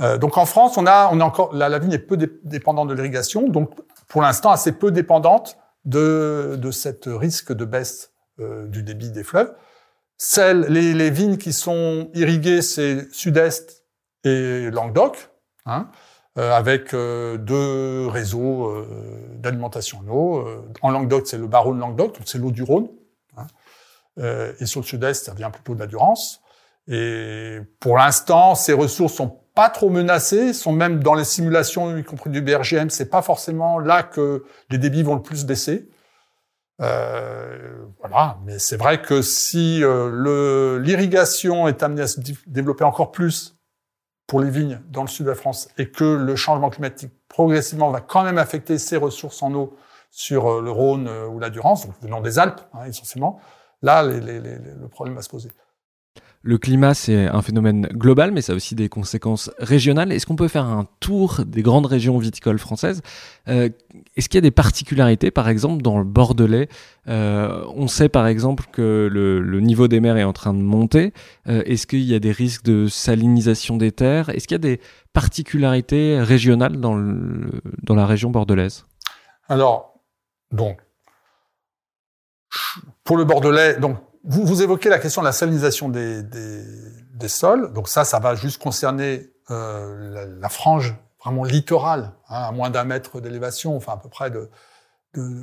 Euh, 0.00 0.18
donc, 0.18 0.36
en 0.36 0.46
France, 0.46 0.76
on 0.76 0.86
a, 0.86 1.08
on 1.12 1.20
a 1.20 1.24
encore 1.24 1.54
la, 1.54 1.68
la 1.68 1.78
vigne 1.78 1.92
est 1.92 1.98
peu 1.98 2.16
dépendante 2.42 2.88
de 2.88 2.94
l'irrigation, 2.94 3.48
donc 3.48 3.70
pour 4.08 4.22
l'instant 4.22 4.50
assez 4.50 4.72
peu 4.72 4.90
dépendante 4.90 5.56
de 5.84 6.56
de 6.58 6.70
cette 6.70 7.04
risque 7.06 7.52
de 7.52 7.64
baisse 7.64 8.10
euh, 8.40 8.66
du 8.66 8.82
débit 8.82 9.10
des 9.10 9.22
fleuves. 9.22 9.54
Celles, 10.16 10.62
les, 10.62 10.94
les 10.94 11.10
vignes 11.10 11.36
qui 11.36 11.52
sont 11.52 12.10
irriguées, 12.14 12.62
c'est 12.62 13.12
sud-est 13.12 13.83
et 14.24 14.70
Languedoc, 14.70 15.30
hein, 15.66 15.88
euh, 16.38 16.52
avec 16.52 16.94
euh, 16.94 17.36
deux 17.36 18.08
réseaux 18.08 18.66
euh, 18.66 18.86
d'alimentation 19.36 20.00
en 20.00 20.08
eau. 20.08 20.48
en 20.82 20.90
Languedoc, 20.90 21.26
c'est 21.26 21.38
le 21.38 21.46
Baron 21.46 21.74
de 21.74 21.80
Languedoc, 21.80 22.18
c'est 22.24 22.38
l'eau 22.38 22.50
du 22.50 22.62
Rhône. 22.62 22.88
Hein, 23.36 23.46
et 24.60 24.66
sur 24.66 24.80
le 24.80 24.86
sud-est, 24.86 25.24
ça 25.24 25.34
vient 25.34 25.50
plutôt 25.50 25.74
de 25.74 25.80
la 25.80 25.86
Durance. 25.86 26.40
Et 26.86 27.58
pour 27.80 27.96
l'instant, 27.96 28.54
ces 28.54 28.72
ressources 28.72 29.14
sont 29.14 29.40
pas 29.54 29.68
trop 29.70 29.90
menacées, 29.90 30.52
sont 30.52 30.72
même 30.72 31.02
dans 31.02 31.14
les 31.14 31.24
simulations, 31.24 31.96
y 31.96 32.04
compris 32.04 32.30
du 32.30 32.40
BRGM, 32.40 32.90
c'est 32.90 33.08
pas 33.08 33.22
forcément 33.22 33.78
là 33.78 34.02
que 34.02 34.44
les 34.70 34.78
débits 34.78 35.02
vont 35.02 35.14
le 35.14 35.22
plus 35.22 35.44
baisser. 35.44 35.88
Euh, 36.80 37.84
voilà, 38.00 38.38
mais 38.44 38.58
c'est 38.58 38.76
vrai 38.76 39.00
que 39.00 39.22
si 39.22 39.82
euh, 39.84 40.80
l'irrigation 40.80 41.68
est 41.68 41.82
amenée 41.82 42.02
à 42.02 42.06
se 42.08 42.20
développer 42.46 42.84
encore 42.84 43.12
plus 43.12 43.53
pour 44.26 44.40
les 44.40 44.50
vignes 44.50 44.80
dans 44.90 45.02
le 45.02 45.08
sud 45.08 45.26
de 45.26 45.30
la 45.30 45.36
France 45.36 45.68
et 45.78 45.90
que 45.90 46.04
le 46.04 46.36
changement 46.36 46.70
climatique 46.70 47.12
progressivement 47.28 47.90
va 47.90 48.00
quand 48.00 48.24
même 48.24 48.38
affecter 48.38 48.78
ces 48.78 48.96
ressources 48.96 49.42
en 49.42 49.52
eau 49.54 49.76
sur 50.10 50.46
euh, 50.46 50.62
le 50.62 50.70
Rhône 50.70 51.08
euh, 51.08 51.26
ou 51.26 51.38
la 51.38 51.50
Durance, 51.50 51.86
donc 51.86 51.96
venant 52.00 52.20
des 52.20 52.38
Alpes 52.38 52.60
hein, 52.72 52.84
essentiellement, 52.86 53.40
là 53.82 54.02
le 54.02 54.88
problème 54.88 55.16
va 55.16 55.22
se 55.22 55.28
poser. 55.28 55.50
Le 56.46 56.58
climat, 56.58 56.92
c'est 56.92 57.26
un 57.26 57.40
phénomène 57.40 57.88
global, 57.94 58.30
mais 58.30 58.42
ça 58.42 58.52
a 58.52 58.56
aussi 58.56 58.74
des 58.74 58.90
conséquences 58.90 59.50
régionales. 59.58 60.12
Est-ce 60.12 60.26
qu'on 60.26 60.36
peut 60.36 60.48
faire 60.48 60.66
un 60.66 60.86
tour 61.00 61.40
des 61.46 61.62
grandes 61.62 61.86
régions 61.86 62.18
viticoles 62.18 62.58
françaises? 62.58 63.00
Euh, 63.48 63.70
Est-ce 64.14 64.28
qu'il 64.28 64.36
y 64.36 64.38
a 64.38 64.42
des 64.42 64.50
particularités, 64.50 65.30
par 65.30 65.48
exemple, 65.48 65.80
dans 65.80 65.96
le 65.96 66.04
Bordelais? 66.04 66.68
Euh, 67.08 67.64
On 67.74 67.88
sait, 67.88 68.10
par 68.10 68.26
exemple, 68.26 68.66
que 68.70 69.08
le, 69.10 69.60
niveau 69.60 69.88
des 69.88 70.00
mers 70.00 70.18
est 70.18 70.24
en 70.24 70.34
train 70.34 70.52
de 70.52 70.58
monter. 70.58 71.14
Euh, 71.48 71.62
est-ce 71.64 71.86
qu'il 71.86 72.02
y 72.02 72.14
a 72.14 72.18
des 72.18 72.32
risques 72.32 72.64
de 72.64 72.88
salinisation 72.88 73.78
des 73.78 73.90
terres? 73.92 74.28
Est-ce 74.28 74.46
qu'il 74.46 74.56
y 74.56 74.56
a 74.56 74.58
des 74.58 74.82
particularités 75.14 76.20
régionales 76.20 76.78
dans, 76.78 76.94
le, 76.94 77.62
dans 77.82 77.94
la 77.94 78.04
région 78.04 78.28
bordelaise? 78.28 78.84
Alors, 79.48 79.94
donc, 80.52 80.78
pour 83.02 83.16
le 83.16 83.24
Bordelais, 83.24 83.78
donc 83.80 83.96
vous, 84.24 84.62
évoquez 84.62 84.88
la 84.88 84.98
question 84.98 85.22
de 85.22 85.26
la 85.26 85.32
salinisation 85.32 85.88
des, 85.88 86.24
sols. 87.28 87.72
Donc 87.72 87.88
ça, 87.88 88.04
ça 88.04 88.18
va 88.18 88.34
juste 88.34 88.62
concerner 88.62 89.30
euh, 89.50 90.36
la, 90.40 90.48
frange 90.48 90.96
vraiment 91.22 91.44
littorale, 91.44 92.12
hein, 92.28 92.42
à 92.42 92.52
moins 92.52 92.70
d'un 92.70 92.84
mètre 92.84 93.20
d'élévation, 93.20 93.76
enfin 93.76 93.92
à 93.92 93.96
peu 93.96 94.08
près 94.08 94.30
de, 94.30 94.50
de 95.14 95.42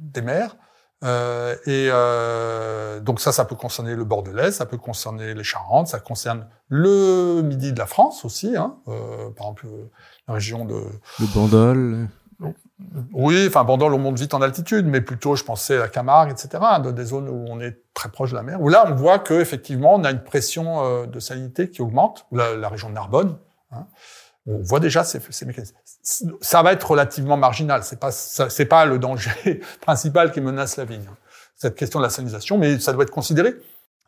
des 0.00 0.22
mers. 0.22 0.56
Euh, 1.02 1.54
et 1.64 1.88
euh, 1.90 3.00
donc 3.00 3.20
ça, 3.20 3.32
ça 3.32 3.44
peut 3.44 3.54
concerner 3.54 3.94
le 3.94 4.04
Bordelais, 4.04 4.52
ça 4.52 4.66
peut 4.66 4.76
concerner 4.76 5.34
les 5.34 5.44
Charentes, 5.44 5.88
ça 5.88 5.98
concerne 5.98 6.46
le 6.68 7.40
midi 7.42 7.72
de 7.72 7.78
la 7.78 7.86
France 7.86 8.24
aussi, 8.24 8.54
hein, 8.56 8.76
par 8.86 9.46
exemple 9.46 9.66
la 10.28 10.34
région 10.34 10.64
de... 10.66 10.84
Le 11.18 11.34
Bandol 11.34 12.08
Oui, 13.12 13.44
enfin 13.46 13.64
Bandol, 13.64 13.92
on 13.92 13.98
monte 13.98 14.18
vite 14.18 14.32
en 14.34 14.40
altitude, 14.40 14.86
mais 14.86 15.00
plutôt, 15.00 15.36
je 15.36 15.44
pensais 15.44 15.80
à 15.80 15.88
Camargue, 15.88 16.30
etc., 16.30 16.62
de 16.82 16.90
des 16.90 17.04
zones 17.04 17.28
où 17.28 17.44
on 17.48 17.60
est 17.60 17.82
très 17.92 18.08
proche 18.08 18.30
de 18.30 18.36
la 18.36 18.42
mer. 18.42 18.60
Où 18.60 18.68
là, 18.68 18.86
on 18.88 18.94
voit 18.94 19.18
que 19.18 19.34
effectivement, 19.34 19.94
on 19.94 20.04
a 20.04 20.10
une 20.10 20.22
pression 20.22 20.84
euh, 20.84 21.06
de 21.06 21.20
salinité 21.20 21.70
qui 21.70 21.82
augmente. 21.82 22.26
La, 22.32 22.68
région 22.68 22.88
de 22.88 22.94
Narbonne, 22.94 23.36
hein, 23.72 23.86
on 24.46 24.58
voit 24.62 24.80
déjà 24.80 25.04
ces, 25.04 25.20
mécanismes. 25.44 25.76
Ça 26.40 26.62
va 26.62 26.72
être 26.72 26.90
relativement 26.90 27.36
marginal. 27.36 27.84
C'est 27.84 28.00
pas, 28.00 28.10
c'est 28.10 28.64
pas 28.64 28.86
le 28.86 28.98
danger 28.98 29.60
principal 29.80 30.32
qui 30.32 30.40
menace 30.40 30.76
la 30.76 30.84
vigne. 30.84 31.04
Hein, 31.08 31.16
cette 31.56 31.76
question 31.76 31.98
de 32.00 32.04
la 32.04 32.10
salinisation, 32.10 32.56
mais 32.56 32.78
ça 32.78 32.94
doit 32.94 33.02
être 33.02 33.10
considéré. 33.10 33.54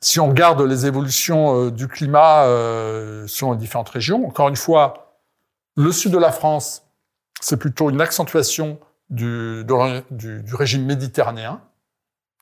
Si 0.00 0.18
on 0.18 0.28
regarde 0.28 0.62
les 0.62 0.86
évolutions 0.86 1.66
euh, 1.66 1.70
du 1.70 1.86
climat 1.86 2.44
euh, 2.46 3.26
sur 3.26 3.52
les 3.52 3.58
différentes 3.58 3.90
régions, 3.90 4.26
encore 4.26 4.48
une 4.48 4.56
fois, 4.56 5.18
le 5.76 5.92
sud 5.92 6.12
de 6.12 6.18
la 6.18 6.32
France 6.32 6.82
c'est 7.40 7.56
plutôt 7.56 7.90
une 7.90 8.00
accentuation 8.00 8.78
du, 9.12 9.64
régime 10.52 10.84
méditerranéen. 10.84 11.60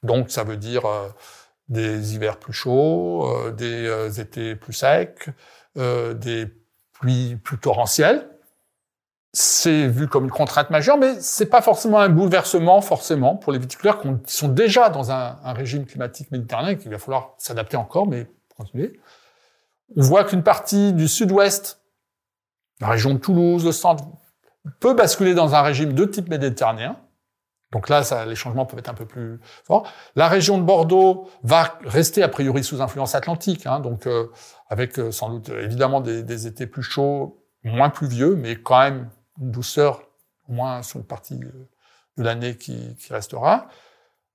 Donc, 0.02 0.30
ça 0.30 0.44
veut 0.44 0.56
dire 0.56 0.86
euh, 0.86 1.08
des 1.68 2.14
hivers 2.14 2.38
plus 2.38 2.52
chauds, 2.52 3.28
euh, 3.28 3.50
des 3.50 3.86
euh, 3.86 4.10
étés 4.10 4.54
plus 4.56 4.72
secs, 4.72 5.30
des 5.76 6.46
pluies 6.92 7.36
plus 7.36 7.58
torrentielles. 7.58 8.28
C'est 9.32 9.86
vu 9.86 10.08
comme 10.08 10.24
une 10.24 10.30
contrainte 10.30 10.70
majeure, 10.70 10.98
mais 10.98 11.20
c'est 11.20 11.46
pas 11.46 11.62
forcément 11.62 12.00
un 12.00 12.08
bouleversement 12.08 12.80
forcément 12.80 13.36
pour 13.36 13.52
les 13.52 13.60
viticulteurs 13.60 14.00
qui 14.00 14.08
sont 14.26 14.48
déjà 14.48 14.90
dans 14.90 15.12
un, 15.12 15.38
un 15.44 15.52
régime 15.52 15.86
climatique 15.86 16.32
méditerranéen 16.32 16.74
qu'il 16.74 16.90
va 16.90 16.98
falloir 16.98 17.34
s'adapter 17.38 17.76
encore, 17.76 18.08
mais 18.08 18.26
continuer. 18.56 18.98
On 19.96 20.02
voit 20.02 20.24
qu'une 20.24 20.42
partie 20.42 20.92
du 20.92 21.06
sud-ouest, 21.06 21.80
la 22.80 22.88
région 22.88 23.14
de 23.14 23.18
Toulouse, 23.18 23.64
le 23.64 23.72
centre, 23.72 24.04
peut 24.80 24.94
basculer 24.94 25.34
dans 25.34 25.54
un 25.54 25.62
régime 25.62 25.94
de 25.94 26.04
type 26.04 26.28
méditerranéen. 26.28 26.96
Donc 27.72 27.88
là, 27.88 28.02
les 28.26 28.34
changements 28.34 28.66
peuvent 28.66 28.80
être 28.80 28.88
un 28.88 28.94
peu 28.94 29.06
plus 29.06 29.38
forts. 29.64 29.90
La 30.16 30.26
région 30.26 30.58
de 30.58 30.64
Bordeaux 30.64 31.28
va 31.44 31.78
rester 31.84 32.22
a 32.22 32.28
priori 32.28 32.64
sous 32.64 32.82
influence 32.82 33.14
atlantique, 33.14 33.64
hein, 33.66 33.78
donc 33.78 34.06
euh, 34.06 34.26
avec 34.68 34.98
euh, 34.98 35.12
sans 35.12 35.30
doute 35.30 35.50
évidemment 35.50 36.00
des, 36.00 36.46
étés 36.46 36.66
plus 36.66 36.82
chauds, 36.82 37.44
moins 37.62 37.90
pluvieux, 37.90 38.34
mais 38.34 38.56
quand 38.56 38.80
même 38.80 39.10
une 39.40 39.52
douceur, 39.52 40.02
au 40.48 40.52
moins 40.52 40.82
sur 40.82 40.98
une 40.98 41.06
partie 41.06 41.40
euh, 41.42 41.68
de 42.16 42.22
l'année 42.24 42.56
qui, 42.56 42.96
restera. 43.10 43.68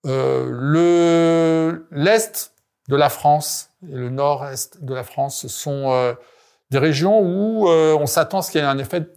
Euh, 0.05 0.47
le 0.49 1.87
l'est 1.91 2.53
de 2.87 2.95
la 2.95 3.09
France 3.09 3.71
et 3.89 3.95
le 3.95 4.09
nord-est 4.09 4.83
de 4.83 4.93
la 4.93 5.03
France 5.03 5.47
sont 5.47 6.15
des 6.69 6.77
régions 6.77 7.19
où 7.19 7.67
on 7.67 8.05
s'attend 8.05 8.39
à 8.39 8.41
ce 8.43 8.51
qu'il 8.51 8.61
y 8.61 8.63
ait 8.63 8.67
un 8.67 8.77
effet 8.77 9.07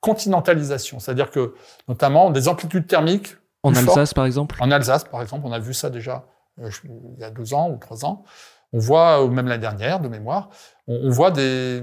continentalisation, 0.00 1.00
c'est-à-dire 1.00 1.30
que 1.30 1.54
notamment 1.88 2.30
des 2.30 2.48
amplitudes 2.48 2.86
thermiques. 2.86 3.36
En 3.62 3.74
Alsace, 3.74 4.14
par 4.14 4.26
exemple. 4.26 4.56
En 4.60 4.70
Alsace, 4.70 5.04
par 5.04 5.20
exemple, 5.22 5.46
on 5.46 5.52
a 5.52 5.58
vu 5.58 5.74
ça 5.74 5.90
déjà 5.90 6.26
euh, 6.60 6.70
il 6.84 7.20
y 7.20 7.24
a 7.24 7.30
deux 7.30 7.54
ans 7.54 7.70
ou 7.70 7.76
trois 7.76 8.04
ans. 8.04 8.24
On 8.72 8.78
voit, 8.78 9.24
ou 9.24 9.30
même 9.30 9.48
l'année 9.48 9.60
dernière, 9.60 10.00
de 10.00 10.08
mémoire, 10.08 10.50
on, 10.86 10.94
on, 10.94 11.10
voit 11.10 11.30
des 11.30 11.82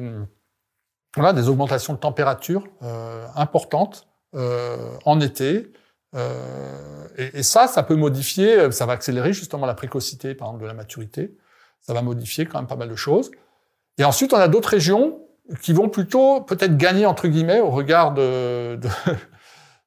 voilà 1.16 1.34
des 1.34 1.50
augmentations 1.50 1.94
de 1.94 1.98
température 1.98 2.64
euh, 2.84 3.26
importantes 3.36 4.08
euh, 4.36 4.78
en 5.06 5.20
été. 5.20 5.72
Et, 7.18 7.40
et, 7.40 7.44
ça, 7.44 7.68
ça 7.68 7.84
peut 7.84 7.96
modifier, 7.96 8.72
ça 8.72 8.86
va 8.86 8.94
accélérer 8.94 9.34
justement 9.34 9.66
la 9.66 9.74
précocité, 9.74 10.34
par 10.34 10.48
exemple, 10.48 10.64
de 10.64 10.68
la 10.68 10.74
maturité. 10.74 11.36
Ça 11.82 11.94
va 11.94 12.02
modifier 12.02 12.46
quand 12.46 12.58
même 12.58 12.68
pas 12.68 12.78
mal 12.78 12.88
de 12.88 12.96
choses. 12.96 13.32
Et 13.98 14.06
ensuite, 14.06 14.32
on 14.32 14.38
a 14.38 14.48
d'autres 14.48 14.70
régions 14.70 15.25
qui 15.62 15.74
vont 15.74 15.90
plutôt 15.90 16.42
peut-être 16.42 16.78
gagner 16.78 17.06
entre 17.06 17.28
guillemets 17.28 17.60
au 17.60 17.70
regard 17.70 18.14
de, 18.14 18.76
de, 18.76 18.90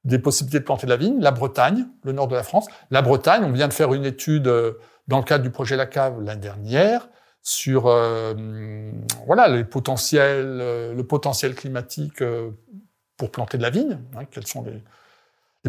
des 0.05 0.19
possibilités 0.19 0.61
de 0.61 0.65
planter 0.65 0.87
de 0.87 0.91
la 0.91 0.97
vigne. 0.97 1.21
La 1.21 1.31
Bretagne, 1.31 1.87
le 2.05 2.13
nord 2.13 2.29
de 2.29 2.35
la 2.35 2.43
France. 2.43 2.67
La 2.91 3.03
Bretagne, 3.03 3.45
on 3.45 3.53
vient 3.53 3.69
de 3.69 3.73
faire 3.73 3.93
une 3.95 4.05
étude 4.05 4.49
euh, 4.49 4.73
dans 5.07 5.19
le 5.19 5.25
cadre 5.25 5.43
du 5.43 5.51
projet 5.51 5.77
La 5.77 5.87
Cave 5.87 6.21
l'année 6.23 6.41
dernière 6.41 7.09
sur 7.43 7.87
euh, 7.87 8.35
voilà 9.27 9.49
les 9.49 9.65
potentiels, 9.65 10.59
euh, 10.61 10.95
le 10.95 11.05
potentiel 11.07 11.55
climatique 11.55 12.23
pour 13.17 13.31
planter 13.31 13.59
de 13.59 13.63
la 13.63 13.71
vigne. 13.71 13.99
Hein, 14.17 14.25
quelles 14.31 14.47
sont 14.47 14.65
les, 14.65 14.83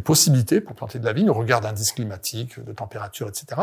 possibilités 0.02 0.62
pour 0.62 0.78
planter 0.78 0.97
de 0.97 1.04
la 1.04 1.12
vigne 1.12 1.30
au 1.30 1.34
regard 1.34 1.60
d'indices 1.60 1.91
climatiques, 1.91 2.58
de 2.63 2.71
température, 2.71 3.28
etc. 3.28 3.60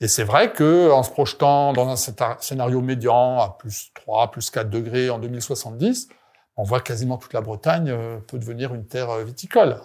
Et 0.00 0.08
c'est 0.08 0.24
vrai 0.24 0.52
que 0.52 0.90
en 0.90 1.02
se 1.02 1.10
projetant 1.10 1.72
dans 1.72 1.88
un 1.88 1.96
scénario 2.40 2.80
médian 2.82 3.40
à 3.40 3.56
plus 3.58 3.90
3, 3.94 4.30
plus 4.30 4.50
4 4.50 4.68
degrés 4.68 5.08
en 5.10 5.18
2070, 5.18 6.08
on 6.56 6.64
voit 6.64 6.80
quasiment 6.80 7.16
toute 7.16 7.32
la 7.32 7.40
Bretagne 7.40 7.88
euh, 7.90 8.18
peut 8.18 8.38
devenir 8.38 8.74
une 8.74 8.86
terre 8.86 9.10
euh, 9.10 9.24
viticole. 9.24 9.80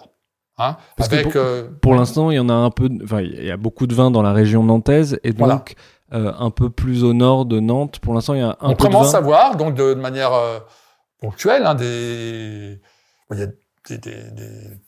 Hein, 0.58 0.76
avec, 1.00 1.32
pour, 1.32 1.36
euh, 1.36 1.64
pour 1.80 1.94
l'instant, 1.94 2.30
il 2.30 2.34
y 2.36 2.38
en 2.38 2.50
a 2.50 2.54
un 2.54 2.70
peu, 2.70 2.90
enfin, 3.02 3.22
il 3.22 3.42
y 3.44 3.50
a 3.50 3.56
beaucoup 3.56 3.86
de 3.86 3.94
vin 3.94 4.10
dans 4.10 4.20
la 4.22 4.34
région 4.34 4.62
nantaise 4.62 5.18
et 5.24 5.32
donc 5.32 5.38
voilà. 5.38 5.64
euh, 6.12 6.32
un 6.38 6.50
peu 6.50 6.68
plus 6.68 7.04
au 7.04 7.14
nord 7.14 7.46
de 7.46 7.58
Nantes. 7.58 7.98
Pour 8.00 8.12
l'instant, 8.12 8.34
il 8.34 8.40
y 8.40 8.42
a 8.42 8.56
un 8.60 8.70
on 8.70 8.76
peu 8.76 8.84
commence 8.84 9.12
de 9.12 9.12
vin. 9.12 9.18
à 9.18 9.20
voir 9.22 9.56
donc 9.56 9.74
de, 9.74 9.94
de 9.94 10.00
manière 10.00 10.34
euh, 10.34 10.58
ponctuelle 11.18 11.64
hein, 11.64 11.74
des, 11.74 12.80
il 13.32 13.38
y 13.38 13.42
a 13.42 13.46
des, 13.46 13.98
des, 13.98 14.30
des 14.30 14.78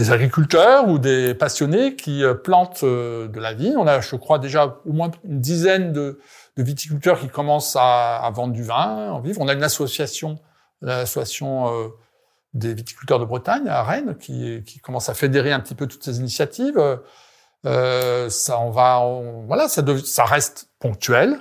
des 0.00 0.12
agriculteurs 0.12 0.88
ou 0.88 0.98
des 0.98 1.34
passionnés 1.34 1.94
qui 1.94 2.24
euh, 2.24 2.32
plantent 2.32 2.84
euh, 2.84 3.28
de 3.28 3.38
la 3.38 3.52
vigne. 3.52 3.76
On 3.76 3.86
a, 3.86 4.00
je 4.00 4.16
crois, 4.16 4.38
déjà 4.38 4.80
au 4.86 4.92
moins 4.94 5.10
une 5.24 5.40
dizaine 5.40 5.92
de, 5.92 6.18
viticulteurs 6.56 7.20
qui 7.20 7.28
commencent 7.28 7.76
à, 7.78 8.30
vendre 8.34 8.52
du 8.54 8.62
vin, 8.62 9.10
en 9.10 9.20
vivre. 9.20 9.40
On 9.40 9.48
a 9.48 9.52
une 9.52 9.62
association, 9.62 10.38
l'association 10.80 11.68
euh, 11.68 11.88
des 12.54 12.72
viticulteurs 12.72 13.18
de 13.18 13.26
Bretagne 13.26 13.68
à 13.68 13.82
Rennes, 13.82 14.16
qui, 14.18 14.62
commence 14.82 15.08
à 15.10 15.14
fédérer 15.14 15.52
un 15.52 15.60
petit 15.60 15.74
peu 15.74 15.86
toutes 15.86 16.04
ces 16.04 16.18
initiatives. 16.18 16.78
Ça, 17.64 18.60
on 18.60 18.70
va, 18.70 19.02
voilà, 19.46 19.68
ça, 19.68 20.24
reste 20.24 20.68
ponctuel. 20.80 21.40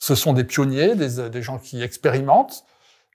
Ce 0.00 0.16
sont 0.16 0.32
des 0.32 0.42
pionniers, 0.42 0.96
des, 0.96 1.42
gens 1.42 1.58
qui 1.58 1.80
expérimentent. 1.80 2.64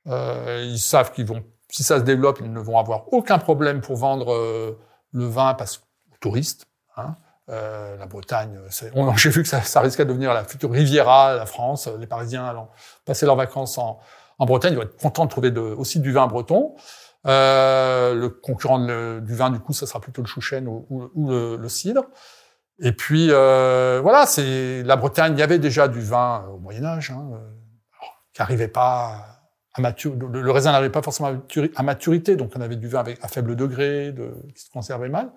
Ils 0.05 0.79
savent 0.79 1.11
qu'ils 1.11 1.25
vont 1.25 1.43
si 1.71 1.83
ça 1.83 1.97
se 1.97 2.03
développe, 2.03 2.39
ils 2.41 2.51
ne 2.51 2.59
vont 2.59 2.77
avoir 2.77 3.11
aucun 3.13 3.39
problème 3.39 3.81
pour 3.81 3.95
vendre 3.95 4.33
euh, 4.33 4.77
le 5.11 5.25
vin 5.25 5.53
parce 5.55 5.81
touristes. 6.21 6.67
Hein. 6.95 7.15
Euh, 7.49 7.97
la 7.97 8.05
Bretagne, 8.05 8.57
j'ai 9.17 9.29
vu 9.29 9.43
que 9.43 9.49
ça, 9.49 9.61
ça, 9.61 9.81
risquait 9.81 10.05
de 10.05 10.09
devenir 10.09 10.33
la 10.33 10.45
future 10.45 10.71
Riviera, 10.71 11.35
la 11.35 11.45
France. 11.45 11.89
Les 11.99 12.07
Parisiens 12.07 12.45
allant 12.45 12.69
passer 13.05 13.25
leurs 13.25 13.35
vacances 13.35 13.77
en, 13.77 13.99
en 14.37 14.45
Bretagne, 14.45 14.73
ils 14.73 14.77
vont 14.77 14.83
être 14.83 14.97
contents 14.97 15.25
de 15.25 15.29
trouver 15.29 15.51
de, 15.51 15.59
aussi 15.59 15.99
du 15.99 16.13
vin 16.13 16.27
breton. 16.27 16.75
Euh, 17.27 18.15
le 18.15 18.29
concurrent 18.29 18.79
du 18.79 19.35
vin, 19.35 19.51
du 19.51 19.59
coup, 19.59 19.73
ça 19.73 19.85
sera 19.85 19.99
plutôt 19.99 20.21
le 20.21 20.27
chouchen 20.27 20.67
ou, 20.67 20.87
ou, 20.89 21.29
le, 21.29 21.57
le, 21.57 21.69
cidre. 21.69 22.05
Et 22.79 22.93
puis 22.93 23.27
euh, 23.29 23.99
voilà, 24.01 24.25
c'est 24.25 24.81
la 24.83 24.95
Bretagne. 24.95 25.33
Il 25.33 25.39
y 25.39 25.43
avait 25.43 25.59
déjà 25.59 25.87
du 25.87 26.01
vin 26.01 26.45
au 26.51 26.57
Moyen 26.57 26.85
Âge, 26.85 27.11
hein, 27.11 27.29
qui 28.33 28.41
n'arrivait 28.41 28.67
pas 28.67 29.40
le 29.77 30.51
raisin 30.51 30.71
n'arrivait 30.71 30.91
pas 30.91 31.01
forcément 31.01 31.31
à 31.75 31.83
maturité, 31.83 32.35
donc 32.35 32.51
on 32.55 32.61
avait 32.61 32.75
du 32.75 32.87
vin 32.87 32.99
avec, 32.99 33.23
à 33.23 33.27
faible 33.27 33.55
degré, 33.55 34.11
de, 34.11 34.33
qui 34.55 34.63
se 34.63 34.69
conservait 34.69 35.09
mal. 35.09 35.31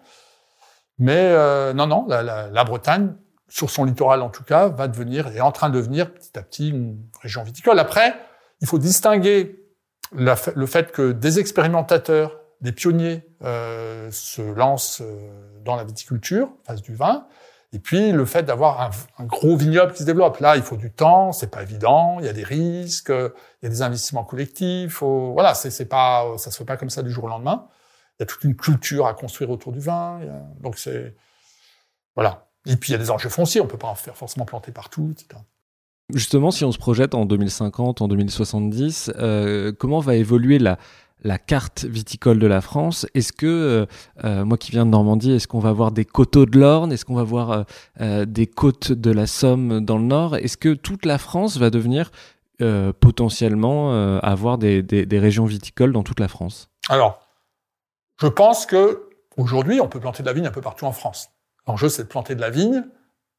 Mais 0.99 1.31
euh, 1.33 1.73
non, 1.73 1.87
non, 1.87 2.07
la, 2.09 2.65
Bretagne, 2.65 3.15
sur 3.49 3.71
son 3.71 3.85
littoral 3.85 4.23
en 4.23 4.31
tout 4.31 4.45
cas, 4.45 4.69
va 4.69 4.89
devenir, 4.89 5.29
est 5.29 5.41
en 5.41 5.53
train 5.53 5.71
de 5.71 5.77
devenir 5.77 6.13
petit 6.13 6.37
à 6.39 6.43
petit 6.43 6.71
une 6.71 6.99
région 7.23 7.43
viticole. 7.43 7.79
Après, 7.79 8.15
il 8.61 8.67
faut 8.67 8.79
distinguer 8.79 9.61
le 10.13 10.67
fait 10.67 10.93
que 10.93 11.13
des 11.13 11.39
expérimentateurs, 11.39 12.41
des 12.61 12.73
pionniers 12.73 13.27
euh, 13.43 14.09
se 14.11 14.43
lancent 14.43 15.03
euh, 15.03 15.29
dans 15.65 15.77
la 15.77 15.85
viticulture, 15.85 16.51
fassent 16.65 16.83
du 16.83 16.95
vin, 16.95 17.27
et 17.75 17.81
puis 17.81 18.13
le 18.13 18.25
fait 18.25 18.45
d'avoir 18.45 18.93
un, 19.19 19.25
gros 19.25 19.57
vignoble 19.57 19.93
qui 19.93 19.99
se 19.99 20.05
développe, 20.05 20.39
là, 20.39 20.57
il 20.57 20.63
faut 20.63 20.77
du 20.77 20.93
temps, 20.93 21.33
c'est 21.33 21.51
pas 21.51 21.61
évident, 21.61 22.21
il 22.21 22.27
y 22.27 22.29
a 22.29 22.33
des 22.33 22.45
risques, 22.45 23.11
il 23.11 23.65
y 23.65 23.67
a 23.67 23.69
des 23.69 23.83
investissements 23.83 24.23
collectifs. 24.23 24.93
Faut, 24.93 25.33
voilà, 25.33 25.55
c'est 25.55 25.89
pas, 25.89 26.25
ça 26.39 26.53
se 26.53 26.57
fait 26.57 26.65
pas 26.65 26.77
comme 26.77 26.89
ça 26.89 27.03
du 27.03 27.11
jour 27.11 27.25
au 27.25 27.29
lendemain. 27.29 27.67
Il 28.19 28.23
y 28.23 28.25
a 28.25 28.27
toute 28.27 28.45
une 28.45 28.55
culture 28.55 29.09
à 29.09 29.15
construire 29.15 29.51
autour 29.51 29.73
du 29.73 29.81
vin. 29.81 30.21
Donc 30.61 30.79
c'est 30.79 31.17
voilà. 32.15 32.47
Et 32.65 32.77
puis 32.77 32.91
il 32.91 32.93
y 32.93 32.95
a 32.95 32.99
des 32.99 33.11
enjeux 33.11 33.29
fonciers, 33.29 33.61
on 33.61 33.67
peut 33.67 33.77
pas 33.77 33.89
en 33.89 33.97
faire 33.97 34.17
forcément 34.17 34.47
planter 34.47 34.71
partout. 34.71 35.13
Justement, 36.13 36.53
si 36.53 36.65
on 36.65 36.71
se 36.71 36.79
projette 36.79 37.15
en 37.15 37.25
2050, 37.25 38.03
en 38.03 38.09
2070, 38.09 39.11
euh, 39.17 39.73
comment 39.73 39.99
va 39.99 40.15
évoluer 40.15 40.61
la 40.61 40.79
la 41.25 41.39
carte 41.39 41.85
viticole 41.85 42.39
de 42.39 42.47
la 42.47 42.61
France. 42.61 43.07
Est-ce 43.15 43.33
que, 43.33 43.47
euh, 43.47 43.87
euh, 44.25 44.45
moi 44.45 44.59
qui 44.59 44.71
viens 44.71 44.85
de 44.85 44.91
Normandie, 44.91 45.33
est-ce 45.33 45.49
qu'on 45.49 45.59
va 45.59 45.73
voir 45.73 45.91
des 45.91 46.05
coteaux 46.05 46.47
de 46.47 46.59
l'Orne? 46.59 46.93
Est-ce 46.93 47.05
qu'on 47.05 47.15
va 47.15 47.25
voir 47.25 47.65
euh, 48.01 48.25
des 48.27 48.47
côtes 48.47 48.93
de 48.93 49.11
la 49.11 49.27
Somme 49.27 49.85
dans 49.85 49.97
le 49.97 50.05
Nord? 50.05 50.37
Est-ce 50.37 50.59
que 50.59 50.75
toute 50.75 51.07
la 51.07 51.19
France 51.19 51.57
va 51.57 51.71
devenir 51.71 52.11
potentiellement 53.01 53.93
avoir 54.21 54.59
des, 54.59 55.07
régions 55.11 55.45
viticoles 55.45 55.93
dans 55.93 56.05
toute 56.05 56.21
la 56.21 56.29
France? 56.29 56.71
Alors, 56.89 57.21
je 58.21 58.29
pense 58.29 58.65
que 58.65 59.11
aujourd'hui, 59.37 59.81
on 59.81 59.89
peut 59.89 59.99
planter 59.99 60.23
de 60.23 60.29
la 60.29 60.33
vigne 60.33 60.47
un 60.47 60.53
peu 60.53 60.61
partout 60.61 60.87
en 60.87 60.93
France. 60.93 61.31
L'enjeu, 61.67 61.89
c'est 61.89 62.05
de 62.05 62.09
planter 62.09 62.37
de 62.37 62.41
la 62.41 62.51
vigne 62.51 62.85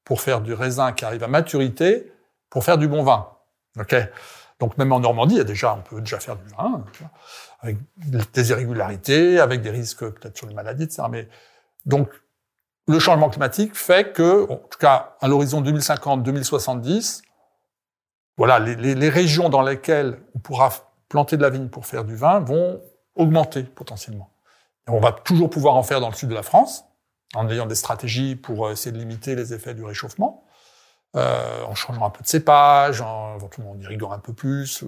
pour 0.04 0.20
faire 0.20 0.42
du 0.42 0.54
raisin 0.54 0.92
qui 0.92 1.06
arrive 1.06 1.24
à 1.24 1.28
maturité, 1.28 2.12
pour 2.50 2.66
faire 2.66 2.78
du 2.78 2.88
bon 2.88 3.04
vin. 3.04 3.30
Ok? 3.80 3.96
Donc 4.60 4.78
même 4.78 4.92
en 4.92 5.00
Normandie, 5.00 5.36
il 5.36 5.40
y 5.40 5.42
a 5.42 5.46
déjà, 5.46 5.74
on 5.74 5.82
peut 5.82 6.00
déjà 6.00 6.20
faire 6.20 6.38
du 6.38 6.48
vin, 6.48 6.84
avec 7.66 7.78
des 7.98 8.50
irrégularités, 8.52 9.40
avec 9.40 9.62
des 9.62 9.72
risques 9.72 10.08
peut-être 10.08 10.38
sur 10.38 10.48
les 10.48 10.54
maladies, 10.54 10.84
etc. 10.84 11.04
Mais 11.10 11.28
donc 11.86 12.10
le 12.88 13.00
changement 13.00 13.30
climatique 13.30 13.76
fait 13.76 14.14
que, 14.14 14.44
en 14.52 14.58
tout 14.58 14.78
cas 14.80 15.16
à 15.20 15.28
l'horizon 15.28 15.62
2050-2070, 15.64 17.24
voilà, 18.38 18.60
les, 18.60 19.10
régions 19.10 19.50
dans 19.50 19.62
lesquelles 19.62 20.20
on 20.36 20.40
pourra 20.40 20.70
planter 21.10 21.38
de 21.38 21.42
la 21.42 21.50
vigne 21.50 21.70
pour 21.70 21.86
faire 21.86 22.04
du 22.04 22.16
vin 22.16 22.40
vont 22.40 22.82
augmenter 23.16 23.64
potentiellement. 23.64 24.30
On 24.88 25.00
va 25.00 25.14
toujours 25.14 25.50
pouvoir 25.50 25.76
en 25.76 25.84
faire 25.84 26.02
dans 26.02 26.10
le 26.10 26.16
sud 26.16 26.30
de 26.30 26.36
la 26.36 26.44
France, 26.44 26.84
en 27.34 27.50
ayant 27.50 27.66
des 27.66 27.76
stratégies 27.76 28.36
pour 28.36 28.70
essayer 28.70 28.92
de 28.92 28.98
limiter 28.98 29.36
les 29.36 29.54
effets 29.54 29.74
du 29.74 29.84
réchauffement, 29.84 30.45
euh, 31.16 31.64
en 31.66 31.76
changeant 31.76 32.06
un 32.06 32.10
peu 32.10 32.22
de 32.22 32.28
cépage, 32.28 33.02
en, 33.02 33.38
en 33.38 33.80
irriguant 33.80 34.12
un 34.12 34.20
peu 34.20 34.34
plus, 34.34 34.84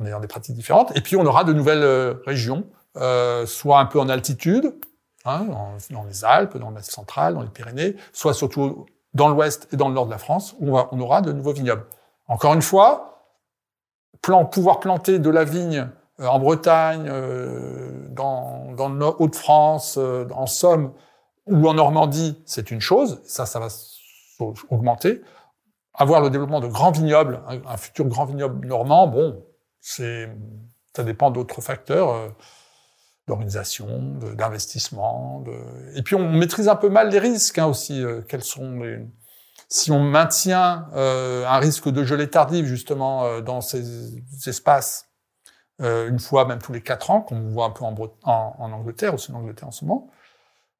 en 0.00 0.06
ayant 0.06 0.20
des 0.20 0.28
pratiques 0.28 0.54
différentes. 0.54 0.96
Et 0.96 1.00
puis 1.00 1.16
on 1.16 1.24
aura 1.26 1.44
de 1.44 1.52
nouvelles 1.52 1.82
euh, 1.82 2.14
régions, 2.26 2.66
euh, 2.96 3.46
soit 3.46 3.78
un 3.78 3.86
peu 3.86 4.00
en 4.00 4.08
altitude, 4.08 4.74
hein, 5.24 5.46
dans, 5.90 6.04
les 6.04 6.24
Alpes, 6.24 6.56
dans 6.56 6.68
le 6.68 6.74
Massif 6.74 6.94
central, 6.94 7.34
dans 7.34 7.42
les 7.42 7.48
Pyrénées, 7.48 7.96
soit 8.12 8.34
surtout 8.34 8.86
dans 9.14 9.28
l'ouest 9.28 9.68
et 9.72 9.76
dans 9.76 9.88
le 9.88 9.94
nord 9.94 10.06
de 10.06 10.10
la 10.10 10.18
France, 10.18 10.54
où 10.58 10.78
on, 10.78 11.00
aura 11.00 11.22
de 11.22 11.32
nouveaux 11.32 11.52
vignobles. 11.52 11.84
Encore 12.26 12.54
une 12.54 12.62
fois, 12.62 13.24
pouvoir 14.50 14.80
planter 14.80 15.18
de 15.18 15.30
la 15.30 15.44
vigne 15.44 15.88
en 16.18 16.38
Bretagne, 16.40 17.08
dans, 18.18 18.72
dans 18.72 18.88
le 18.88 19.06
Haut-de-France, 19.06 19.96
euh, 19.98 20.26
en 20.34 20.46
Somme 20.46 20.92
ou 21.46 21.66
en 21.66 21.74
Normandie, 21.74 22.40
c'est 22.44 22.70
une 22.70 22.80
chose. 22.80 23.22
Ça, 23.24 23.46
ça 23.46 23.58
va 23.58 23.68
augmenter. 24.70 25.22
Avoir 25.98 26.20
le 26.20 26.30
développement 26.30 26.60
de 26.60 26.68
grands 26.68 26.92
vignobles, 26.92 27.42
un, 27.48 27.76
futur 27.76 28.06
grand 28.06 28.24
vignoble 28.24 28.66
normand, 28.66 29.08
bon, 29.08 29.44
c'est, 29.80 30.28
ça 30.94 31.02
dépend 31.02 31.30
d'autres 31.30 31.60
facteurs 31.60 32.34
d'organisation, 33.26 34.16
d'investissement. 34.36 35.40
De... 35.40 35.52
Et 35.96 36.02
puis 36.02 36.14
on 36.14 36.30
maîtrise 36.30 36.68
un 36.68 36.76
peu 36.76 36.88
mal 36.88 37.10
les 37.10 37.18
risques 37.18 37.58
hein, 37.58 37.66
aussi. 37.66 38.02
quels 38.28 38.44
sont 38.44 38.80
les, 38.80 39.04
si 39.68 39.90
on 39.92 40.00
maintient 40.00 40.88
euh, 40.94 41.46
un 41.46 41.58
risque 41.58 41.88
de 41.88 42.02
gelée 42.02 42.30
tardive 42.30 42.64
justement 42.64 43.24
euh, 43.24 43.40
dans 43.40 43.60
ces 43.60 44.16
espaces, 44.46 45.10
euh, 45.82 46.08
une 46.08 46.18
fois 46.18 46.46
même 46.46 46.58
tous 46.58 46.72
les 46.72 46.80
quatre 46.80 47.10
ans, 47.10 47.20
qu'on 47.20 47.40
voit 47.48 47.66
un 47.66 47.70
peu 47.70 47.84
en, 47.84 47.94
en, 48.24 48.56
en 48.58 48.72
Angleterre, 48.72 49.14
aussi 49.14 49.30
en 49.30 49.36
Angleterre 49.36 49.68
en 49.68 49.72
ce 49.72 49.84
moment, 49.84 50.08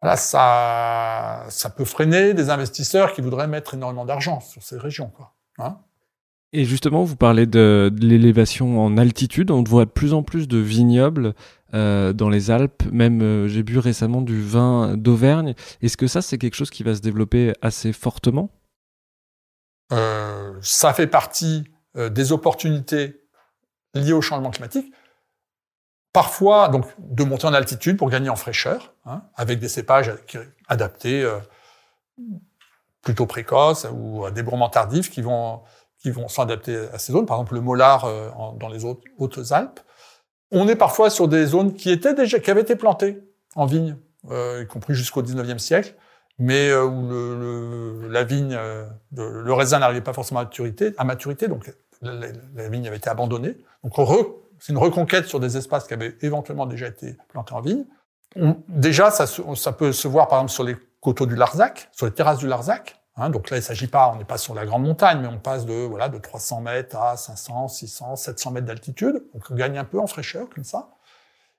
voilà, 0.00 0.16
ça, 0.16 1.46
ça 1.48 1.70
peut 1.70 1.84
freiner 1.84 2.34
des 2.34 2.50
investisseurs 2.50 3.12
qui 3.12 3.20
voudraient 3.20 3.48
mettre 3.48 3.74
énormément 3.74 4.04
d'argent 4.04 4.40
sur 4.40 4.62
ces 4.62 4.78
régions. 4.78 5.08
Quoi. 5.08 5.34
Hein 5.58 5.78
et 6.52 6.64
justement, 6.64 7.04
vous 7.04 7.16
parlez 7.16 7.46
de, 7.46 7.90
de 7.92 8.06
l'élévation 8.06 8.82
en 8.82 8.96
altitude. 8.96 9.50
On 9.50 9.62
voit 9.62 9.84
de 9.84 9.90
plus 9.90 10.14
en 10.14 10.22
plus 10.22 10.48
de 10.48 10.56
vignobles 10.56 11.34
euh, 11.74 12.14
dans 12.14 12.30
les 12.30 12.50
Alpes. 12.50 12.84
Même, 12.90 13.20
euh, 13.20 13.48
j'ai 13.48 13.62
bu 13.62 13.78
récemment 13.78 14.22
du 14.22 14.40
vin 14.40 14.96
d'Auvergne. 14.96 15.54
Est-ce 15.82 15.98
que 15.98 16.06
ça, 16.06 16.22
c'est 16.22 16.38
quelque 16.38 16.54
chose 16.54 16.70
qui 16.70 16.82
va 16.82 16.94
se 16.94 17.00
développer 17.00 17.52
assez 17.61 17.92
fortement? 17.92 18.50
Euh, 19.92 20.54
ça 20.62 20.94
fait 20.94 21.06
partie 21.06 21.64
euh, 21.96 22.08
des 22.08 22.32
opportunités 22.32 23.20
liées 23.94 24.14
au 24.14 24.22
changement 24.22 24.50
climatique. 24.50 24.90
Parfois, 26.14 26.68
donc, 26.68 26.87
de 26.98 27.24
monter 27.24 27.46
en 27.46 27.52
altitude 27.52 27.98
pour 27.98 28.08
gagner 28.08 28.30
en 28.30 28.37
fraîcheur, 28.37 28.94
hein, 29.08 29.22
avec 29.34 29.58
des 29.58 29.68
cépages 29.68 30.12
adaptés, 30.68 31.22
euh, 31.22 31.38
plutôt 33.02 33.26
précoces 33.26 33.86
ou 33.92 34.24
à 34.24 34.30
des 34.30 34.42
bromants 34.42 34.68
tardifs 34.68 35.10
qui 35.10 35.22
vont 35.22 35.62
qui 36.00 36.12
vont 36.12 36.28
s'adapter 36.28 36.76
à 36.92 36.98
ces 36.98 37.12
zones. 37.12 37.26
Par 37.26 37.38
exemple, 37.38 37.54
le 37.54 37.60
molar 37.60 38.06
dans 38.54 38.68
les 38.68 38.84
Hautes-Alpes. 39.18 39.80
On 40.52 40.68
est 40.68 40.76
parfois 40.76 41.10
sur 41.10 41.26
des 41.26 41.44
zones 41.46 41.74
qui 41.74 41.90
étaient 41.90 42.14
déjà, 42.14 42.38
qui 42.38 42.52
avaient 42.52 42.60
été 42.60 42.76
plantées 42.76 43.18
en 43.56 43.66
vigne, 43.66 43.96
y 44.30 44.66
compris 44.68 44.94
jusqu'au 44.94 45.22
19e 45.22 45.58
siècle, 45.58 45.96
mais 46.38 46.70
euh, 46.70 46.84
où 46.84 47.08
le, 47.08 48.08
la 48.08 48.24
vigne, 48.24 48.54
euh, 48.54 48.86
le 49.12 49.52
raisin 49.52 49.80
n'arrivait 49.80 50.00
pas 50.00 50.12
forcément 50.12 50.40
à 50.40 50.44
maturité, 50.44 50.94
à 50.96 51.04
maturité 51.04 51.48
donc 51.48 51.72
la, 52.00 52.68
vigne 52.68 52.86
avait 52.86 52.96
été 52.96 53.10
abandonnée. 53.10 53.56
Donc 53.82 53.94
c'est 54.60 54.72
une 54.72 54.78
reconquête 54.78 55.26
sur 55.26 55.40
des 55.40 55.56
espaces 55.56 55.86
qui 55.86 55.94
avaient 55.94 56.16
éventuellement 56.22 56.66
déjà 56.66 56.86
été 56.86 57.16
plantés 57.28 57.54
en 57.54 57.60
vigne. 57.60 57.84
Déjà, 58.36 59.10
ça, 59.10 59.72
peut 59.72 59.92
se 59.92 60.08
voir 60.08 60.28
par 60.28 60.38
exemple 60.38 60.52
sur 60.52 60.64
les 60.64 60.76
coteaux 61.00 61.26
du 61.26 61.36
Larzac, 61.36 61.88
sur 61.92 62.06
les 62.06 62.12
terrasses 62.12 62.38
du 62.38 62.46
Larzac. 62.46 63.00
Hein, 63.16 63.30
donc 63.30 63.50
là, 63.50 63.56
il 63.56 63.62
s'agit 63.62 63.88
pas, 63.88 64.12
on 64.14 64.16
n'est 64.16 64.24
pas 64.24 64.38
sur 64.38 64.54
la 64.54 64.64
grande 64.64 64.84
montagne, 64.84 65.20
mais 65.20 65.28
on 65.28 65.38
passe 65.38 65.66
de 65.66 65.74
voilà 65.74 66.08
de 66.08 66.18
300 66.18 66.60
mètres 66.60 66.96
à 66.96 67.16
500, 67.16 67.68
600, 67.68 68.16
700 68.16 68.50
mètres 68.52 68.66
d'altitude. 68.66 69.24
On 69.34 69.54
gagne 69.54 69.76
un 69.76 69.84
peu 69.84 69.98
en 69.98 70.06
fraîcheur 70.06 70.48
comme 70.54 70.64
ça. 70.64 70.90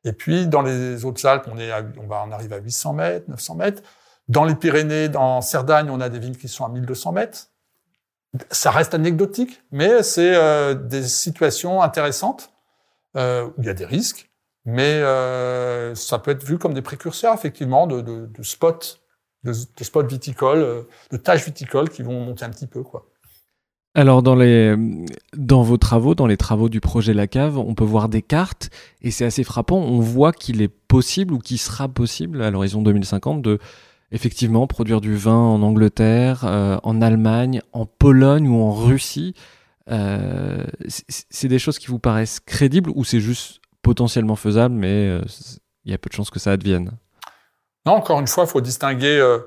Et 0.05 0.13
puis 0.13 0.47
dans 0.47 0.61
les 0.61 1.03
autres 1.03 1.25
Alpes, 1.25 1.49
on 1.51 1.57
est, 1.57 1.71
on 2.01 2.07
va, 2.07 2.23
on 2.25 2.31
arrive 2.31 2.53
à 2.53 2.57
800 2.57 2.93
mètres, 2.93 3.25
900 3.29 3.55
mètres. 3.55 3.83
Dans 4.29 4.45
les 4.45 4.55
Pyrénées, 4.55 5.09
dans 5.09 5.41
Cerdagne, 5.41 5.89
on 5.89 5.99
a 5.99 6.07
des 6.07 6.19
vignes 6.19 6.35
qui 6.35 6.47
sont 6.47 6.63
à 6.63 6.69
1200 6.69 7.11
mètres. 7.11 7.47
Ça 8.51 8.69
reste 8.69 8.93
anecdotique, 8.93 9.61
mais 9.71 10.03
c'est 10.03 10.35
euh, 10.35 10.75
des 10.75 11.03
situations 11.03 11.81
intéressantes 11.81 12.51
euh, 13.17 13.47
où 13.47 13.53
il 13.57 13.65
y 13.65 13.69
a 13.69 13.73
des 13.73 13.85
risques, 13.85 14.28
mais 14.69 15.01
euh, 15.01 15.95
ça 15.95 16.19
peut 16.19 16.31
être 16.31 16.43
vu 16.43 16.57
comme 16.57 16.73
des 16.73 16.81
précurseurs 16.81 17.33
effectivement 17.33 17.87
de, 17.87 18.27
spots, 18.43 18.99
de, 19.43 19.53
spots 19.53 20.07
viticoles, 20.07 20.59
euh, 20.59 20.81
de 21.11 21.17
tâches 21.17 21.45
viticoles 21.45 21.89
qui 21.89 22.03
vont 22.03 22.23
monter 22.23 22.45
un 22.45 22.49
petit 22.49 22.67
peu 22.67 22.83
quoi. 22.83 23.07
Alors 23.95 24.21
dans 24.21 24.35
les 24.35 24.75
dans 25.35 25.63
vos 25.63 25.77
travaux, 25.77 26.13
dans 26.13 26.27
les 26.27 26.37
travaux 26.37 26.69
du 26.69 26.79
projet 26.79 27.13
La 27.13 27.25
Cave, 27.25 27.57
on 27.57 27.73
peut 27.73 27.83
voir 27.83 28.07
des 28.07 28.21
cartes 28.21 28.69
et 29.01 29.09
c'est 29.09 29.25
assez 29.25 29.43
frappant. 29.43 29.77
On 29.77 29.99
voit 29.99 30.31
qu'il 30.31 30.61
est 30.61 30.67
possible 30.67 31.33
ou 31.33 31.39
qu'il 31.39 31.57
sera 31.57 31.87
possible 31.87 32.43
à 32.43 32.51
l'horizon 32.51 32.83
2050 32.83 33.41
de 33.41 33.57
effectivement 34.11 34.67
produire 34.67 35.01
du 35.01 35.15
vin 35.15 35.33
en 35.35 35.63
Angleterre, 35.63 36.45
euh, 36.45 36.77
en 36.83 37.01
Allemagne, 37.01 37.61
en 37.73 37.87
Pologne 37.87 38.47
ou 38.47 38.61
en 38.61 38.71
Russie. 38.71 39.33
C'est 40.87 41.47
des 41.47 41.57
choses 41.57 41.79
qui 41.79 41.87
vous 41.87 41.97
paraissent 41.97 42.39
crédibles 42.39 42.91
ou 42.93 43.03
c'est 43.03 43.19
juste 43.19 43.58
potentiellement 43.81 44.35
faisable, 44.35 44.75
mais 44.75 45.07
euh, 45.09 45.21
il 45.85 45.91
y 45.91 45.93
a 45.93 45.97
peu 45.97 46.09
de 46.09 46.13
chances 46.13 46.29
que 46.29 46.39
ça 46.39 46.51
advienne 46.51 46.91
Non, 47.85 47.93
encore 47.93 48.19
une 48.19 48.27
fois, 48.27 48.43
il 48.43 48.49
faut 48.49 48.61
distinguer 48.61 49.19
euh, 49.19 49.39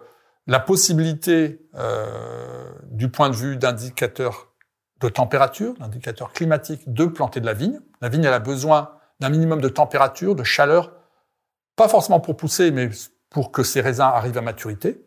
la 0.47 0.61
possibilité 0.61 1.61
du 2.91 3.09
point 3.09 3.31
de 3.31 3.37
vue 3.37 3.57
d'indicateurs 3.57 4.49
de 5.01 5.09
température, 5.09 5.75
d'indicateurs 5.75 6.33
climatiques, 6.33 6.93
de 6.93 7.07
planter 7.07 7.41
de 7.41 7.47
la 7.47 7.55
vigne. 7.55 7.81
La 8.01 8.09
vigne, 8.09 8.25
elle 8.25 8.33
a 8.33 8.39
besoin 8.39 8.93
d'un 9.21 9.29
minimum 9.29 9.61
de 9.61 9.69
température, 9.69 10.35
de 10.35 10.45
chaleur, 10.45 10.93
pas 11.77 11.89
forcément 11.89 12.21
pour 12.21 12.37
pousser, 12.37 12.71
mais 12.71 12.91
pour 13.31 13.51
que 13.51 13.63
ces 13.63 13.81
raisins 13.81 14.03
arrivent 14.03 14.39
à 14.39 14.43
maturité. 14.43 15.05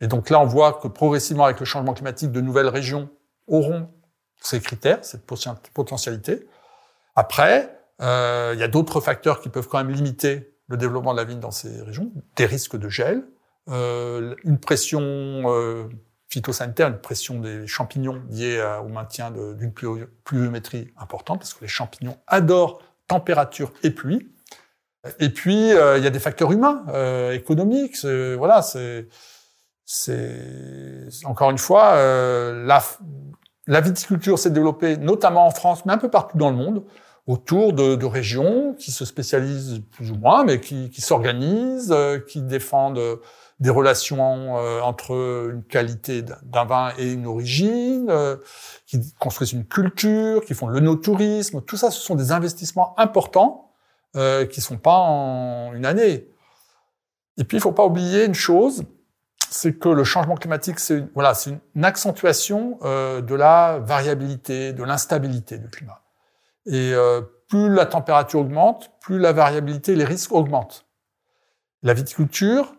Et 0.00 0.06
donc 0.06 0.30
là, 0.30 0.40
on 0.40 0.46
voit 0.46 0.74
que 0.74 0.88
progressivement, 0.88 1.44
avec 1.44 1.60
le 1.60 1.66
changement 1.66 1.92
climatique, 1.92 2.32
de 2.32 2.40
nouvelles 2.40 2.68
régions 2.68 3.10
auront 3.46 3.90
ces 4.40 4.60
critères, 4.60 5.04
cette 5.04 5.26
potentialité. 5.26 6.46
Après, 7.16 7.77
euh, 8.00 8.52
il 8.54 8.60
y 8.60 8.62
a 8.62 8.68
d'autres 8.68 9.00
facteurs 9.00 9.40
qui 9.40 9.48
peuvent 9.48 9.68
quand 9.68 9.78
même 9.78 9.90
limiter 9.90 10.54
le 10.68 10.76
développement 10.76 11.12
de 11.12 11.18
la 11.18 11.24
vigne 11.24 11.40
dans 11.40 11.50
ces 11.50 11.82
régions, 11.82 12.12
des 12.36 12.46
risques 12.46 12.76
de 12.76 12.88
gel, 12.88 13.24
euh, 13.68 14.34
une 14.44 14.58
pression 14.58 15.00
euh, 15.02 15.88
phytosanitaire, 16.28 16.88
une 16.88 16.98
pression 16.98 17.40
des 17.40 17.66
champignons 17.66 18.22
liée 18.30 18.62
au 18.84 18.88
maintien 18.88 19.30
d'une 19.30 19.72
pluviométrie 20.24 20.92
importante, 20.98 21.38
parce 21.40 21.54
que 21.54 21.62
les 21.62 21.68
champignons 21.68 22.18
adorent 22.26 22.82
température 23.08 23.72
et 23.82 23.90
pluie. 23.90 24.28
Et 25.20 25.30
puis 25.30 25.70
il 25.70 26.02
y 26.02 26.06
a 26.06 26.10
des 26.10 26.18
facteurs 26.18 26.52
humains, 26.52 26.84
économiques. 27.32 28.04
Voilà, 28.04 28.60
c'est 28.62 29.08
encore 31.24 31.50
une 31.50 31.58
fois 31.58 31.96
la 33.68 33.80
viticulture 33.80 34.38
s'est 34.38 34.50
développée 34.50 34.96
notamment 34.98 35.46
en 35.46 35.50
France, 35.50 35.86
mais 35.86 35.92
un 35.92 35.98
peu 35.98 36.10
partout 36.10 36.36
dans 36.36 36.50
le 36.50 36.56
monde, 36.56 36.84
autour 37.28 37.72
de, 37.72 37.94
de 37.94 38.06
régions 38.06 38.74
qui 38.74 38.90
se 38.90 39.04
spécialisent 39.04 39.80
plus 39.92 40.10
ou 40.10 40.16
moins, 40.16 40.42
mais 40.42 40.58
qui, 40.60 40.90
qui 40.90 41.00
s'organisent, 41.00 41.94
qui 42.26 42.42
défendent 42.42 43.20
des 43.60 43.70
relations 43.70 44.54
entre 44.82 45.12
une 45.52 45.62
qualité 45.62 46.22
d'un 46.22 46.64
vin 46.64 46.92
et 46.98 47.12
une 47.12 47.26
origine, 47.26 48.12
qui 48.86 49.00
construisent 49.18 49.52
une 49.52 49.66
culture, 49.66 50.44
qui 50.44 50.54
font 50.54 50.68
le 50.68 50.80
no-tourisme. 50.80 51.60
Tout 51.60 51.76
ça, 51.76 51.90
ce 51.90 52.00
sont 52.00 52.16
des 52.16 52.32
investissements 52.32 52.98
importants 52.98 53.68
euh, 54.16 54.46
qui 54.46 54.62
sont 54.62 54.78
pas 54.78 54.96
en 54.96 55.74
une 55.74 55.84
année. 55.84 56.30
Et 57.36 57.44
puis, 57.44 57.58
il 57.58 57.60
faut 57.60 57.72
pas 57.72 57.84
oublier 57.84 58.24
une 58.24 58.34
chose, 58.34 58.84
c'est 59.50 59.78
que 59.78 59.90
le 59.90 60.02
changement 60.02 60.34
climatique, 60.34 60.80
c'est 60.80 61.04
voilà, 61.12 61.34
c'est 61.34 61.50
une 61.74 61.84
accentuation 61.84 62.78
euh, 62.84 63.20
de 63.20 63.34
la 63.34 63.80
variabilité, 63.80 64.72
de 64.72 64.82
l'instabilité 64.82 65.58
du 65.58 65.68
climat. 65.68 66.00
Et 66.68 66.92
euh, 66.94 67.22
plus 67.48 67.68
la 67.72 67.86
température 67.86 68.40
augmente, 68.40 68.90
plus 69.00 69.18
la 69.18 69.32
variabilité, 69.32 69.96
les 69.96 70.04
risques 70.04 70.32
augmentent. 70.32 70.86
La 71.82 71.94
viticulture, 71.94 72.74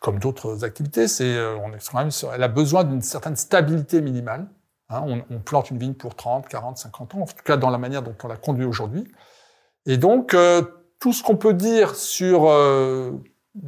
comme 0.00 0.18
d'autres 0.18 0.64
activités, 0.64 1.08
c'est 1.08 1.36
euh, 1.36 1.56
on 1.56 1.72
est 1.72 1.90
quand 1.90 1.98
même, 1.98 2.10
elle 2.32 2.42
a 2.42 2.48
besoin 2.48 2.84
d'une 2.84 3.02
certaine 3.02 3.36
stabilité 3.36 4.00
minimale 4.00 4.48
Hein, 4.90 5.22
on, 5.30 5.38
plante 5.38 5.70
une 5.70 5.78
vigne 5.78 5.94
pour 5.94 6.14
30, 6.14 6.46
40, 6.46 6.76
50 6.76 7.14
ans, 7.14 7.20
en 7.20 7.26
tout 7.26 7.42
cas 7.42 7.56
dans 7.56 7.70
la 7.70 7.78
manière 7.78 8.02
dont 8.02 8.14
on 8.22 8.28
la 8.28 8.36
conduit 8.36 8.66
aujourd'hui. 8.66 9.10
Et 9.86 9.96
donc, 9.96 10.34
euh, 10.34 10.62
tout 11.00 11.14
ce 11.14 11.22
qu'on 11.22 11.36
peut 11.36 11.54
dire 11.54 11.96
sur 11.96 12.50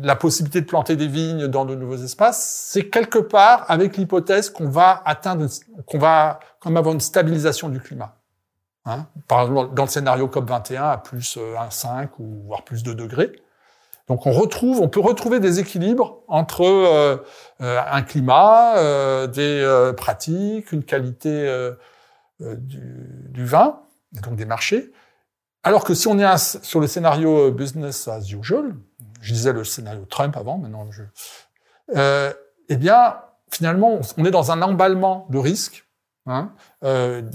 la 0.03 0.17
possibilité 0.17 0.61
de 0.61 0.67
planter 0.67 0.95
des 0.97 1.07
vignes 1.07 1.47
dans 1.47 1.65
de 1.65 1.75
nouveaux 1.75 1.97
espaces, 1.97 2.69
c'est 2.71 2.91
quelque 2.91 3.19
part 3.19 3.65
avec 3.69 3.97
l'hypothèse 3.97 4.51
qu'on 4.51 4.69
va 4.69 5.03
atteindre, 5.05 5.47
qu'on 5.87 5.99
va 5.99 6.41
comme 6.61 6.77
avoir 6.77 6.95
une 6.95 7.01
stabilisation 7.01 7.69
du 7.71 7.81
climat. 7.81 8.17
Hein? 8.87 9.07
Par 9.27 9.42
exemple, 9.42 9.75
dans 9.75 9.83
le 9.83 9.88
scénario 9.88 10.29
COP21 10.29 10.92
à 10.92 10.99
plus 10.99 11.37
1,5 11.37 11.87
euh, 11.88 12.07
ou 12.20 12.44
voire 12.46 12.62
plus 12.64 12.83
de 12.83 12.92
degrés. 12.92 13.33
Donc 14.07 14.27
on 14.27 14.31
retrouve, 14.31 14.81
on 14.81 14.88
peut 14.88 15.01
retrouver 15.01 15.40
des 15.40 15.59
équilibres 15.59 16.20
entre 16.29 16.64
euh, 16.64 17.16
euh, 17.61 17.81
un 17.90 18.03
climat, 18.03 19.27
des 19.27 19.92
pratiques, 19.96 20.70
une 20.70 20.85
qualité 20.85 21.53
du, 22.38 23.44
vin, 23.44 23.81
et 24.16 24.20
donc 24.20 24.37
des 24.37 24.44
marchés. 24.44 24.92
Alors 25.64 25.83
que 25.83 25.94
si 25.94 26.07
on 26.07 26.16
est 26.20 26.38
sur 26.38 26.79
le 26.79 26.87
scénario 26.87 27.51
business 27.51 28.07
as 28.07 28.31
usual, 28.31 28.77
je 29.20 29.33
disais 29.33 29.53
le 29.53 29.64
scénario 29.64 30.05
Trump 30.05 30.37
avant, 30.37 30.59
maintenant 30.59 30.87
je, 30.92 31.03
eh 32.68 32.77
bien 32.77 33.16
finalement 33.51 33.99
on 34.16 34.25
est 34.25 34.31
dans 34.31 34.53
un 34.53 34.62
emballement 34.62 35.27
de 35.31 35.38
risques, 35.38 35.85
hein, 36.27 36.53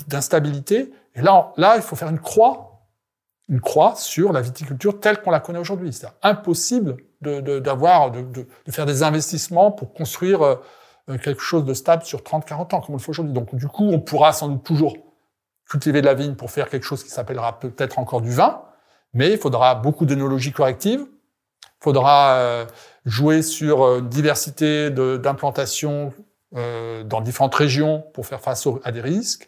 d'instabilité. 0.07 0.93
Et 1.15 1.21
là, 1.21 1.51
là, 1.57 1.75
il 1.75 1.81
faut 1.81 1.95
faire 1.95 2.09
une 2.09 2.19
croix 2.19 2.67
une 3.49 3.59
croix 3.59 3.95
sur 3.97 4.31
la 4.31 4.39
viticulture 4.39 5.01
telle 5.01 5.21
qu'on 5.21 5.29
la 5.29 5.41
connaît 5.41 5.59
aujourd'hui. 5.59 5.91
C'est 5.91 6.07
impossible 6.23 6.95
de, 7.19 7.59
d'avoir, 7.59 8.09
de, 8.09 8.21
de, 8.21 8.47
de, 8.65 8.71
faire 8.71 8.85
des 8.85 9.03
investissements 9.03 9.71
pour 9.71 9.93
construire 9.93 10.41
euh, 10.41 10.55
quelque 11.21 11.41
chose 11.41 11.65
de 11.65 11.73
stable 11.73 12.03
sur 12.03 12.19
30-40 12.19 12.75
ans, 12.75 12.79
comme 12.79 12.91
on 12.91 12.93
le 12.93 12.99
fait 12.99 13.09
aujourd'hui. 13.09 13.33
Donc, 13.33 13.53
du 13.53 13.67
coup, 13.67 13.83
on 13.83 13.99
pourra 13.99 14.31
sans 14.31 14.47
doute 14.47 14.63
toujours 14.63 14.95
cultiver 15.69 16.01
de 16.01 16.05
la 16.05 16.13
vigne 16.13 16.35
pour 16.35 16.51
faire 16.51 16.69
quelque 16.69 16.83
chose 16.83 17.03
qui 17.03 17.09
s'appellera 17.09 17.59
peut-être 17.59 17.99
encore 17.99 18.21
du 18.21 18.31
vin, 18.31 18.61
mais 19.13 19.31
il 19.31 19.37
faudra 19.37 19.75
beaucoup 19.75 20.05
d'énologie 20.05 20.51
corrective, 20.51 21.01
il 21.01 21.83
faudra 21.83 22.35
euh, 22.35 22.65
jouer 23.05 23.41
sur 23.41 23.83
euh, 23.83 23.99
une 23.99 24.09
diversité 24.09 24.89
d'implantations 24.91 26.13
euh, 26.55 27.03
dans 27.03 27.21
différentes 27.21 27.55
régions 27.55 28.03
pour 28.13 28.25
faire 28.25 28.41
face 28.41 28.67
à 28.83 28.91
des 28.91 29.01
risques, 29.01 29.47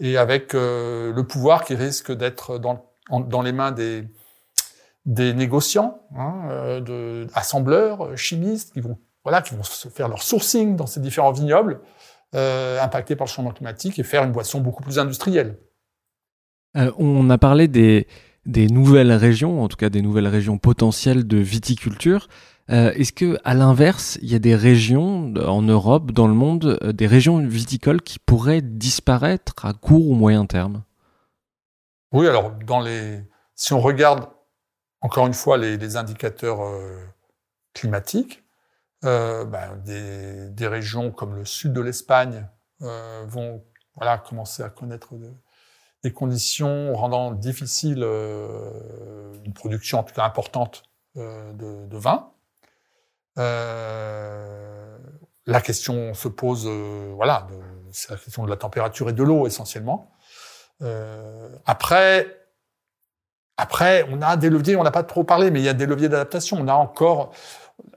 et 0.00 0.16
avec 0.16 0.52
le 0.52 1.22
pouvoir 1.22 1.64
qui 1.64 1.74
risque 1.74 2.12
d'être 2.12 2.58
dans 2.58 2.92
dans 3.10 3.42
les 3.42 3.52
mains 3.52 3.72
des, 3.72 4.04
des 5.04 5.34
négociants, 5.34 6.00
hein, 6.16 6.48
euh, 6.50 7.26
assembleurs, 7.34 8.06
euh, 8.06 8.16
chimistes, 8.16 8.72
qui 8.72 8.80
vont, 8.80 8.98
voilà, 9.24 9.42
qui 9.42 9.54
vont 9.54 9.62
faire 9.62 10.08
leur 10.08 10.22
sourcing 10.22 10.76
dans 10.76 10.86
ces 10.86 11.00
différents 11.00 11.32
vignobles 11.32 11.80
euh, 12.34 12.80
impactés 12.80 13.16
par 13.16 13.26
le 13.26 13.30
changement 13.30 13.52
climatique 13.52 13.98
et 13.98 14.02
faire 14.02 14.24
une 14.24 14.32
boisson 14.32 14.60
beaucoup 14.60 14.82
plus 14.82 14.98
industrielle. 14.98 15.58
Euh, 16.76 16.90
on 16.98 17.28
a 17.28 17.38
parlé 17.38 17.68
des, 17.68 18.06
des 18.46 18.66
nouvelles 18.66 19.12
régions, 19.12 19.62
en 19.62 19.68
tout 19.68 19.76
cas 19.76 19.88
des 19.88 20.02
nouvelles 20.02 20.28
régions 20.28 20.58
potentielles 20.58 21.26
de 21.26 21.38
viticulture. 21.38 22.28
Euh, 22.70 22.92
Est-ce 22.92 23.12
que, 23.12 23.38
à 23.44 23.54
l'inverse, 23.54 24.18
il 24.22 24.30
y 24.30 24.34
a 24.34 24.38
des 24.38 24.54
régions 24.54 25.32
en 25.34 25.62
Europe, 25.62 26.12
dans 26.12 26.28
le 26.28 26.34
monde, 26.34 26.78
des 26.82 27.06
régions 27.06 27.38
viticoles 27.38 28.02
qui 28.02 28.18
pourraient 28.18 28.62
disparaître 28.62 29.64
à 29.64 29.72
court 29.72 30.08
ou 30.08 30.14
moyen 30.14 30.46
terme? 30.46 30.82
Oui, 32.12 32.28
alors 32.28 32.52
dans 32.66 32.80
les, 32.80 33.22
si 33.54 33.72
on 33.72 33.80
regarde 33.80 34.28
encore 35.02 35.26
une 35.26 35.34
fois 35.34 35.58
les, 35.58 35.96
indicateurs 35.96 36.62
euh, 36.62 37.04
climatiques, 37.74 38.44
euh, 39.04 39.44
ben, 39.44 39.76
des, 39.84 40.66
régions 40.66 41.10
comme 41.10 41.34
le 41.34 41.44
sud 41.44 41.72
de 41.72 41.80
l'Espagne 41.80 42.48
euh, 42.82 43.24
vont 43.26 43.64
voilà 43.96 44.18
commencer 44.18 44.62
à 44.62 44.70
connaître 44.70 45.14
des 46.02 46.12
conditions 46.12 46.94
rendant 46.94 47.30
difficile 47.30 48.02
euh, 48.02 48.70
une 49.44 49.52
production 49.52 50.00
en 50.00 50.02
tout 50.02 50.14
cas 50.14 50.24
importante 50.24 50.82
euh, 51.16 51.52
de, 51.52 51.96
vin. 51.96 52.30
la 55.46 55.60
question 55.60 56.14
se 56.14 56.28
pose, 56.28 56.66
voilà, 56.66 57.46
c'est 57.92 58.10
la 58.10 58.16
question 58.16 58.44
de 58.44 58.50
la 58.50 58.56
température 58.56 59.08
et 59.08 59.12
de 59.12 59.22
l'eau 59.22 59.46
essentiellement. 59.46 60.10
Euh, 60.82 61.48
après, 61.66 62.38
après, 63.56 64.04
on 64.10 64.22
a 64.22 64.36
des 64.36 64.50
leviers, 64.50 64.76
on 64.76 64.82
n'a 64.82 64.90
pas 64.90 65.02
trop 65.04 65.24
parlé, 65.24 65.50
mais 65.50 65.60
il 65.60 65.64
y 65.64 65.68
a 65.68 65.74
des 65.74 65.86
leviers 65.86 66.08
d'adaptation. 66.08 66.58
On 66.60 66.68
a 66.68 66.74
encore, 66.74 67.32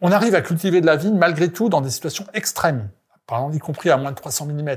on 0.02 0.12
arrive 0.12 0.36
à 0.36 0.42
cultiver 0.42 0.82
de 0.82 0.86
la 0.86 0.96
vigne 0.96 1.18
malgré 1.18 1.52
tout 1.52 1.70
dans 1.70 1.82
des 1.82 1.90
situations 1.90 2.26
extrêmes. 2.34 2.90
Par 3.26 3.52
y 3.52 3.58
compris 3.58 3.90
à 3.90 3.98
moins 3.98 4.12
de 4.12 4.16
300 4.16 4.46
mm. 4.46 4.70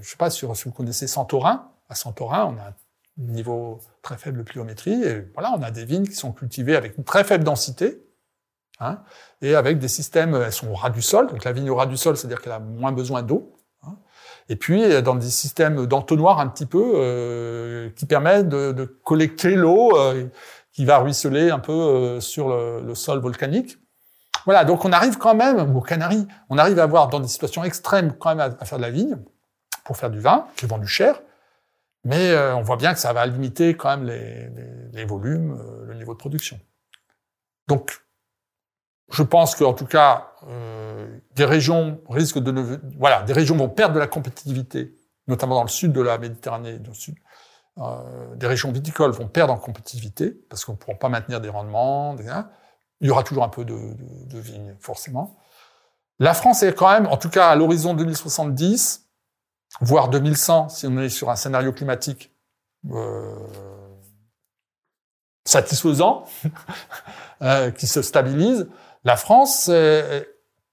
Je 0.00 0.08
sais 0.08 0.16
pas 0.16 0.30
si 0.30 0.46
vous 0.46 0.70
connaissez 0.70 1.08
Santorin. 1.08 1.71
À 1.92 1.94
Santorin, 1.94 2.46
on 2.46 2.58
a 2.58 2.68
un 2.68 3.32
niveau 3.32 3.78
très 4.00 4.16
faible 4.16 4.38
de 4.38 4.42
pluviométrie 4.42 5.04
et 5.04 5.30
voilà, 5.34 5.52
on 5.54 5.62
a 5.62 5.70
des 5.70 5.84
vignes 5.84 6.06
qui 6.06 6.14
sont 6.14 6.32
cultivées 6.32 6.74
avec 6.74 6.96
une 6.96 7.04
très 7.04 7.22
faible 7.22 7.44
densité. 7.44 8.02
Hein, 8.80 9.02
et 9.42 9.54
avec 9.54 9.78
des 9.78 9.88
systèmes, 9.88 10.34
elles 10.34 10.52
sont 10.52 10.68
au 10.68 10.74
ras 10.74 10.88
du 10.88 11.02
sol, 11.02 11.28
donc 11.28 11.44
la 11.44 11.52
vigne 11.52 11.68
au 11.68 11.76
ras 11.76 11.84
du 11.84 11.98
sol, 11.98 12.16
c'est-à-dire 12.16 12.40
qu'elle 12.40 12.54
a 12.54 12.58
moins 12.58 12.92
besoin 12.92 13.22
d'eau. 13.22 13.54
Et 14.48 14.56
puis 14.56 15.02
dans 15.02 15.14
des 15.14 15.28
systèmes 15.28 15.86
d'entonnoir 15.86 16.40
un 16.40 16.48
petit 16.48 16.66
peu 16.66 16.92
euh, 16.96 17.90
qui 17.90 18.06
permettent 18.06 18.48
de, 18.48 18.84
collecter 19.04 19.54
l'eau 19.54 19.96
euh, 19.96 20.26
qui 20.72 20.86
va 20.86 20.98
ruisseler 20.98 21.50
un 21.50 21.58
peu 21.58 21.72
euh, 21.72 22.20
sur 22.20 22.48
le, 22.48 22.94
sol 22.94 23.20
volcanique. 23.20 23.78
Voilà, 24.46 24.64
donc 24.64 24.86
on 24.86 24.92
arrive 24.92 25.18
quand 25.18 25.34
même, 25.34 25.76
aux 25.76 25.82
Canaries, 25.82 26.26
on 26.48 26.56
arrive 26.56 26.78
à 26.78 26.84
avoir 26.84 27.08
dans 27.08 27.20
des 27.20 27.28
situations 27.28 27.62
extrêmes 27.62 28.14
quand 28.18 28.34
même 28.34 28.56
à, 28.58 28.64
faire 28.64 28.78
de 28.78 28.82
la 28.82 28.90
vigne 28.90 29.18
pour 29.84 29.98
faire 29.98 30.10
du 30.10 30.20
vin, 30.20 30.46
qui 30.56 30.64
est 30.64 30.68
vendu 30.68 30.88
cher, 30.88 31.20
mais 32.04 32.30
euh, 32.30 32.56
on 32.56 32.62
voit 32.62 32.76
bien 32.76 32.92
que 32.92 32.98
ça 32.98 33.12
va 33.12 33.26
limiter 33.26 33.76
quand 33.76 33.96
même 33.96 34.04
les, 34.04 35.04
volumes, 35.04 35.58
euh, 35.58 35.86
le 35.86 35.94
niveau 35.94 36.12
de 36.12 36.18
production. 36.18 36.58
Donc 37.68 38.02
je 39.10 39.22
pense 39.22 39.54
qu'en 39.54 39.74
tout 39.74 39.86
cas, 39.86 40.32
euh, 40.48 41.18
des 41.34 41.44
régions 41.44 42.00
risquent 42.08 42.38
de 42.38 42.50
ne, 42.50 42.78
voilà, 42.98 43.22
des 43.22 43.32
régions 43.32 43.56
vont 43.56 43.68
perdre 43.68 43.94
de 43.94 44.00
la 44.00 44.06
compétitivité, 44.06 44.94
notamment 45.28 45.56
dans 45.56 45.64
le 45.64 45.68
sud 45.68 45.92
de 45.92 46.00
la 46.00 46.18
Méditerranée, 46.18 46.78
dans 46.78 46.90
le 46.90 46.96
sud. 46.96 47.16
Des 48.36 48.46
régions 48.46 48.70
viticoles 48.70 49.12
vont 49.12 49.28
perdre 49.28 49.54
en 49.54 49.56
compétitivité 49.56 50.30
parce 50.50 50.64
qu'on 50.64 50.72
ne 50.72 50.76
pourra 50.76 50.98
pas 50.98 51.08
maintenir 51.08 51.40
des 51.40 51.48
rendements. 51.48 52.14
Hein. 52.28 52.50
Il 53.00 53.08
y 53.08 53.10
aura 53.10 53.22
toujours 53.22 53.44
un 53.44 53.48
peu 53.48 53.64
de 53.64 54.38
vignes, 54.38 54.76
forcément. 54.78 55.38
La 56.18 56.34
France 56.34 56.62
est 56.62 56.74
quand 56.74 56.90
même, 56.92 57.06
en 57.06 57.16
tout 57.16 57.30
cas 57.30 57.48
à 57.48 57.56
l'horizon 57.56 57.94
2070, 57.94 59.01
voire 59.80 60.08
2100, 60.08 60.68
si 60.68 60.86
on 60.86 60.98
est 60.98 61.08
sur 61.08 61.30
un 61.30 61.36
scénario 61.36 61.72
climatique 61.72 62.32
euh, 62.90 63.34
satisfaisant, 65.44 66.24
euh, 67.42 67.70
qui 67.70 67.86
se 67.86 68.02
stabilise, 68.02 68.68
la 69.04 69.16
France 69.16 69.70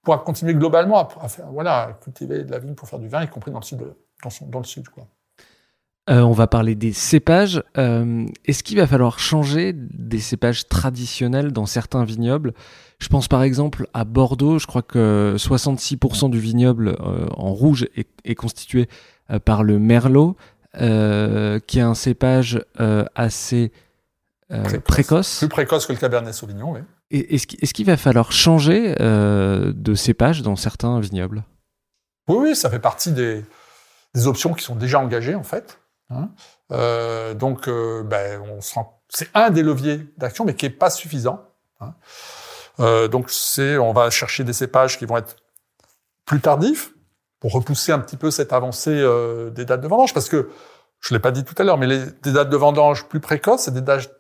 pourra 0.03 0.19
continuer 0.19 0.53
globalement 0.53 1.09
à, 1.19 1.27
faire, 1.27 1.47
voilà, 1.51 1.81
à 1.81 1.93
cultiver 1.93 2.43
de 2.43 2.51
la 2.51 2.59
vigne 2.59 2.75
pour 2.75 2.87
faire 2.87 2.99
du 2.99 3.07
vin, 3.07 3.23
y 3.23 3.27
compris 3.27 3.51
dans 3.51 3.59
le 3.59 3.65
sud. 3.65 3.79
Dans, 4.23 4.47
dans 4.47 4.59
le 4.59 4.65
sud 4.65 4.89
quoi. 4.89 5.07
Euh, 6.09 6.21
on 6.21 6.31
va 6.31 6.47
parler 6.47 6.75
des 6.75 6.93
cépages. 6.93 7.63
Euh, 7.77 8.25
Est-ce 8.45 8.63
qu'il 8.63 8.77
va 8.77 8.87
falloir 8.87 9.19
changer 9.19 9.73
des 9.73 10.19
cépages 10.19 10.67
traditionnels 10.67 11.51
dans 11.51 11.65
certains 11.65 12.03
vignobles? 12.03 12.53
Je 12.99 13.07
pense 13.07 13.27
par 13.27 13.43
exemple 13.43 13.87
à 13.93 14.05
Bordeaux. 14.05 14.59
Je 14.59 14.67
crois 14.67 14.81
que 14.81 15.35
66% 15.37 16.29
du 16.29 16.39
vignoble 16.39 16.97
euh, 16.99 17.27
en 17.37 17.53
rouge 17.53 17.87
est, 17.95 18.09
est 18.25 18.35
constitué 18.35 18.89
euh, 19.31 19.39
par 19.39 19.63
le 19.63 19.77
Merlot, 19.77 20.35
euh, 20.81 21.59
qui 21.59 21.79
est 21.79 21.83
un 21.83 21.95
cépage 21.95 22.63
assez 23.15 23.71
précoce. 24.49 24.81
précoce. 24.83 25.37
Plus 25.39 25.49
précoce 25.49 25.85
que 25.85 25.93
le 25.93 25.99
Cabernet 25.99 26.33
Sauvignon, 26.33 26.73
oui. 26.73 26.81
Est-ce 27.11 27.73
qu'il 27.73 27.85
va 27.87 27.97
falloir 27.97 28.31
changer 28.31 28.95
euh, 28.99 29.73
de 29.75 29.95
cépage 29.95 30.43
dans 30.43 30.55
certains 30.55 30.99
vignobles? 30.99 31.43
Oui, 32.27 32.37
oui, 32.39 32.55
ça 32.55 32.69
fait 32.69 32.79
partie 32.79 33.11
des, 33.11 33.43
des, 34.13 34.27
options 34.27 34.53
qui 34.53 34.63
sont 34.63 34.75
déjà 34.75 34.99
engagées 34.99 35.33
en 35.33 35.43
fait. 35.43 35.79
Hein 36.09 36.29
euh, 36.71 37.33
donc, 37.33 37.67
euh, 37.67 38.03
ben, 38.03 38.41
on 38.41 38.59
c'est 39.09 39.29
un 39.33 39.49
des 39.49 39.63
leviers 39.63 40.07
d'action, 40.17 40.45
mais 40.45 40.55
qui 40.55 40.65
est 40.65 40.71
pas 40.71 40.89
suffisant. 40.89 41.43
Hein 41.79 41.93
euh, 42.79 43.07
donc, 43.07 43.29
c'est, 43.29 43.77
on 43.77 43.93
va 43.93 44.09
chercher 44.09 44.43
des 44.43 44.53
cépages 44.53 44.97
qui 44.97 45.05
vont 45.05 45.17
être 45.17 45.35
plus 46.25 46.41
tardifs 46.41 46.93
pour 47.39 47.53
repousser 47.53 47.91
un 47.91 47.99
petit 47.99 48.17
peu 48.17 48.31
cette 48.31 48.53
avancée 48.53 49.03
des 49.51 49.65
dates 49.65 49.81
de 49.81 49.87
vendange, 49.87 50.13
parce 50.13 50.29
que 50.29 50.49
je 50.99 51.13
l'ai 51.13 51.19
pas 51.19 51.31
dit 51.31 51.43
tout 51.45 51.55
à 51.57 51.63
l'heure, 51.63 51.77
mais 51.77 51.87
les, 51.87 52.05
des 52.21 52.33
dates 52.33 52.49
de 52.49 52.57
vendange 52.57 53.07
plus 53.07 53.21
précoces, 53.21 53.61
c'est 53.61 53.73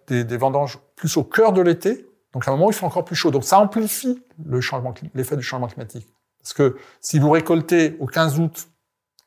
des 0.07 0.37
vendanges 0.37 0.79
plus 0.95 1.17
au 1.17 1.23
cœur 1.23 1.51
de 1.51 1.61
l'été, 1.61 2.09
donc 2.33 2.47
à 2.47 2.51
un 2.51 2.55
moment, 2.55 2.69
il 2.69 2.73
fait 2.73 2.85
encore 2.85 3.05
plus 3.05 3.15
chaud. 3.15 3.31
Donc 3.31 3.43
ça 3.43 3.59
amplifie 3.59 4.23
le 4.45 4.61
changement, 4.61 4.93
l'effet 5.13 5.35
du 5.35 5.43
changement 5.43 5.67
climatique. 5.67 6.07
Parce 6.41 6.53
que 6.53 6.77
si 7.01 7.19
vous 7.19 7.29
récoltez 7.29 7.97
au 7.99 8.05
15 8.05 8.39
août 8.39 8.69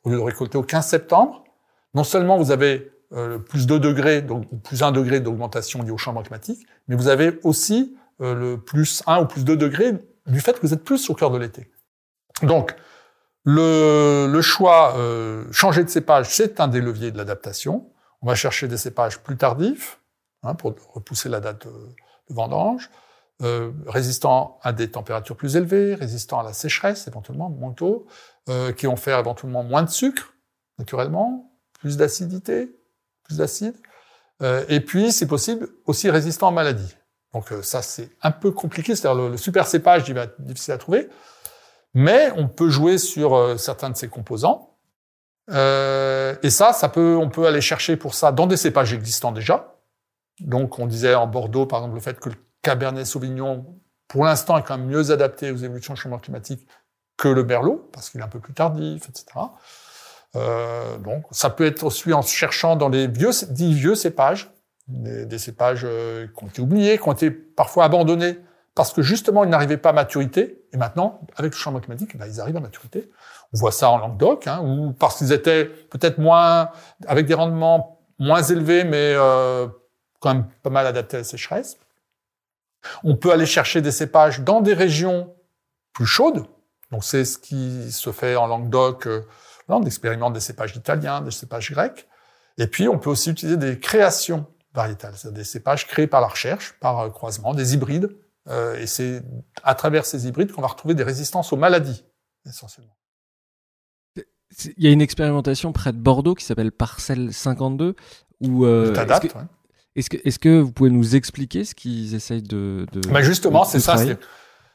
au 0.05 0.11
lieu 0.11 0.17
de 0.17 0.23
récolter 0.23 0.59
au 0.59 0.63
15 0.63 0.87
septembre, 0.87 1.45
non 1.95 2.05
seulement 2.05 2.39
vous 2.39 2.51
avez 2.51 2.93
euh, 3.15 3.39
plus 3.39 3.67
2 3.67 3.79
degrés, 3.79 4.23
donc 4.23 4.49
plus 4.63 4.83
1 4.83 4.91
degré 4.93 5.21
d'augmentation 5.21 5.83
liée 5.83 5.91
au 5.91 5.99
changement 5.99 6.23
climatique, 6.23 6.67
mais 6.89 6.97
vous 6.97 7.09
avez 7.09 7.39
aussi 7.43 7.95
euh, 8.23 8.35
le 8.35 8.59
plus 8.59 9.03
1 9.07 9.21
ou 9.21 9.27
plus 9.27 9.45
2 9.45 9.55
degrés 9.57 9.93
du 10.27 10.41
fait 10.41 10.55
que 10.55 10.67
vous 10.67 10.73
êtes 10.73 10.83
plus 10.83 11.11
au 11.11 11.15
cœur 11.15 11.31
de 11.31 11.39
l'été. 11.39 11.71
Donc, 12.43 12.75
Le, 13.45 14.41
choix, 14.41 14.97
euh, 14.97 15.45
changer 15.53 15.85
de 15.85 15.91
cépage, 15.91 16.29
c'est 16.31 16.61
un 16.61 16.69
des 16.69 16.81
leviers 16.81 17.11
de 17.11 17.19
l'adaptation. 17.19 17.91
On 18.23 18.27
va 18.29 18.35
chercher 18.35 18.67
des 18.67 18.79
cépages 18.79 19.19
plus 19.19 19.37
tardifs 19.37 20.01
hein, 20.43 20.55
pour 20.55 20.75
repousser 20.95 21.29
la 21.29 21.41
date 21.41 21.67
de, 21.67 21.73
vendange, 22.31 22.89
résistants 23.87 24.61
à 24.63 24.73
des 24.73 24.91
températures 24.91 25.37
plus 25.37 25.57
élevées, 25.57 25.97
résistants 25.97 26.39
à 26.39 26.45
la 26.45 26.53
sécheresse 26.53 27.09
éventuellement, 27.09 27.51
moins 27.51 27.73
tôt, 27.73 28.07
qui 28.77 28.87
vont 28.87 28.97
faire 28.97 29.19
éventuellement 29.19 29.65
moins 29.65 29.83
de 29.83 29.91
sucre, 29.91 30.35
naturellement, 30.79 31.52
plus 31.83 31.97
d'acidité, 31.97 32.71
plus 33.25 33.39
d'acide, 33.39 33.75
euh, 34.43 34.65
et 34.69 34.81
puis, 34.81 35.13
c'est 35.13 35.27
possible, 35.27 35.69
aussi 35.87 36.11
résistant 36.11 36.49
aux 36.49 36.53
maladies. 36.53 36.97
Donc 37.33 37.51
euh, 37.53 37.63
ça, 37.63 37.81
c'est 37.81 38.11
un 38.23 38.31
peu 38.31 38.51
compliqué, 38.51 38.95
c'est-à-dire 38.95 39.31
le, 39.31 39.37
super 39.37 39.67
cépage, 39.67 40.09
il 40.09 40.15
va 40.15 40.25
être 40.25 40.41
difficile 40.41 40.75
à 40.75 40.79
trouver. 40.79 41.09
Mais 41.95 42.31
on 42.37 42.49
peut 42.49 42.69
jouer 42.69 42.99
sur 42.99 43.35
euh, 43.35 43.57
certains 43.57 43.91
de 43.91 43.97
ces 43.97 44.09
composants. 44.09 44.69
Et 45.49 46.51
ça, 46.51 46.73
ça 46.73 46.89
peut, 46.89 47.17
on 47.17 47.29
peut 47.29 47.47
aller 47.47 47.61
chercher 47.61 47.97
pour 47.97 48.15
ça 48.15 48.33
dans 48.33 48.47
des 48.47 48.57
cépages 48.57 48.95
existants 48.95 49.33
déjà. 49.33 49.77
Donc, 50.41 50.79
on 50.79 50.87
disait 50.87 51.15
en 51.15 51.27
Bordeaux, 51.27 51.67
par 51.67 51.81
exemple, 51.81 51.97
le 51.97 52.01
fait 52.01 52.19
que 52.19 52.31
le 52.31 52.37
Cabernet 52.63 53.05
Sauvignon, 53.05 53.67
pour 54.09 54.25
l'instant, 54.25 54.57
est 54.57 54.63
quand 54.63 54.79
même 54.79 54.87
mieux 54.87 55.11
adapté 55.11 55.51
aux 55.51 55.57
évolutions 55.57 55.95
du 55.95 56.01
changement 56.01 56.19
climatique 56.19 56.67
que 57.19 57.29
le 57.29 57.45
Merlot, 57.45 57.91
parce 57.93 58.09
qu'il 58.09 58.21
est 58.21 58.25
un 58.25 58.29
peu 58.29 58.41
plus 58.41 58.55
tardif, 58.55 59.09
etc. 59.09 59.27
Euh, 60.37 60.97
donc, 60.99 61.25
ça 61.31 61.51
peut 61.51 61.67
être 61.67 61.85
aussi 61.85 62.13
en 62.13 62.23
cherchant 62.23 62.77
dans 62.77 62.89
les 62.89 63.07
vieux, 63.07 63.31
dits 63.51 63.75
vieux 63.75 63.95
cépages, 63.95 64.51
des, 64.89 65.27
des 65.27 65.39
cépages 65.39 65.83
euh, 65.85 66.27
qui 66.27 66.45
ont 66.45 66.49
été 66.49 66.63
oubliés, 66.63 66.99
qui 66.99 67.09
ont 67.09 67.13
été 67.13 67.31
parfois 67.31 67.85
abandonnés 67.85 68.39
parce 68.75 68.93
que 68.93 69.03
justement, 69.03 69.45
ils 69.45 69.51
n'arrivaient 69.51 69.77
pas 69.77 69.91
à 69.91 69.93
maturité. 69.93 70.65
Et 70.73 70.77
maintenant, 70.77 71.21
avec 71.37 71.53
le 71.53 71.59
changement 71.59 71.81
climatique, 71.81 72.17
ben, 72.17 72.27
ils 72.27 72.41
arrivent 72.41 72.57
à 72.57 72.61
maturité. 72.61 73.11
On 73.53 73.59
voit 73.59 73.73
ça 73.73 73.91
en 73.91 73.99
Languedoc, 73.99 74.47
hein, 74.47 74.63
ou 74.65 74.93
parce 74.93 75.19
qu'ils 75.19 75.33
étaient 75.33 75.67
peut-être 75.67 76.19
moins, 76.19 76.71
avec 77.07 77.27
des 77.27 77.35
rendements 77.35 78.01
moins 78.19 78.43
élevés, 78.43 78.85
mais 78.85 79.15
euh, 79.15 79.67
quand 80.21 80.33
même 80.33 80.47
pas 80.63 80.71
mal 80.71 80.87
adaptés 80.87 81.19
à 81.19 81.21
la 81.21 81.25
sécheresse. 81.25 81.77
On 83.05 83.17
peut 83.17 83.31
aller 83.31 83.47
chercher 83.47 83.83
des 83.83 83.91
cépages 83.91 84.41
dans 84.41 84.61
des 84.61 84.75
régions 84.75 85.35
plus 85.93 86.07
chaudes. 86.07 86.47
Donc 86.91 87.05
c'est 87.05 87.25
ce 87.25 87.39
qui 87.39 87.93
se 87.93 88.11
fait 88.11 88.37
en 88.37 88.47
Languedoc. 88.47 89.07
Euh, 89.07 89.23
on 89.69 89.85
expérimente 89.85 90.33
des 90.33 90.41
cépages 90.41 90.77
italiens, 90.77 91.21
des 91.21 91.31
cépages 91.31 91.71
grecs. 91.71 92.07
Et 92.59 92.67
puis 92.67 92.89
on 92.89 92.99
peut 92.99 93.11
aussi 93.11 93.31
utiliser 93.31 93.57
des 93.57 93.79
créations 93.79 94.47
variétales, 94.75 95.15
c'est-à-dire 95.17 95.39
des 95.39 95.45
cépages 95.45 95.87
créés 95.87 96.07
par 96.07 96.21
la 96.21 96.29
recherche, 96.29 96.75
par 96.81 97.01
euh, 97.01 97.11
croisement, 97.11 97.55
des 97.55 97.75
hybrides 97.75 98.11
euh, 98.49 98.77
et 98.77 98.87
c'est 98.87 99.23
à 99.63 99.75
travers 99.75 100.05
ces 100.05 100.27
hybrides 100.27 100.53
qu'on 100.53 100.63
va 100.63 100.69
retrouver 100.69 100.95
des 100.95 101.05
résistances 101.05 101.53
aux 101.53 101.57
maladies, 101.57 102.05
essentiellement. 102.47 102.97
Il 104.77 104.85
y 104.85 104.89
a 104.89 104.91
une 104.91 105.01
expérimentation 105.01 105.73
près 105.73 105.93
de 105.93 105.99
Bordeaux 105.99 106.35
qui 106.35 106.45
s'appelle 106.45 106.73
Parcelle 106.73 107.33
52. 107.33 107.95
Où, 108.41 108.67
euh, 108.67 108.93
est-ce, 108.93 109.21
que, 109.21 109.39
ouais. 109.39 109.45
est-ce, 109.95 110.11
que, 110.11 110.17
est-ce 110.25 110.39
que 110.39 110.61
vous 110.61 110.73
pouvez 110.73 110.91
nous 110.91 111.15
expliquer 111.15 111.65
ce 111.65 111.75
qu'ils 111.75 112.15
essayent 112.15 112.43
de... 112.43 112.87
de 112.93 113.01
bah 113.09 113.23
justement, 113.23 113.65
c'est 113.65 113.81
ça. 113.81 113.97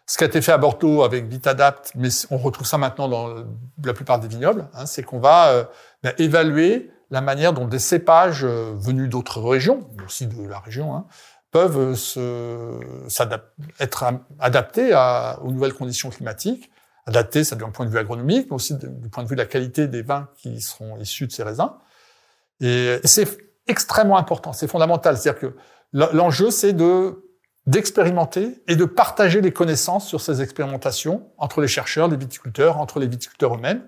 Ce 0.10 0.18
qui 0.18 0.24
a 0.24 0.28
été 0.28 0.42
fait 0.42 0.54
à 0.54 0.58
Bordeaux 0.58 1.04
avec 1.04 1.26
Vitadapt, 1.28 1.92
mais 1.96 2.08
on 2.32 2.38
retrouve 2.38 2.66
ça 2.66 2.78
maintenant 2.78 3.10
dans 3.10 3.28
la 3.84 3.94
plupart 3.94 4.20
des 4.20 4.30
vignobles, 4.30 4.70
hein, 4.74 4.86
c'est 4.86 5.04
qu'on 5.04 5.20
va 5.20 5.50
euh, 5.50 5.64
bah, 6.02 6.14
évaluer 6.18 6.90
la 7.12 7.20
manière 7.20 7.52
dont 7.52 7.66
des 7.66 7.80
cépages 7.80 8.46
euh, 8.46 8.74
venus 8.78 9.10
d'autres 9.10 9.42
régions, 9.42 9.90
aussi 10.06 10.28
de 10.28 10.48
la 10.48 10.60
région, 10.60 10.96
hein, 10.96 11.06
peuvent 11.52 11.94
se, 11.96 12.80
être 13.82 14.06
adaptés 14.40 14.96
aux 15.42 15.52
nouvelles 15.52 15.74
conditions 15.74 16.10
climatiques. 16.10 16.72
Adaptés, 17.06 17.44
ça 17.44 17.56
d'un 17.56 17.70
point 17.70 17.86
de 17.86 17.92
vue 17.92 17.98
agronomique, 17.98 18.48
mais 18.50 18.56
aussi 18.56 18.76
du 18.76 19.10
point 19.10 19.24
de 19.24 19.30
vue 19.30 19.36
de 19.36 19.42
la 19.42 19.48
qualité 19.48 19.88
des 19.88 20.04
vins 20.04 20.30
qui 20.38 20.62
seront 20.62 20.98
issus 20.98 21.28
de 21.28 21.32
ces 21.32 21.44
raisins. 21.44 21.72
Et, 22.60 23.00
et 23.02 23.08
c'est 23.08 23.38
extrêmement 23.68 24.18
important, 24.18 24.52
c'est 24.54 24.68
fondamental. 24.68 25.18
C'est-à-dire 25.18 25.40
que 25.40 25.56
l'enjeu, 25.94 26.52
c'est 26.52 26.74
de 26.74 27.27
d'expérimenter 27.68 28.64
et 28.68 28.76
de 28.76 28.86
partager 28.86 29.42
les 29.42 29.52
connaissances 29.52 30.08
sur 30.08 30.22
ces 30.22 30.42
expérimentations 30.42 31.30
entre 31.38 31.62
les 31.62 31.68
chercheurs, 31.68 32.08
les 32.08 32.18
viticulteurs, 32.18 32.80
entre 32.80 33.00
les 33.00 33.08
viticulteurs 33.08 33.56
eux-mêmes. 33.56 33.84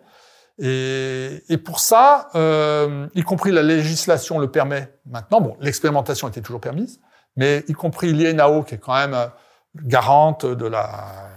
Et, 0.59 1.41
et, 1.47 1.57
pour 1.57 1.80
ça, 1.80 2.27
euh, 2.36 3.07
y 3.15 3.23
compris 3.23 3.51
la 3.51 3.63
législation 3.63 4.39
le 4.39 4.51
permet 4.51 4.93
maintenant. 5.05 5.39
Bon, 5.39 5.55
l'expérimentation 5.61 6.27
était 6.27 6.41
toujours 6.41 6.59
permise, 6.59 6.99
mais 7.38 7.63
y 7.69 7.73
compris 7.73 8.11
l'INAO, 8.11 8.63
qui 8.63 8.75
est 8.75 8.80
quand 8.80 8.93
même 8.93 9.13
euh, 9.13 9.27
garante 9.75 10.45
de 10.45 10.65
la 10.65 11.30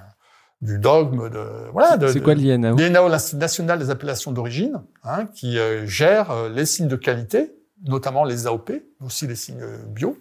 du 0.61 0.79
dogme 0.79 1.29
de 1.29 1.71
voilà. 1.73 1.97
C'est 2.09 2.21
quoi 2.21 2.35
l'INAO 2.35 2.77
L'INAO, 2.77 3.09
l'Institut 3.09 3.37
national 3.37 3.79
des 3.79 3.91
appellations 3.91 4.33
d'origine, 4.33 4.83
hein, 5.05 5.27
qui 5.27 5.59
euh, 5.59 5.87
gère 5.87 6.33
euh, 6.33 6.49
les 6.49 6.67
signes 6.67 6.89
de 6.89 6.97
qualité, 6.97 7.55
notamment 7.85 8.25
les 8.25 8.49
AOP, 8.49 8.71
mais 8.71 9.07
aussi 9.07 9.29
les 9.29 9.37
signes 9.37 9.65
bio. 9.89 10.17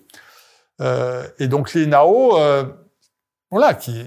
Euh, 0.81 1.27
et 1.39 1.47
donc 1.47 1.73
l'INAO, 1.73 2.37
euh, 2.37 2.65
voilà, 3.49 3.73
qui 3.73 4.05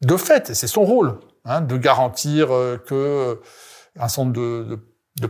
de 0.00 0.16
fait, 0.16 0.50
et 0.50 0.54
c'est 0.54 0.66
son 0.66 0.84
rôle, 0.84 1.18
hein, 1.44 1.60
de 1.60 1.76
garantir 1.76 2.48
que 2.86 3.40
un 3.98 4.08
certain 4.08 4.30
de, 4.30 4.78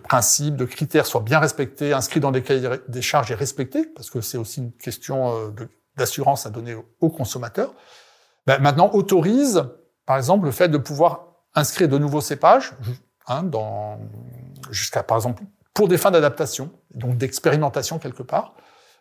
principes, 0.03 0.57
de 0.57 0.64
critères 0.64 1.07
soient 1.07 1.20
bien 1.20 1.39
respectés, 1.39 1.93
inscrits 1.93 2.20
dans 2.20 2.32
des 2.32 2.43
cahiers 2.43 2.68
des 2.89 3.03
charges 3.03 3.30
et 3.30 3.35
respectés, 3.35 3.87
parce 3.87 4.11
que 4.11 4.20
c'est 4.20 4.39
aussi 4.39 4.61
une 4.61 4.72
question 4.72 5.37
euh, 5.37 5.51
d'assurance 5.97 6.47
à 6.47 6.51
donner 6.51 6.76
aux 7.01 7.11
consommateurs, 7.11 7.74
ben 8.47 8.61
maintenant 8.61 8.91
autorise, 8.93 9.64
par 10.07 10.16
exemple, 10.16 10.47
le 10.47 10.53
fait 10.53 10.68
de 10.68 10.78
pouvoir 10.78 11.28
inscrire 11.55 11.89
de 11.89 11.99
nouveaux 11.99 12.20
cépages, 12.20 12.72
hein, 13.28 13.49
jusqu'à, 14.70 15.03
par 15.03 15.16
exemple, 15.16 15.45
pour 15.72 15.89
des 15.89 15.99
fins 15.99 16.11
d'adaptation, 16.11 16.70
donc 16.95 17.16
d'expérimentation 17.16 17.99
quelque 17.99 18.22
part. 18.22 18.55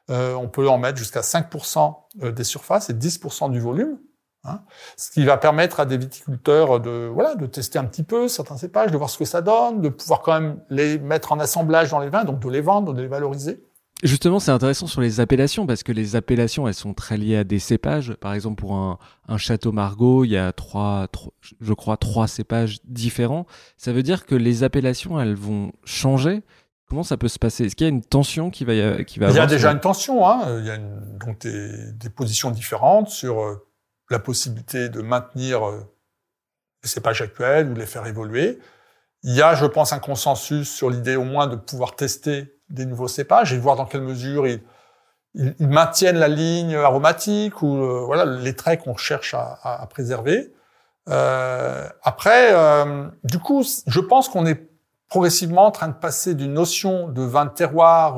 Euh, 0.10 0.34
on 0.36 0.48
peut 0.50 0.68
en 0.68 0.78
mettre 0.78 0.98
jusqu'à 0.98 1.22
5% 1.22 1.96
euh, 2.24 2.32
des 2.32 2.44
surfaces 2.44 2.90
et 2.90 2.94
10% 2.94 3.52
du 3.52 3.60
volume. 3.60 3.98
Hein, 4.46 4.60
ce 4.98 5.10
qui 5.10 5.24
va 5.24 5.38
permettre 5.38 5.80
à 5.80 5.86
des 5.86 5.98
viticulteurs 5.98 6.82
de 6.82 7.10
voilà 7.14 7.36
de 7.36 7.46
tester 7.46 7.80
un 7.80 7.86
petit 7.86 8.04
peu 8.04 8.28
certains 8.28 8.58
cépages, 8.58 8.92
de 8.92 8.98
voir 8.98 9.10
ce 9.10 9.18
que 9.18 9.24
ça 9.24 9.42
donne, 9.42 9.80
de 9.80 9.88
pouvoir 9.88 10.22
quand 10.22 10.34
même 10.34 10.60
les 10.70 11.00
mettre 11.00 11.32
en 11.32 11.40
assemblage 11.40 11.92
dans 11.92 12.00
les 12.00 12.10
vins, 12.10 12.26
donc 12.26 12.42
de 12.42 12.50
les 12.50 12.60
vendre, 12.60 12.94
de 12.94 13.02
les 13.02 13.08
valoriser. 13.08 13.64
Justement, 14.04 14.42
c'est 14.42 14.52
intéressant 14.52 14.86
sur 14.86 15.00
les 15.00 15.22
appellations 15.22 15.66
parce 15.66 15.82
que 15.82 15.94
les 15.94 16.18
appellations, 16.18 16.68
elles 16.68 16.74
sont 16.74 16.94
très 16.94 17.16
liées 17.16 17.38
à 17.38 17.46
des 17.46 17.60
cépages. 17.60 18.16
Par 18.20 18.34
exemple, 18.34 18.60
pour 18.60 18.76
un, 18.76 19.38
château 19.38 19.72
Margaux, 19.72 20.26
il 20.26 20.32
y 20.32 20.38
a 20.38 20.52
trois, 20.52 21.08
je 21.62 21.74
crois, 21.74 21.96
trois 21.96 22.28
cépages 22.28 22.80
différents. 22.84 23.46
Ça 23.78 23.94
veut 23.94 24.04
dire 24.04 24.26
que 24.26 24.36
les 24.36 24.64
appellations, 24.64 25.22
elles 25.22 25.36
vont 25.36 25.72
changer. 25.86 26.42
Comment 26.94 27.02
ça 27.02 27.18
peut 27.18 27.28
se 27.28 27.40
passer? 27.40 27.66
Est-ce 27.66 27.76
qu'il 27.76 27.88
y 27.88 27.90
a 27.90 27.92
une 27.92 28.04
tension 28.04 28.52
qui 28.52 28.66
va, 28.66 29.04
qui 29.04 29.18
va 29.18 29.32
Il 29.32 29.36
y 29.36 29.40
a 29.40 29.48
déjà 29.48 29.72
une 29.72 29.80
tension. 29.80 30.28
Hein. 30.30 30.60
Il 30.60 30.66
y 30.68 30.70
a 30.70 30.76
une, 30.76 31.18
donc 31.18 31.42
des, 31.42 31.92
des 31.94 32.12
positions 32.12 32.52
différentes 32.52 33.10
sur 33.10 33.42
euh, 33.42 33.66
la 34.12 34.20
possibilité 34.20 34.90
de 34.90 35.02
maintenir 35.02 35.68
euh, 35.68 35.80
les 36.84 36.90
cépages 36.90 37.24
actuels 37.24 37.72
ou 37.72 37.74
les 37.74 37.88
faire 37.88 38.06
évoluer. 38.06 38.60
Il 39.24 39.34
y 39.34 39.42
a, 39.42 39.56
je 39.56 39.66
pense, 39.66 39.92
un 39.92 39.98
consensus 39.98 40.70
sur 40.70 40.92
l'idée 40.92 41.16
au 41.16 41.24
moins 41.24 41.48
de 41.48 41.56
pouvoir 41.56 41.96
tester 41.96 42.60
des 42.70 42.86
nouveaux 42.86 43.08
cépages 43.08 43.54
et 43.54 43.58
voir 43.58 43.76
dans 43.76 43.88
quelle 43.88 44.04
mesure 44.04 44.46
ils, 44.46 44.62
ils, 45.34 45.56
ils 45.58 45.68
maintiennent 45.68 46.20
la 46.20 46.28
ligne 46.28 46.76
aromatique 46.76 47.64
ou 47.64 47.76
euh, 47.76 48.04
voilà 48.06 48.24
les 48.26 48.56
traits 48.56 48.84
qu'on 48.84 48.98
cherche 48.98 49.34
à, 49.34 49.58
à, 49.64 49.82
à 49.82 49.88
préserver. 49.88 50.54
Euh, 51.10 51.90
après, 52.04 52.54
euh, 52.54 53.08
du 53.24 53.40
coup, 53.40 53.64
je 53.88 54.00
pense 54.00 54.30
qu'on 54.30 54.46
est 54.46 54.73
progressivement 55.14 55.68
en 55.68 55.72
train 55.72 55.90
de 55.90 55.94
passer 55.94 56.34
d'une 56.34 56.54
notion 56.54 57.08
de 57.08 57.22
vin 57.22 57.46
de 57.46 57.52
terroir 57.52 58.18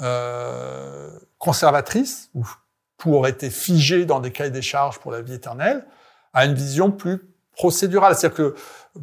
euh, 0.00 1.10
conservatrice, 1.38 2.32
ou 2.34 3.14
aurait 3.14 3.30
été 3.30 3.48
figé 3.48 4.06
dans 4.06 4.18
des 4.18 4.32
cahiers 4.32 4.50
des 4.50 4.60
charges 4.60 4.98
pour 4.98 5.12
la 5.12 5.22
vie 5.22 5.34
éternelle, 5.34 5.86
à 6.32 6.44
une 6.44 6.54
vision 6.54 6.90
plus 6.90 7.30
procédurale, 7.52 8.16
c'est-à-dire 8.16 8.36
que 8.36 8.54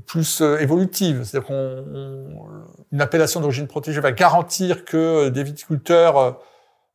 plus 0.06 0.42
euh, 0.42 0.58
évolutive, 0.60 1.24
c'est-à-dire 1.24 1.48
qu'une 1.48 3.02
appellation 3.02 3.40
d'origine 3.40 3.68
protégée 3.68 4.02
va 4.02 4.12
garantir 4.12 4.84
que 4.84 5.30
des 5.30 5.44
viticulteurs 5.44 6.18
euh, 6.18 6.32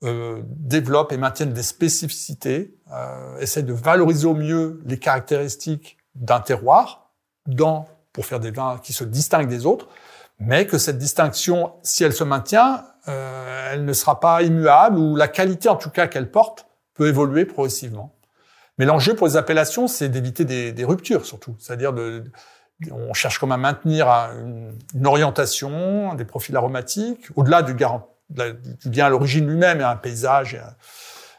euh, 0.04 0.42
développent 0.44 1.12
et 1.12 1.16
maintiennent 1.16 1.54
des 1.54 1.62
spécificités, 1.62 2.76
euh, 2.92 3.38
essaient 3.38 3.62
de 3.62 3.72
valoriser 3.72 4.26
au 4.26 4.34
mieux 4.34 4.82
les 4.84 4.98
caractéristiques 4.98 5.96
d'un 6.14 6.40
terroir, 6.40 7.14
pour 8.12 8.26
faire 8.26 8.40
des 8.40 8.50
vins 8.50 8.78
qui 8.82 8.92
se 8.92 9.04
distinguent 9.04 9.48
des 9.48 9.64
autres, 9.64 9.88
mais 10.38 10.66
que 10.66 10.78
cette 10.78 10.98
distinction, 10.98 11.72
si 11.82 12.04
elle 12.04 12.12
se 12.12 12.24
maintient, 12.24 12.84
euh, 13.08 13.72
elle 13.72 13.84
ne 13.84 13.92
sera 13.92 14.20
pas 14.20 14.42
immuable, 14.42 14.98
ou 14.98 15.16
la 15.16 15.28
qualité 15.28 15.68
en 15.68 15.76
tout 15.76 15.90
cas 15.90 16.06
qu'elle 16.06 16.30
porte 16.30 16.66
peut 16.94 17.08
évoluer 17.08 17.44
progressivement. 17.44 18.14
Mais 18.78 18.84
l'enjeu 18.84 19.14
pour 19.14 19.26
les 19.26 19.36
appellations, 19.36 19.88
c'est 19.88 20.08
d'éviter 20.08 20.44
des, 20.44 20.84
ruptures 20.84 21.26
surtout. 21.26 21.56
C'est-à-dire, 21.58 21.92
de, 21.92 22.24
on 22.92 23.12
cherche 23.12 23.38
comme 23.38 23.50
à 23.50 23.56
maintenir 23.56 24.08
une, 24.08 25.06
orientation, 25.06 26.14
des 26.14 26.24
profils 26.24 26.56
aromatiques, 26.56 27.28
au-delà 27.34 27.62
du, 27.62 27.74
du 27.74 28.88
bien 28.88 29.06
à 29.06 29.08
l'origine 29.08 29.48
lui-même, 29.48 29.80
et 29.80 29.84
à 29.84 29.90
un 29.90 29.96
paysage, 29.96 30.54
et 30.54 30.58
à, 30.58 30.76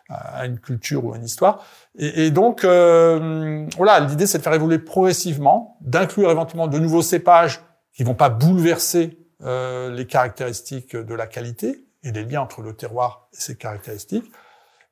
à, 0.10 0.46
une 0.46 0.60
culture 0.60 1.06
ou 1.06 1.14
à 1.14 1.18
une 1.18 1.24
histoire. 1.24 1.64
Et, 1.98 2.26
et 2.26 2.32
donc, 2.32 2.66
euh, 2.66 3.66
voilà, 3.78 4.02
l'idée, 4.02 4.28
c'est 4.28 4.40
de 4.40 4.44
faire 4.44 4.54
évoluer 4.54 4.80
progressivement, 4.80 5.78
d'inclure 5.80 6.32
éventuellement 6.32 6.68
de 6.68 6.80
nouveaux 6.80 7.02
cépages 7.02 7.62
qui 8.00 8.06
vont 8.06 8.16
pas 8.16 8.30
bouleverser 8.30 9.18
euh, 9.44 9.92
les 9.92 10.08
caractéristiques 10.08 10.96
de 10.96 11.14
la 11.14 11.28
qualité 11.28 11.84
et 12.02 12.14
les 12.14 12.24
liens 12.24 12.40
entre 12.40 12.62
le 12.62 12.72
terroir 12.72 13.28
et 13.34 13.42
ses 13.42 13.58
caractéristiques, 13.58 14.32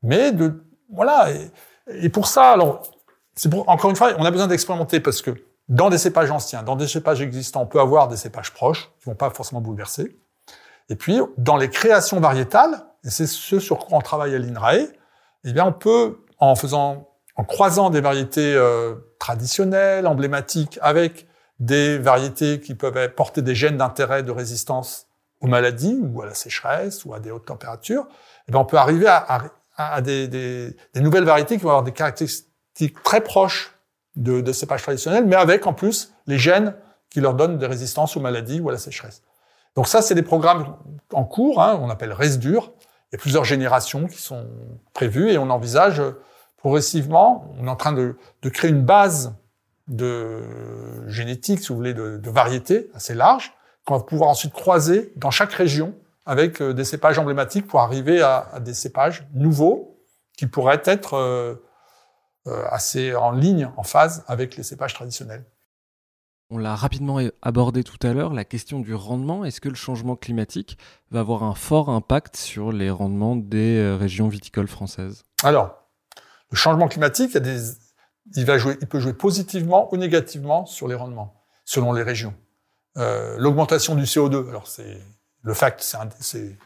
mais 0.03 0.33
de 0.33 0.61
voilà. 0.91 1.29
Et, 1.87 2.09
pour 2.09 2.27
ça, 2.27 2.51
alors, 2.51 2.81
c'est 3.33 3.47
pour 3.47 3.69
encore 3.69 3.91
une 3.91 3.95
fois, 3.95 4.11
on 4.17 4.25
a 4.25 4.29
besoin 4.29 4.47
d'expérimenter 4.47 4.99
parce 4.99 5.21
que 5.21 5.31
dans 5.69 5.89
des 5.89 5.97
cépages 5.97 6.31
anciens, 6.31 6.63
dans 6.63 6.75
des 6.75 6.85
cépages 6.85 7.21
existants, 7.21 7.61
on 7.61 7.65
peut 7.65 7.79
avoir 7.79 8.09
des 8.09 8.17
cépages 8.17 8.53
proches 8.53 8.91
qui 8.99 9.05
vont 9.05 9.15
pas 9.15 9.29
forcément 9.29 9.61
bouleverser. 9.61 10.19
Et 10.89 10.97
puis, 10.97 11.17
dans 11.37 11.55
les 11.55 11.69
créations 11.69 12.19
variétales, 12.19 12.87
et 13.05 13.09
c'est 13.09 13.25
ce 13.25 13.59
sur 13.61 13.79
quoi 13.79 13.99
on 13.99 14.01
travaille 14.01 14.35
à 14.35 14.37
l'INRAE, 14.37 14.89
eh 15.45 15.53
bien, 15.53 15.65
on 15.65 15.71
peut, 15.71 16.25
en 16.39 16.55
faisant, 16.55 17.07
en 17.37 17.45
croisant 17.45 17.89
des 17.89 18.01
variétés 18.01 18.53
euh, 18.53 18.95
traditionnelles, 19.17 20.07
emblématiques, 20.07 20.77
avec 20.81 21.26
des 21.59 21.97
variétés 21.97 22.59
qui 22.59 22.75
peuvent 22.75 23.13
porter 23.13 23.41
des 23.41 23.55
gènes 23.55 23.77
d'intérêt 23.77 24.23
de 24.23 24.31
résistance 24.31 25.07
aux 25.41 25.47
maladies 25.47 25.99
ou 26.01 26.21
à 26.21 26.25
la 26.25 26.33
sécheresse 26.33 27.05
ou 27.05 27.13
à 27.13 27.19
des 27.19 27.31
hautes 27.31 27.45
températures, 27.45 28.07
eh 28.47 28.51
bien, 28.51 28.61
on 28.61 28.65
peut 28.65 28.77
arriver 28.77 29.07
à, 29.07 30.01
des, 30.01 30.75
nouvelles 30.95 31.23
variétés 31.23 31.57
qui 31.57 31.63
vont 31.63 31.69
avoir 31.69 31.83
des 31.83 31.91
caractéristiques 31.91 33.01
très 33.03 33.21
proches 33.21 33.75
de, 34.15 34.41
de 34.41 34.51
cépages 34.51 34.81
traditionnels, 34.81 35.25
mais 35.25 35.35
avec 35.35 35.67
en 35.67 35.73
plus 35.73 36.13
les 36.25 36.39
gènes 36.39 36.75
qui 37.09 37.21
leur 37.21 37.33
donnent 37.33 37.57
des 37.57 37.67
résistances 37.67 38.17
aux 38.17 38.19
maladies 38.19 38.59
ou 38.59 38.69
à 38.69 38.71
la 38.71 38.77
sécheresse. 38.77 39.21
Donc 39.75 39.87
ça, 39.87 40.01
c'est 40.01 40.15
des 40.15 40.23
programmes 40.23 40.75
en 41.13 41.23
cours, 41.23 41.61
hein, 41.61 41.79
on 41.81 41.89
appelle 41.89 42.11
RESDUR. 42.11 42.71
Il 43.11 43.13
y 43.13 43.15
a 43.15 43.19
plusieurs 43.19 43.45
générations 43.45 44.07
qui 44.07 44.19
sont 44.21 44.47
prévues 44.93 45.29
et 45.29 45.37
on 45.37 45.49
envisage 45.49 46.01
progressivement, 46.57 47.53
on 47.59 47.67
est 47.67 47.69
en 47.69 47.75
train 47.75 47.93
de 47.93 48.15
créer 48.49 48.71
une 48.71 48.81
base 48.81 49.33
de 49.87 51.07
génétique, 51.07 51.59
si 51.59 51.69
vous 51.69 51.75
voulez, 51.75 51.93
de, 51.93 52.17
de 52.17 52.29
variétés 52.29 52.89
assez 52.93 53.13
large, 53.13 53.53
qu'on 53.85 53.97
va 53.97 54.03
pouvoir 54.03 54.29
ensuite 54.29 54.53
croiser 54.53 55.13
dans 55.15 55.31
chaque 55.31 55.53
région 55.53 55.95
avec 56.25 56.61
euh, 56.61 56.73
des 56.73 56.83
cépages 56.83 57.17
emblématiques 57.17 57.67
pour 57.67 57.79
arriver 57.79 58.21
à, 58.21 58.49
à 58.51 58.59
des 58.59 58.73
cépages 58.73 59.25
nouveaux 59.33 59.97
qui 60.37 60.45
pourraient 60.45 60.83
être 60.83 61.13
euh, 61.15 61.55
euh, 62.47 62.65
assez 62.69 63.15
en 63.15 63.31
ligne, 63.31 63.71
en 63.77 63.83
phase 63.83 64.23
avec 64.27 64.57
les 64.57 64.63
cépages 64.63 64.93
traditionnels. 64.93 65.45
On 66.49 66.57
l'a 66.57 66.75
rapidement 66.75 67.19
abordé 67.41 67.83
tout 67.83 67.97
à 68.07 68.13
l'heure, 68.13 68.33
la 68.33 68.45
question 68.45 68.79
du 68.79 68.93
rendement. 68.93 69.43
Est-ce 69.43 69.59
que 69.59 69.67
le 69.67 69.75
changement 69.75 70.15
climatique 70.15 70.77
va 71.11 71.21
avoir 71.21 71.43
un 71.43 71.55
fort 71.55 71.89
impact 71.89 72.37
sur 72.37 72.71
les 72.71 72.89
rendements 72.89 73.35
des 73.35 73.97
régions 73.99 74.29
viticoles 74.29 74.69
françaises? 74.69 75.23
Alors, 75.43 75.75
le 76.51 76.55
changement 76.55 76.87
climatique, 76.87 77.31
il, 77.31 77.33
y 77.33 77.37
a 77.37 77.41
des, 77.41 77.59
il, 78.35 78.45
peut 78.45 78.99
jouer 78.99 79.13
positivement 79.13 79.93
ou 79.93 79.97
négativement 79.97 80.65
sur 80.65 80.87
les 80.87 80.95
rendements, 80.95 81.33
selon 81.65 81.93
les 81.93 82.03
régions. 82.03 82.33
Euh, 82.97 83.35
L'augmentation 83.37 83.95
du 83.95 84.03
CO2, 84.03 84.49
alors 84.49 84.67
c'est 84.67 85.01
le 85.43 85.53
fait, 85.53 85.75
c'est 86.19 86.57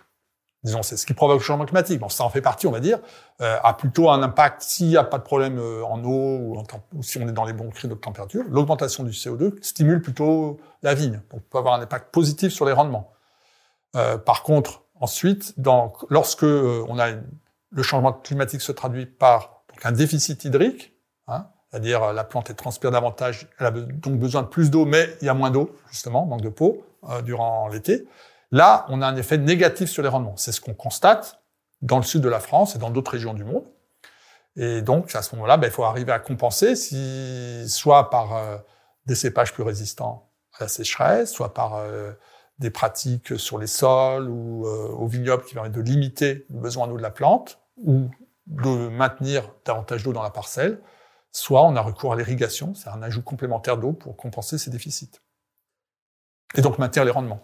disons, 0.64 0.84
c'est 0.84 0.95
ce 0.97 1.05
qui 1.05 1.14
provoque 1.14 1.39
le 1.39 1.43
changement 1.43 1.66
climatique. 1.66 1.99
Bon, 1.99 2.09
ça 2.09 2.24
en 2.24 2.30
fait 2.30 2.41
partie, 2.41 2.68
on 2.68 2.72
va 2.72 2.80
dire, 2.80 2.99
euh, 3.41 3.57
a 3.64 3.74
plutôt 3.74 4.09
un 4.09 4.22
impact 4.22 4.62
s'il 4.62 4.88
n'y 4.88 4.97
a 4.97 5.03
pas 5.03 5.18
de 5.18 5.24
problème 5.24 5.57
euh, 5.59 5.84
en 5.84 6.03
eau 6.03 6.64
ou, 6.93 7.03
si 7.03 7.18
on 7.18 7.28
est 7.28 7.32
dans 7.32 7.45
les 7.45 7.53
bons 7.53 7.70
créneaux 7.70 7.95
de 7.95 7.99
température. 7.99 8.43
L'augmentation 8.49 9.03
du 9.03 9.12
CO2 9.12 9.62
stimule 9.64 10.01
plutôt 10.01 10.59
la 10.84 10.93
vigne, 10.93 11.22
donc 11.32 11.41
peut 11.49 11.57
avoir 11.57 11.76
un 11.76 11.82
impact 11.82 12.12
positif 12.12 12.53
sur 12.53 12.66
les 12.66 12.74
rendements. 12.74 13.12
Par 14.26 14.43
contre, 14.43 14.84
ensuite, 15.01 15.53
lorsque 16.09 16.43
on 16.43 16.97
a 16.97 17.09
le 17.72 17.84
changement 17.84 18.14
climatique 18.14 18.62
se 18.62 18.72
traduit 18.72 19.05
par 19.05 19.64
donc, 19.70 19.86
un 19.86 19.91
déficit 19.91 20.45
hydrique, 20.45 20.93
hein, 21.28 21.48
c'est-à-dire 21.72 22.04
euh, 22.04 22.14
la 22.14 22.24
plante 22.24 22.54
transpire 22.56 22.92
davantage, 22.92 23.48
elle 23.60 23.66
a 23.66 23.72
donc 23.72 24.20
besoin 24.20 24.44
de 24.44 24.48
plus 24.48 24.70
d'eau, 24.70 24.86
mais 24.86 25.16
il 25.22 25.26
y 25.26 25.30
a 25.30 25.34
moins 25.34 25.52
d'eau 25.52 25.76
justement, 25.90 26.26
manque 26.26 26.42
de 26.42 26.50
peau 26.50 26.86
euh, 27.10 27.22
durant 27.22 27.68
l'été. 27.70 28.08
Là, 28.52 28.86
on 28.90 29.02
a 29.02 29.08
un 29.08 29.16
effet 29.16 29.38
négatif 29.38 29.90
sur 29.90 30.04
les 30.04 30.10
rendements. 30.10 30.36
C'est 30.36 30.52
ce 30.52 30.60
qu'on 30.60 30.74
constate 30.74 31.42
dans 31.82 31.98
le 31.98 32.04
sud 32.04 32.22
de 32.22 32.30
la 32.30 32.42
France 32.42 32.76
et 32.76 32.80
dans 32.80 32.90
d'autres 32.90 33.12
régions 33.12 33.34
du 33.34 33.46
monde. 33.46 33.64
Et 34.58 34.82
donc, 34.82 35.16
à 35.16 35.22
ce 35.22 35.34
moment-là, 35.36 35.56
ben, 35.56 35.68
il 35.68 35.72
faut 35.72 35.86
arriver 35.86 36.12
à 36.12 36.20
compenser, 36.20 36.76
soit 37.66 38.10
par 38.10 38.36
euh, 38.36 38.58
des 39.06 39.16
cépages 39.16 39.54
plus 39.54 39.64
résistants 39.64 40.30
à 40.60 40.66
la 40.66 40.68
sécheresse, 40.68 41.32
soit 41.32 41.54
par 41.54 41.82
des 42.60 42.70
pratiques 42.70 43.40
sur 43.40 43.58
les 43.58 43.68
sols 43.68 44.30
ou 44.30 44.68
au 44.68 45.08
vignoble 45.08 45.46
qui 45.46 45.54
permettent 45.54 45.72
de 45.72 45.82
limiter 45.82 46.46
le 46.50 46.60
besoin 46.60 46.88
d'eau 46.88 46.98
de 46.98 47.02
la 47.02 47.10
plante 47.10 47.60
ou 47.78 48.10
de 48.48 48.90
maintenir 48.90 49.50
davantage 49.66 50.04
d'eau 50.04 50.12
dans 50.12 50.22
la 50.22 50.30
parcelle, 50.30 50.82
soit 51.32 51.64
on 51.64 51.76
a 51.76 51.82
recours 51.82 52.14
à 52.14 52.16
l'irrigation, 52.16 52.74
c'est 52.76 52.90
un 52.90 53.02
ajout 53.02 53.22
complémentaire 53.22 53.78
d'eau 53.78 53.94
pour 53.94 54.18
compenser 54.18 54.58
ces 54.58 54.70
déficits. 54.70 55.12
Et 56.56 56.62
donc 56.62 56.78
maintenir 56.78 57.06
les 57.06 57.12
rendements. 57.12 57.42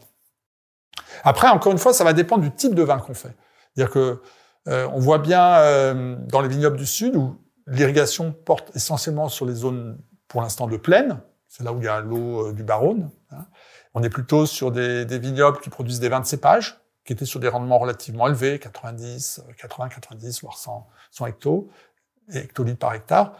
Après, 1.23 1.47
encore 1.47 1.71
une 1.71 1.77
fois, 1.77 1.93
ça 1.93 2.03
va 2.03 2.13
dépendre 2.13 2.43
du 2.43 2.51
type 2.51 2.75
de 2.75 2.83
vin 2.83 2.99
qu'on 2.99 3.13
fait. 3.13 3.35
C'est-à-dire 3.73 3.93
que 3.93 4.21
euh, 4.67 4.87
on 4.93 4.99
voit 4.99 5.19
bien 5.19 5.59
euh, 5.59 6.15
dans 6.27 6.41
les 6.41 6.49
vignobles 6.49 6.77
du 6.77 6.85
sud 6.85 7.15
où 7.15 7.39
l'irrigation 7.67 8.31
porte 8.31 8.75
essentiellement 8.75 9.29
sur 9.29 9.45
les 9.45 9.53
zones, 9.53 9.97
pour 10.27 10.41
l'instant, 10.41 10.67
de 10.67 10.77
plaine. 10.77 11.21
C'est 11.47 11.63
là 11.63 11.71
où 11.71 11.77
il 11.77 11.85
y 11.85 11.87
a 11.87 12.01
l'eau 12.01 12.47
euh, 12.47 12.53
du 12.53 12.63
Baronne. 12.63 13.09
Hein. 13.31 13.45
On 13.93 14.03
est 14.03 14.09
plutôt 14.09 14.45
sur 14.45 14.71
des, 14.71 15.05
des, 15.05 15.19
vignobles 15.19 15.59
qui 15.59 15.69
produisent 15.69 15.99
des 15.99 16.09
vins 16.09 16.19
de 16.19 16.25
cépage, 16.25 16.79
qui 17.05 17.13
étaient 17.13 17.25
sur 17.25 17.39
des 17.39 17.47
rendements 17.47 17.79
relativement 17.79 18.27
élevés, 18.27 18.59
90, 18.59 19.43
80, 19.57 19.89
90, 19.89 20.41
voire 20.41 20.57
100, 20.57 20.87
100 21.11 21.25
hectos, 21.27 21.69
hectolitres 22.29 22.79
par 22.79 22.93
hectare, 22.93 23.37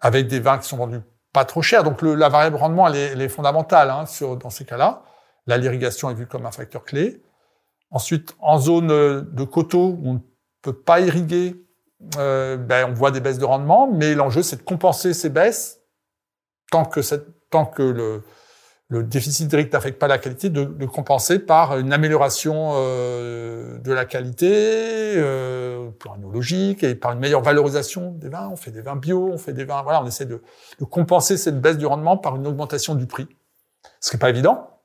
avec 0.00 0.28
des 0.28 0.40
vins 0.40 0.58
qui 0.58 0.68
sont 0.68 0.76
vendus 0.76 1.00
pas 1.32 1.44
trop 1.44 1.62
chers. 1.62 1.84
Donc 1.84 2.02
la 2.02 2.28
variable 2.28 2.56
rendement, 2.56 2.88
elle 2.88 3.20
est, 3.20 3.28
fondamentale 3.28 3.90
hein, 3.90 4.04
dans 4.40 4.50
ces 4.50 4.64
cas-là. 4.64 5.02
Là, 5.46 5.56
l'irrigation 5.56 6.10
est 6.10 6.14
vue 6.14 6.26
comme 6.26 6.46
un 6.46 6.52
facteur 6.52 6.84
clé. 6.84 7.22
Ensuite, 7.90 8.36
en 8.40 8.58
zone 8.58 8.88
de 8.88 9.44
coteaux 9.44 9.96
où 10.00 10.10
on 10.10 10.14
ne 10.14 10.18
peut 10.62 10.74
pas 10.78 11.00
irriguer, 11.00 11.56
euh, 12.18 12.56
ben, 12.56 12.90
on 12.90 12.92
voit 12.92 13.10
des 13.10 13.20
baisses 13.20 13.38
de 13.38 13.44
rendement, 13.44 13.90
mais 13.90 14.14
l'enjeu, 14.14 14.42
c'est 14.42 14.56
de 14.56 14.62
compenser 14.62 15.14
ces 15.14 15.30
baisses 15.30 15.80
tant 16.70 16.84
que, 16.84 17.00
tant 17.50 17.66
que 17.66 17.82
le, 17.82 18.22
le 18.90 19.02
déficit 19.02 19.46
hydrique 19.46 19.72
n'affecte 19.72 19.98
pas 19.98 20.08
la 20.08 20.16
qualité, 20.18 20.48
de, 20.48 20.64
de, 20.64 20.86
compenser 20.86 21.38
par 21.38 21.78
une 21.78 21.92
amélioration 21.92 22.72
euh, 22.76 23.78
de 23.78 23.92
la 23.92 24.06
qualité 24.06 24.48
euh, 25.16 25.90
plan 25.90 26.16
énologique 26.16 26.82
et 26.82 26.94
par 26.94 27.12
une 27.12 27.18
meilleure 27.18 27.42
valorisation 27.42 28.12
des 28.12 28.30
vins. 28.30 28.48
On 28.50 28.56
fait 28.56 28.70
des 28.70 28.80
vins 28.80 28.96
bio, 28.96 29.28
on 29.30 29.36
fait 29.36 29.52
des 29.52 29.64
vins, 29.64 29.82
voilà, 29.82 30.02
on 30.02 30.06
essaie 30.06 30.24
de, 30.24 30.42
de 30.78 30.84
compenser 30.86 31.36
cette 31.36 31.60
baisse 31.60 31.76
du 31.76 31.84
rendement 31.84 32.16
par 32.16 32.36
une 32.36 32.46
augmentation 32.46 32.94
du 32.94 33.06
prix. 33.06 33.28
Ce 34.00 34.10
qui 34.10 34.16
n'est 34.16 34.20
pas 34.20 34.30
évident, 34.30 34.80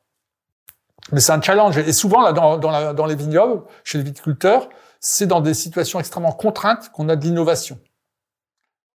mais 1.14 1.22
c'est 1.22 1.32
un 1.32 1.42
challenge. 1.42 1.78
Et 1.78 1.94
souvent, 1.94 2.22
là, 2.22 2.34
dans, 2.34 2.58
dans, 2.58 2.94
dans 2.94 3.06
les 3.06 3.16
vignobles, 3.16 3.64
chez 3.86 3.98
les 3.98 4.04
viticulteurs, 4.04 4.68
c'est 5.00 5.28
dans 5.28 5.40
des 5.40 5.54
situations 5.54 6.00
extrêmement 6.00 6.32
contraintes 6.34 6.92
qu'on 6.92 7.08
a 7.08 7.16
de 7.16 7.24
l'innovation. 7.24 7.80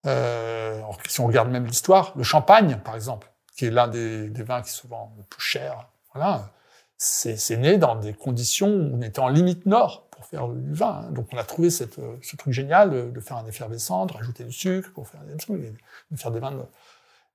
Euh, 0.05 0.81
si 1.07 1.19
on 1.21 1.27
regarde 1.27 1.49
même 1.49 1.65
l'histoire, 1.65 2.13
le 2.15 2.23
champagne, 2.23 2.79
par 2.83 2.95
exemple, 2.95 3.31
qui 3.57 3.65
est 3.65 3.71
l'un 3.71 3.89
des, 3.89 4.29
vins 4.29 4.61
qui 4.61 4.71
se 4.71 4.87
vend 4.87 5.13
le 5.17 5.23
plus 5.23 5.41
cher, 5.41 5.89
voilà, 6.13 6.49
c'est 6.97 7.57
né 7.57 7.77
dans 7.77 7.95
des 7.95 8.13
conditions 8.13 8.69
où 8.69 8.95
on 8.95 9.01
était 9.01 9.19
en 9.19 9.27
limite 9.27 9.65
nord 9.65 10.07
pour 10.09 10.25
faire 10.25 10.47
du 10.47 10.73
vin. 10.73 11.03
Hein. 11.03 11.11
Donc 11.11 11.27
on 11.33 11.37
a 11.37 11.43
trouvé 11.43 11.69
cette, 11.69 11.99
ce 12.21 12.35
truc 12.37 12.53
génial 12.53 13.11
de, 13.11 13.19
faire 13.19 13.37
un 13.37 13.45
effervescent, 13.45 14.05
de 14.05 14.13
rajouter 14.13 14.45
du 14.45 14.53
sucre 14.53 14.91
pour 14.93 15.07
faire 15.09 15.21
des 15.21 16.39
vins 16.39 16.51
de, 16.51 16.63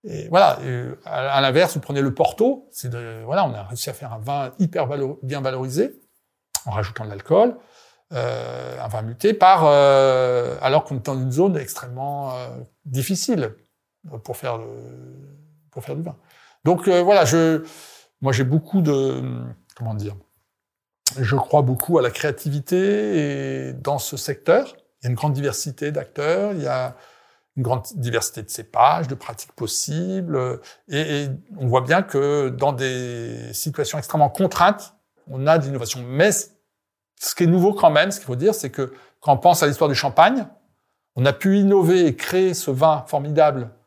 et 0.05 0.29
voilà. 0.29 0.59
À, 1.05 1.41
l'inverse, 1.41 1.75
vous 1.75 1.81
prenez 1.81 2.01
le 2.01 2.13
Porto. 2.13 2.69
C'est 2.73 2.93
voilà, 3.25 3.45
on 3.45 3.55
a 3.55 3.63
réussi 3.65 3.91
à 3.91 3.93
faire 3.93 4.13
un 4.13 4.19
vin 4.19 4.53
hyper 4.59 4.89
bien 5.23 5.41
valorisé 5.41 6.01
en 6.67 6.71
rajoutant 6.71 7.05
de 7.05 7.11
l'alcool, 7.11 7.57
euh, 8.13 8.81
un 8.81 8.89
vin 8.89 9.03
muté 9.03 9.35
par 9.35 9.65
euh, 9.65 10.57
alors 10.63 10.85
qu'on 10.85 10.97
est 10.97 11.07
dans 11.07 11.19
une 11.19 11.33
zone 11.33 11.57
extrêmement 11.57 12.37
euh, 12.37 12.49
difficile 12.85 13.57
pour 14.23 14.37
faire 14.37 14.59
le, 14.59 14.67
pour 15.73 15.85
faire 15.85 15.97
du 15.97 16.03
vin. 16.03 16.17
Donc 16.65 16.87
euh, 16.87 17.03
voilà, 17.03 17.25
je 17.25 17.65
moi 18.21 18.33
j'ai 18.33 18.45
beaucoup 18.45 18.81
de 18.83 19.23
comment 19.75 19.95
dire, 19.95 20.15
je 21.19 21.35
crois 21.35 21.63
beaucoup 21.63 21.99
à 21.99 22.03
la 22.03 22.11
créativité 22.11 23.69
et 23.69 23.73
dans 23.73 23.99
ce 23.99 24.17
secteur. 24.17 24.77
Il 25.01 25.05
y 25.05 25.07
a 25.09 25.11
une 25.11 25.17
grande 25.17 25.33
diversité 25.33 25.91
d'acteurs. 25.91 26.53
Il 26.53 26.63
y 26.63 26.69
a 26.69 26.97
une 27.57 27.65
grande 27.65 27.83
diversité 27.97 28.43
de 28.43 28.49
cépages, 28.49 29.09
de 29.09 29.15
pratiques 29.15 29.53
possibles, 29.53 30.61
et, 30.89 31.25
et, 31.25 31.29
on 31.59 31.67
voit 31.67 31.83
bien 31.83 32.01
que 32.01 32.49
dans 32.49 32.73
des 32.73 33.53
situations 33.53 33.99
extrêmement 33.99 34.31
contraintes, 34.31 34.95
on 35.29 35.47
a 35.47 35.59
de 35.59 35.67
l'innovation. 35.67 36.01
Mais 36.03 36.31
ce 36.33 37.35
qui 37.35 37.45
est 37.45 37.47
nouveau 37.47 37.75
quand 37.75 37.91
même, 37.91 38.11
ce 38.11 38.19
qu'il 38.19 38.27
faut 38.27 38.37
dire, 38.37 38.55
c'est 38.55 38.71
que 38.71 38.95
quand 39.21 39.35
on 39.35 39.39
pense 39.39 39.63
à 39.63 39.67
l'histoire 39.67 39.89
du 39.89 39.95
champagne, 39.95 40.47
on 41.15 41.27
a 41.27 41.33
pu 41.33 41.59
innover 41.59 42.07
et 42.07 42.17
créer 42.17 42.55
ce 42.55 42.71
vin 42.71 43.05
formidable 43.07 43.63
euh, 43.63 43.82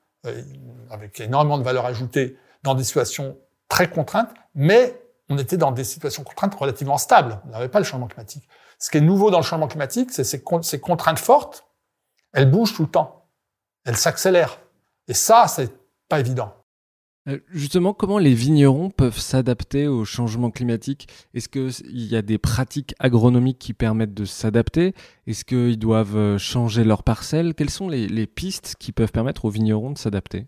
avec 0.90 1.20
énormément 1.20 1.58
de 1.58 1.64
valeur 1.64 1.86
ajoutée 1.86 2.38
dans 2.64 2.76
des 2.76 2.84
situations 2.84 3.38
très 3.70 3.90
contraintes, 3.90 4.34
mais 4.54 5.02
on 5.30 5.38
était 5.38 5.58
dans 5.58 5.72
des 5.72 5.84
situations 5.84 6.24
contraintes 6.24 6.56
relativement 6.56 6.98
stables. 6.98 7.42
On 7.48 7.50
n'avait 7.50 7.70
pas 7.70 7.80
le 7.80 7.86
changement 7.86 8.08
climatique. 8.08 8.48
Ce 8.80 8.90
qui 8.90 8.98
est 8.98 9.02
nouveau 9.02 9.32
dans 9.32 9.40
le 9.40 9.44
changement 9.44 9.68
climatique, 9.68 10.12
c'est 10.12 10.24
ces, 10.24 10.42
contraintes 10.42 11.20
fortes, 11.20 11.66
elles 12.34 12.50
bougent 12.50 12.76
tout 12.76 12.84
le 12.84 12.90
temps 12.90 13.26
elle 13.86 13.96
s'accélère. 13.96 14.60
Et 15.08 15.14
ça, 15.14 15.48
c'est 15.48 15.72
pas 16.10 16.20
évident. 16.20 16.54
Euh, 17.28 17.40
justement, 17.50 17.94
comment 17.94 18.20
les 18.20 18.34
vignerons 18.34 18.90
peuvent 18.90 19.18
s'adapter 19.18 19.88
au 19.88 20.06
changement 20.06 20.52
climatique? 20.52 21.08
Est-ce 21.34 21.50
qu'il 21.50 22.06
y 22.06 22.16
a 22.16 22.22
des 22.22 22.38
pratiques 22.38 22.94
agronomiques 23.00 23.58
qui 23.58 23.74
permettent 23.74 24.14
de 24.14 24.26
s'adapter? 24.26 24.94
Est-ce 25.26 25.44
qu'ils 25.44 25.80
doivent 25.80 26.18
euh, 26.18 26.38
changer 26.38 26.84
leurs 26.84 27.04
parcelles? 27.04 27.56
Quelles 27.56 27.72
sont 27.72 27.90
les, 27.90 28.28
pistes 28.28 28.76
qui 28.80 28.92
peuvent 28.92 29.12
permettre 29.12 29.46
aux 29.46 29.50
vignerons 29.50 29.92
de 29.92 29.98
s'adapter? 29.98 30.48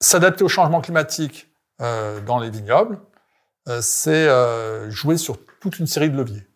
S'adapter 0.00 0.44
au 0.44 0.48
changement 0.48 0.80
climatique 0.80 1.50
euh, 1.80 2.20
dans 2.20 2.38
les 2.38 2.50
vignobles, 2.50 3.00
c'est 3.80 4.28
jouer 4.90 5.16
sur 5.16 5.38
toute 5.58 5.78
une 5.78 5.86
série 5.86 6.10
de 6.10 6.16
leviers. 6.16 6.46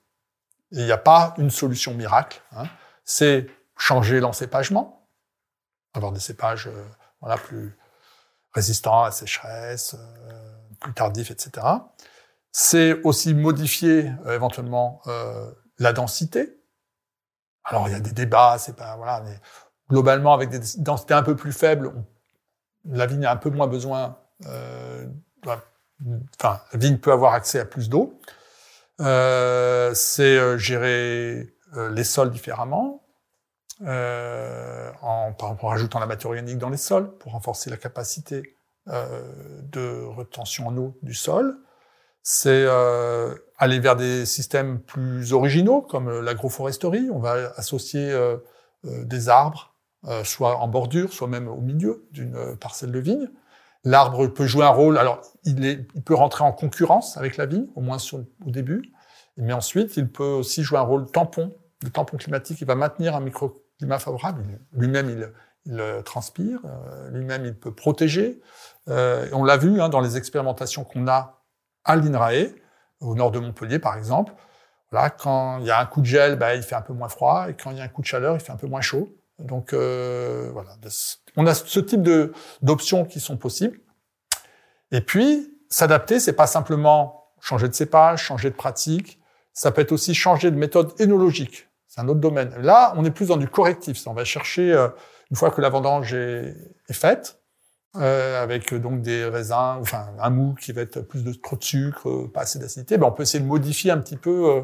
Il 0.72 0.84
n'y 0.84 0.92
a 0.92 0.98
pas 0.98 1.34
une 1.38 1.48
solution 1.48 1.94
miracle. 1.94 2.42
Hein. 2.52 2.64
C'est 3.06 3.46
changer 3.78 4.20
l'encépagement, 4.20 5.08
avoir 5.94 6.12
des 6.12 6.20
cépages 6.20 6.68
voilà, 7.22 7.38
plus 7.38 7.77
résistant 8.58 9.02
à 9.02 9.04
la 9.06 9.10
sécheresse, 9.12 9.94
euh, 9.94 10.74
plus 10.80 10.92
tardif, 10.92 11.30
etc. 11.30 11.64
C'est 12.50 13.00
aussi 13.02 13.32
modifier 13.32 14.10
euh, 14.26 14.34
éventuellement 14.34 15.00
euh, 15.06 15.48
la 15.78 15.92
densité. 15.92 16.60
Alors 17.62 17.88
il 17.88 17.92
y 17.92 17.94
a 17.94 18.00
des 18.00 18.10
débats, 18.10 18.56
c'est 18.58 18.74
pas 18.74 18.96
voilà, 18.96 19.20
mais 19.20 19.38
globalement 19.88 20.34
avec 20.34 20.50
des 20.50 20.58
densités 20.78 21.14
un 21.14 21.22
peu 21.22 21.36
plus 21.36 21.52
faibles, 21.52 21.92
la 22.84 23.06
vigne 23.06 23.26
a 23.26 23.30
un 23.30 23.36
peu 23.36 23.50
moins 23.50 23.68
besoin. 23.68 24.18
enfin, 24.44 26.60
la 26.72 26.78
vigne 26.78 26.98
peut 26.98 27.12
avoir 27.12 27.34
accès 27.34 27.60
à 27.60 27.64
plus 27.64 27.88
d'eau. 27.88 28.18
c'est 28.98 30.58
gérer 30.58 31.54
les 31.90 32.04
sols 32.04 32.30
différemment, 32.30 33.06
euh, 33.82 34.90
en, 35.02 35.32
en, 35.40 35.54
rajoutant 35.66 36.00
la 36.00 36.06
matière 36.06 36.30
organique 36.30 36.58
dans 36.58 36.70
les 36.70 36.76
sols 36.76 37.16
pour 37.18 37.32
renforcer 37.32 37.70
la 37.70 37.76
capacité 37.76 38.56
euh, 38.88 39.22
de 39.70 40.04
retention 40.04 40.68
en 40.68 40.76
eau 40.76 40.98
du 41.02 41.14
sol. 41.14 41.58
C'est 42.30 42.64
euh, 42.66 43.34
aller 43.56 43.80
vers 43.80 43.96
des 43.96 44.26
systèmes 44.26 44.80
plus 44.80 45.32
originaux 45.32 45.80
comme 45.80 46.20
l'agroforesterie. 46.20 47.08
On 47.10 47.20
va 47.20 47.52
associer 47.56 48.10
euh, 48.10 48.36
euh, 48.84 49.04
des 49.04 49.30
arbres, 49.30 49.74
soit 50.24 50.58
en 50.58 50.68
bordure, 50.68 51.12
soit 51.12 51.26
même 51.26 51.48
au 51.48 51.60
milieu 51.60 52.06
d'une 52.12 52.56
parcelle 52.60 52.92
de 52.92 52.98
vigne. 52.98 53.30
L'arbre 53.84 54.26
peut 54.26 54.46
jouer 54.46 54.64
un 54.64 54.70
rôle. 54.70 54.98
Alors, 54.98 55.22
il, 55.44 55.64
est, 55.64 55.86
il 55.94 56.02
peut 56.02 56.14
rentrer 56.14 56.44
en 56.44 56.52
concurrence 56.52 57.16
avec 57.16 57.36
la 57.38 57.46
vigne, 57.46 57.66
au 57.74 57.80
moins 57.80 57.96
au 58.12 58.50
début. 58.50 58.92
Mais 59.38 59.54
ensuite, 59.54 59.96
il 59.96 60.10
peut 60.10 60.22
aussi 60.22 60.62
jouer 60.62 60.78
un 60.78 60.82
rôle 60.82 61.10
tampon, 61.10 61.56
le 61.82 61.90
tampon 61.90 62.18
climatique. 62.18 62.60
Il 62.60 62.66
va 62.66 62.74
maintenir 62.74 63.16
un 63.16 63.20
micro 63.20 63.64
climat 63.78 63.98
favorable. 63.98 64.44
Lui-même, 64.72 65.10
il, 65.10 65.32
transpire, 66.04 66.60
euh, 66.64 67.10
lui-même, 67.10 67.44
il 67.44 67.54
peut 67.54 67.74
protéger. 67.74 68.40
Euh, 68.88 69.28
on 69.32 69.44
l'a 69.44 69.56
vu 69.56 69.80
hein, 69.80 69.88
dans 69.88 70.00
les 70.00 70.16
expérimentations 70.16 70.84
qu'on 70.84 71.06
a 71.08 71.42
à 71.84 71.96
l'INRAE, 71.96 72.54
au 73.00 73.14
nord 73.14 73.30
de 73.30 73.38
Montpellier, 73.38 73.78
par 73.78 73.96
exemple. 73.96 74.32
Là, 74.92 75.10
quand 75.10 75.58
il 75.58 75.66
y 75.66 75.70
a 75.70 75.78
un 75.78 75.86
coup 75.86 76.00
de 76.00 76.06
gel, 76.06 76.36
bah, 76.36 76.54
il 76.54 76.62
fait 76.62 76.74
un 76.74 76.82
peu 76.82 76.94
moins 76.94 77.08
froid, 77.08 77.48
et 77.50 77.54
quand 77.54 77.70
il 77.70 77.76
y 77.76 77.80
a 77.80 77.84
un 77.84 77.88
coup 77.88 78.00
de 78.00 78.06
chaleur, 78.06 78.34
il 78.34 78.40
fait 78.40 78.52
un 78.52 78.56
peu 78.56 78.66
moins 78.66 78.80
chaud. 78.80 79.14
Donc 79.38 79.72
euh, 79.72 80.50
voilà, 80.52 80.70
on 81.36 81.46
a 81.46 81.54
ce 81.54 81.80
type 81.80 82.02
de 82.02 82.32
d'options 82.60 83.04
qui 83.04 83.20
sont 83.20 83.36
possibles. 83.36 83.78
Et 84.90 85.00
puis 85.00 85.54
s'adapter, 85.68 86.18
c'est 86.18 86.32
pas 86.32 86.46
simplement 86.46 87.30
changer 87.40 87.68
de 87.68 87.74
cépage, 87.74 88.22
changer 88.22 88.50
de 88.50 88.56
pratique, 88.56 89.20
ça 89.52 89.70
peut 89.70 89.82
être 89.82 89.92
aussi 89.92 90.14
changer 90.14 90.50
de 90.50 90.56
méthode 90.56 90.92
énologique 91.00 91.68
c'est 91.88 92.02
un 92.02 92.08
autre 92.08 92.20
domaine. 92.20 92.54
Là, 92.60 92.92
on 92.96 93.04
est 93.04 93.10
plus 93.10 93.28
dans 93.28 93.38
du 93.38 93.48
correctif. 93.48 94.06
On 94.06 94.12
va 94.12 94.24
chercher, 94.24 94.72
euh, 94.72 94.88
une 95.30 95.36
fois 95.36 95.50
que 95.50 95.60
la 95.60 95.70
vendange 95.70 96.14
est, 96.14 96.54
faite, 96.92 97.40
euh, 97.96 98.42
avec 98.42 98.74
donc 98.74 99.00
des 99.00 99.24
raisins, 99.24 99.78
enfin 99.80 100.10
un 100.20 100.30
mou 100.30 100.54
qui 100.54 100.72
va 100.72 100.82
être 100.82 101.00
plus 101.00 101.24
de 101.24 101.32
trop 101.32 101.56
de 101.56 101.64
sucre, 101.64 102.28
pas 102.32 102.42
assez 102.42 102.58
d'acidité, 102.58 102.98
ben, 102.98 103.06
on 103.06 103.12
peut 103.12 103.22
essayer 103.22 103.42
de 103.42 103.48
modifier 103.48 103.90
un 103.90 103.98
petit 103.98 104.18
peu 104.18 104.50
euh, 104.50 104.62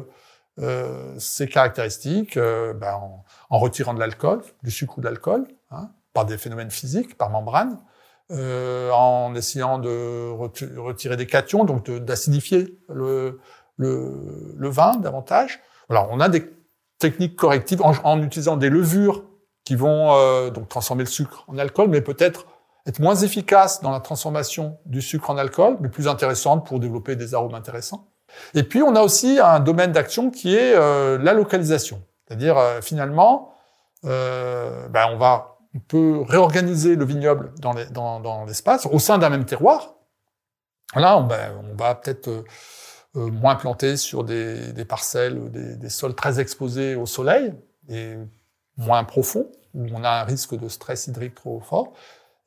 euh 0.59 1.15
ces 1.17 1.47
caractéristiques 1.47 2.37
ben, 2.37 2.93
en, 2.93 3.25
en, 3.49 3.57
retirant 3.57 3.95
de 3.95 3.99
l'alcool, 3.99 4.41
du 4.61 4.69
sucre 4.69 4.99
ou 4.99 5.01
de 5.01 5.05
l'alcool, 5.05 5.47
hein, 5.71 5.89
par 6.13 6.25
des 6.25 6.37
phénomènes 6.37 6.71
physiques, 6.71 7.17
par 7.17 7.31
membrane, 7.31 7.79
en 8.29 9.33
essayant 9.35 9.77
de 9.77 10.31
retirer 10.31 11.15
des 11.15 11.27
cations, 11.27 11.63
donc 11.63 11.89
d'acidifier 11.91 12.79
le, 12.89 13.39
le, 13.77 14.53
le, 14.57 14.69
vin 14.69 14.95
davantage. 14.95 15.61
Alors, 15.89 16.09
on 16.11 16.19
a 16.19 16.27
des 16.27 16.49
techniques 16.99 17.35
correctives 17.35 17.81
en, 17.81 18.21
utilisant 18.21 18.57
des 18.57 18.69
levures 18.69 19.23
qui 19.63 19.75
vont 19.75 20.13
euh, 20.13 20.49
donc 20.49 20.69
transformer 20.69 21.03
le 21.03 21.09
sucre 21.09 21.43
en 21.47 21.57
alcool, 21.57 21.89
mais 21.89 22.01
peut-être 22.01 22.45
être 22.87 22.99
moins 22.99 23.15
efficaces 23.15 23.81
dans 23.81 23.91
la 23.91 23.99
transformation 23.99 24.77
du 24.85 25.01
sucre 25.01 25.29
en 25.29 25.37
alcool, 25.37 25.77
mais 25.79 25.89
plus 25.89 26.07
intéressantes 26.07 26.67
pour 26.67 26.79
développer 26.79 27.15
des 27.15 27.33
arômes 27.33 27.55
intéressants. 27.55 28.07
Et 28.53 28.63
puis 28.63 28.83
on 28.83 28.95
a 28.95 29.01
aussi 29.01 29.39
un 29.39 29.59
domaine 29.59 29.91
d'action 29.91 30.29
qui 30.29 30.55
est 30.55 30.75
euh, 30.75 31.17
la 31.17 31.33
localisation, 31.33 32.01
c'est-à-dire 32.27 32.57
euh, 32.57 32.81
finalement, 32.81 33.51
ben, 34.03 35.07
on 35.11 35.17
va 35.17 35.57
on 35.73 35.79
peut 35.79 36.21
réorganiser 36.21 36.95
le 36.95 37.03
vignoble 37.03 37.51
dans 37.59 38.45
l'espace 38.45 38.85
au 38.85 38.99
sein 38.99 39.17
d'un 39.17 39.29
même 39.29 39.45
terroir. 39.45 39.95
Là, 40.95 41.19
ben, 41.19 41.51
on 41.69 41.75
va 41.75 41.95
peut-être 41.95 42.45
euh, 43.15 43.31
moins 43.31 43.55
plantés 43.55 43.97
sur 43.97 44.23
des, 44.23 44.85
parcelles, 44.87 45.51
des, 45.51 45.75
des, 45.75 45.89
sols 45.89 46.15
très 46.15 46.39
exposés 46.39 46.95
au 46.95 47.05
soleil 47.05 47.53
et 47.89 48.15
moins 48.77 49.03
profonds, 49.03 49.47
où 49.73 49.85
on 49.93 50.03
a 50.03 50.21
un 50.21 50.23
risque 50.23 50.57
de 50.57 50.67
stress 50.67 51.07
hydrique 51.07 51.35
trop 51.35 51.59
fort, 51.59 51.93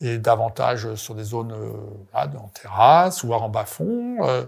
et 0.01 0.19
davantage 0.19 0.95
sur 0.95 1.15
des 1.15 1.25
zones 1.25 1.53
euh, 1.53 2.39
en 2.39 2.49
terrasse, 2.49 3.25
ou 3.25 3.33
en 3.33 3.49
bas-fond. 3.49 4.19
Euh. 4.23 4.47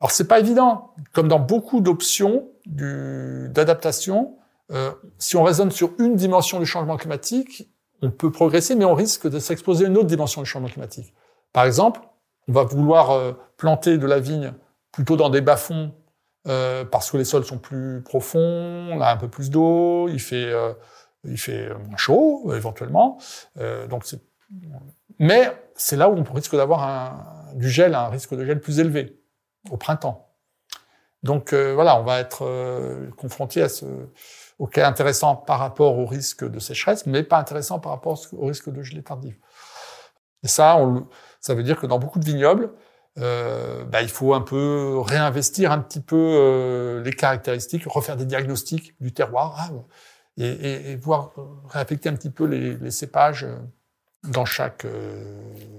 Alors 0.00 0.10
c'est 0.10 0.28
pas 0.28 0.38
évident, 0.38 0.94
comme 1.12 1.28
dans 1.28 1.40
beaucoup 1.40 1.80
d'options 1.80 2.48
d'adaptation, 2.66 4.36
euh, 4.70 4.92
si 5.18 5.36
on 5.36 5.42
raisonne 5.42 5.70
sur 5.70 5.90
une 5.98 6.14
dimension 6.14 6.60
du 6.60 6.66
changement 6.66 6.96
climatique, 6.96 7.68
on 8.02 8.10
peut 8.10 8.30
progresser, 8.30 8.76
mais 8.76 8.84
on 8.84 8.94
risque 8.94 9.28
de 9.28 9.40
s'exposer 9.40 9.86
à 9.86 9.88
une 9.88 9.96
autre 9.96 10.06
dimension 10.06 10.42
du 10.42 10.46
changement 10.46 10.68
climatique. 10.68 11.12
Par 11.52 11.64
exemple, 11.64 12.00
on 12.46 12.52
va 12.52 12.62
vouloir 12.62 13.34
planter 13.56 13.98
de 13.98 14.06
la 14.06 14.20
vigne 14.20 14.52
plutôt 14.98 15.16
dans 15.16 15.30
des 15.30 15.40
bas-fonds 15.40 15.94
euh, 16.48 16.84
parce 16.84 17.08
que 17.08 17.16
les 17.16 17.24
sols 17.24 17.44
sont 17.44 17.58
plus 17.58 18.02
profonds, 18.02 18.90
on 18.90 19.00
a 19.00 19.12
un 19.12 19.16
peu 19.16 19.28
plus 19.28 19.48
d'eau, 19.48 20.08
il 20.08 20.18
fait 20.18 20.52
euh, 20.52 20.72
il 21.22 21.38
fait 21.38 21.72
moins 21.86 21.96
chaud 21.96 22.52
éventuellement. 22.52 23.16
Euh, 23.58 23.86
donc 23.86 24.04
mais 25.20 25.52
c'est 25.76 25.94
là 25.94 26.08
où 26.10 26.16
on 26.16 26.32
risque 26.32 26.56
d'avoir 26.56 27.52
du 27.54 27.70
gel, 27.70 27.94
un 27.94 28.08
risque 28.08 28.34
de 28.34 28.44
gel 28.44 28.60
plus 28.60 28.80
élevé 28.80 29.20
au 29.70 29.76
printemps. 29.76 30.32
Donc 31.22 31.54
voilà, 31.54 32.00
on 32.00 32.02
va 32.02 32.18
être 32.18 32.44
confronté 33.16 33.62
à 33.62 33.68
ce 33.68 33.84
au 34.58 34.66
cas 34.66 34.88
intéressant 34.88 35.36
par 35.36 35.60
rapport 35.60 35.96
au 35.96 36.06
risque 36.06 36.44
de 36.44 36.58
sécheresse, 36.58 37.06
mais 37.06 37.22
pas 37.22 37.38
intéressant 37.38 37.78
par 37.78 37.92
rapport 37.92 38.20
au 38.32 38.46
risque 38.46 38.68
de 38.70 38.82
gelée 38.82 39.04
tardive. 39.04 39.36
Et 40.42 40.48
ça, 40.48 40.76
ça 41.40 41.54
veut 41.54 41.62
dire 41.62 41.78
que 41.78 41.86
dans 41.86 42.00
beaucoup 42.00 42.18
de 42.18 42.24
vignobles, 42.24 42.72
euh, 43.18 43.84
bah, 43.84 44.02
il 44.02 44.08
faut 44.08 44.34
un 44.34 44.40
peu 44.40 44.98
réinvestir 44.98 45.72
un 45.72 45.80
petit 45.80 46.00
peu 46.00 46.16
euh, 46.16 47.02
les 47.02 47.12
caractéristiques, 47.12 47.84
refaire 47.86 48.16
des 48.16 48.26
diagnostics 48.26 48.94
du 49.00 49.12
terroir 49.12 49.56
ah, 49.58 49.70
et, 50.36 50.92
et, 50.92 50.96
voir 50.96 51.32
réaffecter 51.68 52.08
un 52.08 52.14
petit 52.14 52.30
peu 52.30 52.44
les, 52.44 52.90
cépages 52.92 53.44
euh, 53.44 53.56
dans 54.24 54.44
chaque 54.44 54.86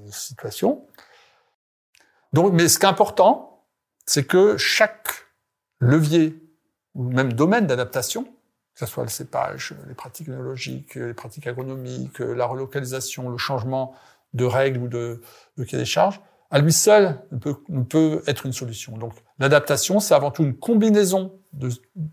situation. 0.10 0.86
Donc, 2.34 2.54
mais 2.54 2.68
ce 2.68 2.78
qui 2.78 2.86
est 2.86 2.90
important, 2.90 3.66
c'est 4.06 4.26
que 4.26 4.58
chaque 4.58 5.10
levier 5.80 6.42
ou 6.94 7.04
même 7.04 7.32
domaine 7.32 7.68
d'adaptation, 7.68 8.24
que 8.24 8.80
ce 8.80 8.86
soit 8.86 9.04
le 9.04 9.10
cépage, 9.10 9.76
les 9.88 9.94
pratiques 9.94 10.28
technologiques, 10.28 10.96
les 10.96 11.14
pratiques 11.14 11.48
agronomiques, 11.48 12.20
la 12.20 12.46
relocalisation, 12.46 13.30
le 13.30 13.38
changement 13.38 13.96
de 14.34 14.46
règles 14.46 14.80
ou 14.80 14.88
de, 14.88 15.22
de 15.58 15.64
cahier 15.64 15.84
des 15.84 15.86
charges, 15.90 16.20
à 16.52 16.60
lui 16.60 16.74
seul 16.74 17.22
ne 17.32 17.84
peut, 17.84 18.24
être 18.28 18.45
une 18.45 18.54
solution. 18.54 18.97
Donc 18.97 19.14
l'adaptation, 19.38 20.00
c'est 20.00 20.14
avant 20.14 20.32
tout 20.32 20.43
une 20.43 20.58
combinaison 20.58 21.39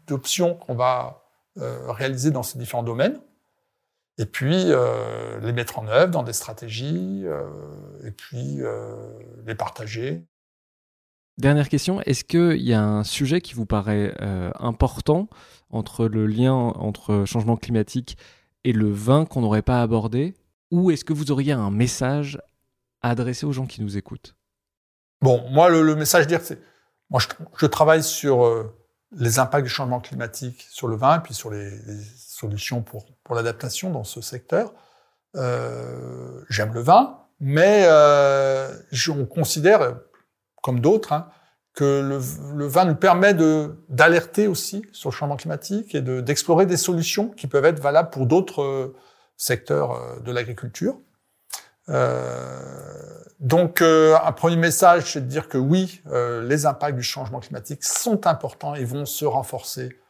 d'options 0.06 0.54
qu'on 0.54 0.74
va 0.74 1.24
euh, 1.58 1.90
réaliser 1.90 2.30
dans 2.30 2.42
ces 2.42 2.58
différents 2.58 2.82
domaines, 2.82 3.18
et 4.18 4.26
puis 4.26 4.64
euh, 4.66 5.38
les 5.40 5.52
mettre 5.52 5.78
en 5.78 5.86
œuvre 5.88 6.10
dans 6.10 6.22
des 6.22 6.32
stratégies, 6.32 7.22
euh, 7.24 7.44
et 8.04 8.10
puis 8.10 8.60
les 9.46 9.54
partager. 9.54 10.24
Dernière 11.38 11.68
question, 11.68 12.00
est-ce 12.02 12.24
qu'il 12.24 12.62
y 12.62 12.72
a 12.72 12.82
un 12.82 13.04
sujet 13.04 13.40
qui 13.42 13.54
vous 13.54 13.66
paraît 13.66 14.14
important 14.58 15.28
entre 15.68 16.06
le 16.06 16.26
lien 16.26 16.54
entre 16.54 17.24
changement 17.26 17.56
climatique 17.56 18.16
et 18.64 18.72
le 18.72 18.90
vin 18.90 19.26
qu'on 19.26 19.42
n'aurait 19.42 19.60
pas 19.60 19.82
abordé? 19.82 20.34
Ou 20.70 20.90
est-ce 20.90 21.04
que 21.04 21.12
vous 21.12 21.30
auriez 21.30 21.52
un 21.52 21.70
message 21.70 22.40
adresser 23.02 23.46
aux 23.46 23.52
gens 23.52 23.66
qui 23.66 23.82
nous 23.82 23.96
écoutent 23.96 24.36
Bon, 25.22 25.48
moi, 25.50 25.68
le, 25.70 25.94
message 25.96 26.26
dire, 26.26 26.40
c'est, 26.42 26.58
moi, 27.10 27.20
je, 27.58 27.66
travaille 27.66 28.02
sur 28.02 28.44
euh, 28.44 28.76
les 29.12 29.38
impacts 29.38 29.64
du 29.64 29.70
changement 29.70 30.00
climatique 30.00 30.66
sur 30.70 30.88
le 30.88 30.96
vin, 30.96 31.20
puis 31.20 31.34
sur 31.34 31.50
les, 31.50 31.70
solutions 32.16 32.82
pour, 32.82 33.06
pour 33.24 33.34
l'adaptation 33.34 33.90
dans 33.90 34.04
ce 34.04 34.20
secteur. 34.20 34.74
Euh, 35.36 36.42
j'aime 36.50 36.74
le 36.74 36.80
vin, 36.80 37.18
mais 37.40 37.84
euh, 37.86 38.74
on 39.08 39.24
considère, 39.24 39.96
comme 40.62 40.80
d'autres, 40.80 41.14
hein, 41.14 41.30
que 41.72 42.00
le, 42.00 42.20
le, 42.54 42.66
vin 42.66 42.84
nous 42.84 42.94
permet 42.94 43.34
d'alerter 43.88 44.48
aussi 44.48 44.84
sur 44.92 45.10
le 45.10 45.14
changement 45.14 45.36
climatique 45.36 45.94
et 45.94 46.02
d'explorer 46.02 46.66
des 46.66 46.76
solutions 46.76 47.28
qui 47.30 47.46
peuvent 47.46 47.64
être 47.64 47.80
valables 47.80 48.10
pour 48.10 48.26
d'autres 48.26 48.94
secteurs 49.36 50.20
de 50.22 50.32
l'agriculture. 50.32 50.98
Euh, 51.88 53.22
donc, 53.40 53.82
euh, 53.82 54.16
un 54.24 54.32
premier 54.32 54.56
message, 54.56 55.12
c'est 55.12 55.20
de 55.20 55.26
dire 55.26 55.48
que 55.48 55.58
oui, 55.58 56.02
les 56.42 56.66
impacts 56.66 56.96
du 56.96 57.02
changement 57.02 57.40
climatique 57.40 57.84
sont 57.84 58.26
importants 58.26 58.74
et 58.74 58.84
vont 58.84 59.06
se 59.06 59.24
renforcer 59.24 60.00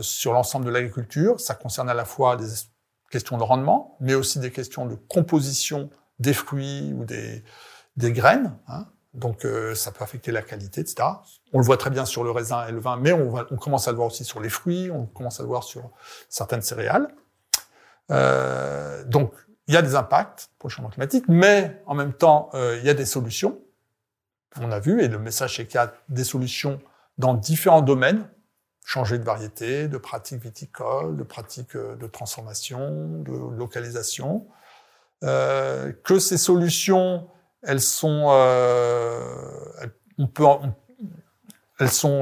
sur 0.00 0.32
l'ensemble 0.32 0.66
de 0.66 0.70
l'agriculture. 0.70 1.40
Ça 1.40 1.54
concerne 1.54 1.88
à 1.88 1.94
la 1.94 2.04
fois 2.04 2.36
des 2.36 2.46
questions 3.10 3.36
de 3.36 3.42
rendement, 3.42 3.96
mais 4.00 4.14
aussi 4.14 4.38
des 4.38 4.52
questions 4.52 4.86
de 4.86 4.94
composition 4.94 5.90
des 6.20 6.32
fruits 6.32 6.92
ou 6.94 7.04
des, 7.04 7.42
des 7.96 8.12
graines. 8.12 8.56
Hein. 8.68 8.86
Donc 9.14 9.44
euh, 9.44 9.74
ça 9.74 9.92
peut 9.92 10.02
affecter 10.02 10.32
la 10.32 10.42
qualité, 10.42 10.80
etc. 10.80 11.08
On 11.52 11.58
le 11.58 11.64
voit 11.64 11.76
très 11.76 11.90
bien 11.90 12.04
sur 12.04 12.24
le 12.24 12.32
raisin 12.32 12.66
et 12.66 12.72
le 12.72 12.80
vin, 12.80 12.96
mais 12.96 13.12
on, 13.12 13.30
va, 13.30 13.46
on 13.50 13.56
commence 13.56 13.86
à 13.86 13.92
le 13.92 13.96
voir 13.96 14.08
aussi 14.08 14.24
sur 14.24 14.40
les 14.40 14.48
fruits, 14.48 14.90
on 14.90 15.06
commence 15.06 15.38
à 15.38 15.44
le 15.44 15.48
voir 15.48 15.62
sur 15.62 15.90
certaines 16.28 16.62
céréales. 16.62 17.08
Euh, 18.10 19.04
donc 19.04 19.32
il 19.66 19.74
y 19.74 19.76
a 19.76 19.82
des 19.82 19.94
impacts 19.94 20.50
pour 20.58 20.68
le 20.68 20.72
changement 20.72 20.90
climatique, 20.90 21.24
mais 21.28 21.82
en 21.86 21.94
même 21.94 22.12
temps 22.12 22.50
euh, 22.54 22.78
il 22.80 22.86
y 22.86 22.90
a 22.90 22.94
des 22.94 23.06
solutions. 23.06 23.58
On 24.60 24.70
a 24.70 24.78
vu, 24.78 25.02
et 25.02 25.08
le 25.08 25.18
message 25.18 25.56
c'est 25.56 25.66
qu'il 25.66 25.76
y 25.76 25.82
a 25.82 25.92
des 26.08 26.24
solutions 26.24 26.80
dans 27.18 27.34
différents 27.34 27.82
domaines, 27.82 28.28
changer 28.84 29.18
de 29.18 29.24
variété, 29.24 29.88
de 29.88 29.96
pratiques 29.96 30.42
viticoles, 30.42 31.16
de 31.16 31.22
pratiques 31.22 31.76
euh, 31.76 31.96
de 31.96 32.06
transformation, 32.06 33.22
de 33.22 33.32
localisation, 33.56 34.46
euh, 35.22 35.92
que 36.04 36.18
ces 36.18 36.36
solutions 36.36 37.28
elles 37.62 37.80
sont 37.80 38.26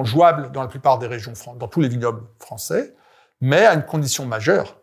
jouables 0.05 0.53
dans 0.53 0.63
la 0.63 0.69
plupart 0.69 1.01
des 1.01 1.09
régions, 1.09 1.33
dans 1.57 1.67
tous 1.67 1.81
les 1.81 1.89
vignobles 1.89 2.23
français, 2.39 2.95
mais 3.41 3.67
à 3.67 3.75
une 3.75 3.85
condition 3.85 4.25
majeure. 4.25 4.82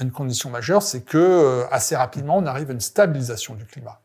Une 0.00 0.12
condition 0.12 0.50
majeure, 0.50 0.82
c'est 0.82 1.02
que 1.02 1.18
euh, 1.18 1.66
assez 1.70 1.96
rapidement, 1.96 2.36
on 2.36 2.46
arrive 2.46 2.70
à 2.70 2.72
une 2.72 2.80
stabilisation 2.80 3.54
du 3.54 3.64
climat. 3.64 4.00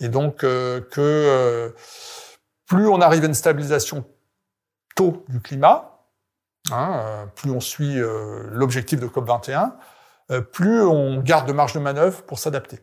Et 0.00 0.08
donc 0.08 0.44
euh, 0.44 0.80
que 0.80 1.00
euh, 1.00 1.70
plus 2.66 2.86
on 2.86 3.00
arrive 3.00 3.24
à 3.24 3.26
une 3.26 3.34
stabilisation 3.34 4.04
tôt 4.94 5.24
du 5.28 5.40
climat, 5.40 5.98
hein, 6.70 7.28
plus 7.34 7.50
on 7.50 7.60
suit 7.60 8.00
l'objectif 8.52 9.00
de 9.00 9.06
COP 9.06 9.26
21, 9.26 9.76
plus 10.52 10.82
on 10.82 11.20
garde 11.20 11.48
de 11.48 11.52
marge 11.52 11.74
de 11.74 11.80
manœuvre 11.80 12.22
pour 12.22 12.38
s'adapter. 12.38 12.78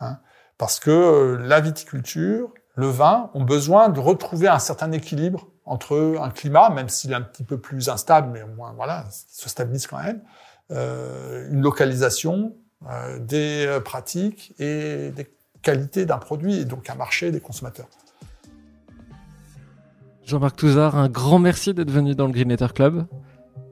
Hein. 0.00 0.18
Parce 0.58 0.80
que 0.80 1.38
la 1.40 1.60
viticulture, 1.60 2.52
le 2.74 2.88
vin 2.88 3.30
ont 3.34 3.44
besoin 3.44 3.88
de 3.88 4.00
retrouver 4.00 4.48
un 4.48 4.58
certain 4.58 4.90
équilibre 4.92 5.48
entre 5.64 6.16
un 6.20 6.30
climat, 6.30 6.70
même 6.70 6.88
s'il 6.88 7.12
est 7.12 7.14
un 7.14 7.22
petit 7.22 7.44
peu 7.44 7.58
plus 7.58 7.88
instable, 7.88 8.28
mais 8.30 8.42
au 8.42 8.48
moins 8.48 8.72
voilà, 8.72 9.04
il 9.06 9.12
se 9.12 9.48
stabilise 9.48 9.86
quand 9.86 10.02
même, 10.02 10.22
une 10.70 11.60
localisation, 11.60 12.54
euh, 12.90 13.18
des 13.20 13.64
euh, 13.68 13.78
pratiques 13.78 14.54
et 14.58 15.10
des 15.10 15.28
qualités 15.62 16.04
d'un 16.04 16.18
produit, 16.18 16.58
et 16.58 16.64
donc 16.64 16.90
un 16.90 16.96
marché 16.96 17.30
des 17.30 17.38
consommateurs. 17.38 17.86
Jean-Marc 20.24 20.56
Touzard, 20.56 20.96
un 20.96 21.08
grand 21.08 21.38
merci 21.38 21.74
d'être 21.74 21.92
venu 21.92 22.16
dans 22.16 22.26
le 22.26 22.32
Green 22.32 22.48
Letter 22.48 22.66
Club, 22.74 23.06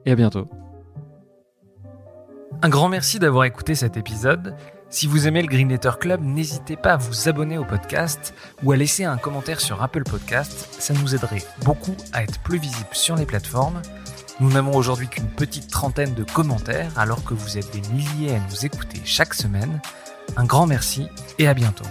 et 0.05 0.11
à 0.11 0.15
bientôt. 0.15 0.47
Un 2.61 2.69
grand 2.69 2.87
merci 2.87 3.19
d'avoir 3.19 3.43
écouté 3.43 3.75
cet 3.75 3.97
épisode. 3.97 4.55
Si 4.89 5.07
vous 5.07 5.27
aimez 5.27 5.41
le 5.41 5.49
Green 5.49 5.67
Letter 5.67 5.91
Club, 5.99 6.21
n'hésitez 6.21 6.77
pas 6.77 6.93
à 6.93 6.97
vous 6.97 7.27
abonner 7.27 7.57
au 7.57 7.65
podcast 7.65 8.33
ou 8.63 8.71
à 8.71 8.77
laisser 8.77 9.03
un 9.03 9.17
commentaire 9.17 9.59
sur 9.59 9.83
Apple 9.83 10.03
Podcast. 10.03 10.69
Ça 10.79 10.93
nous 10.93 11.15
aiderait 11.15 11.43
beaucoup 11.65 11.95
à 12.13 12.23
être 12.23 12.39
plus 12.43 12.59
visible 12.59 12.89
sur 12.93 13.17
les 13.17 13.25
plateformes. 13.25 13.81
Nous 14.41 14.49
n'avons 14.49 14.75
aujourd'hui 14.75 15.07
qu'une 15.07 15.27
petite 15.27 15.69
trentaine 15.69 16.15
de 16.15 16.23
commentaires 16.23 16.97
alors 16.97 17.23
que 17.23 17.35
vous 17.35 17.59
êtes 17.59 17.71
des 17.73 17.87
milliers 17.93 18.33
à 18.33 18.39
nous 18.39 18.65
écouter 18.65 18.99
chaque 19.05 19.35
semaine. 19.35 19.79
Un 20.35 20.45
grand 20.45 20.65
merci 20.65 21.07
et 21.37 21.47
à 21.47 21.53
bientôt. 21.53 21.85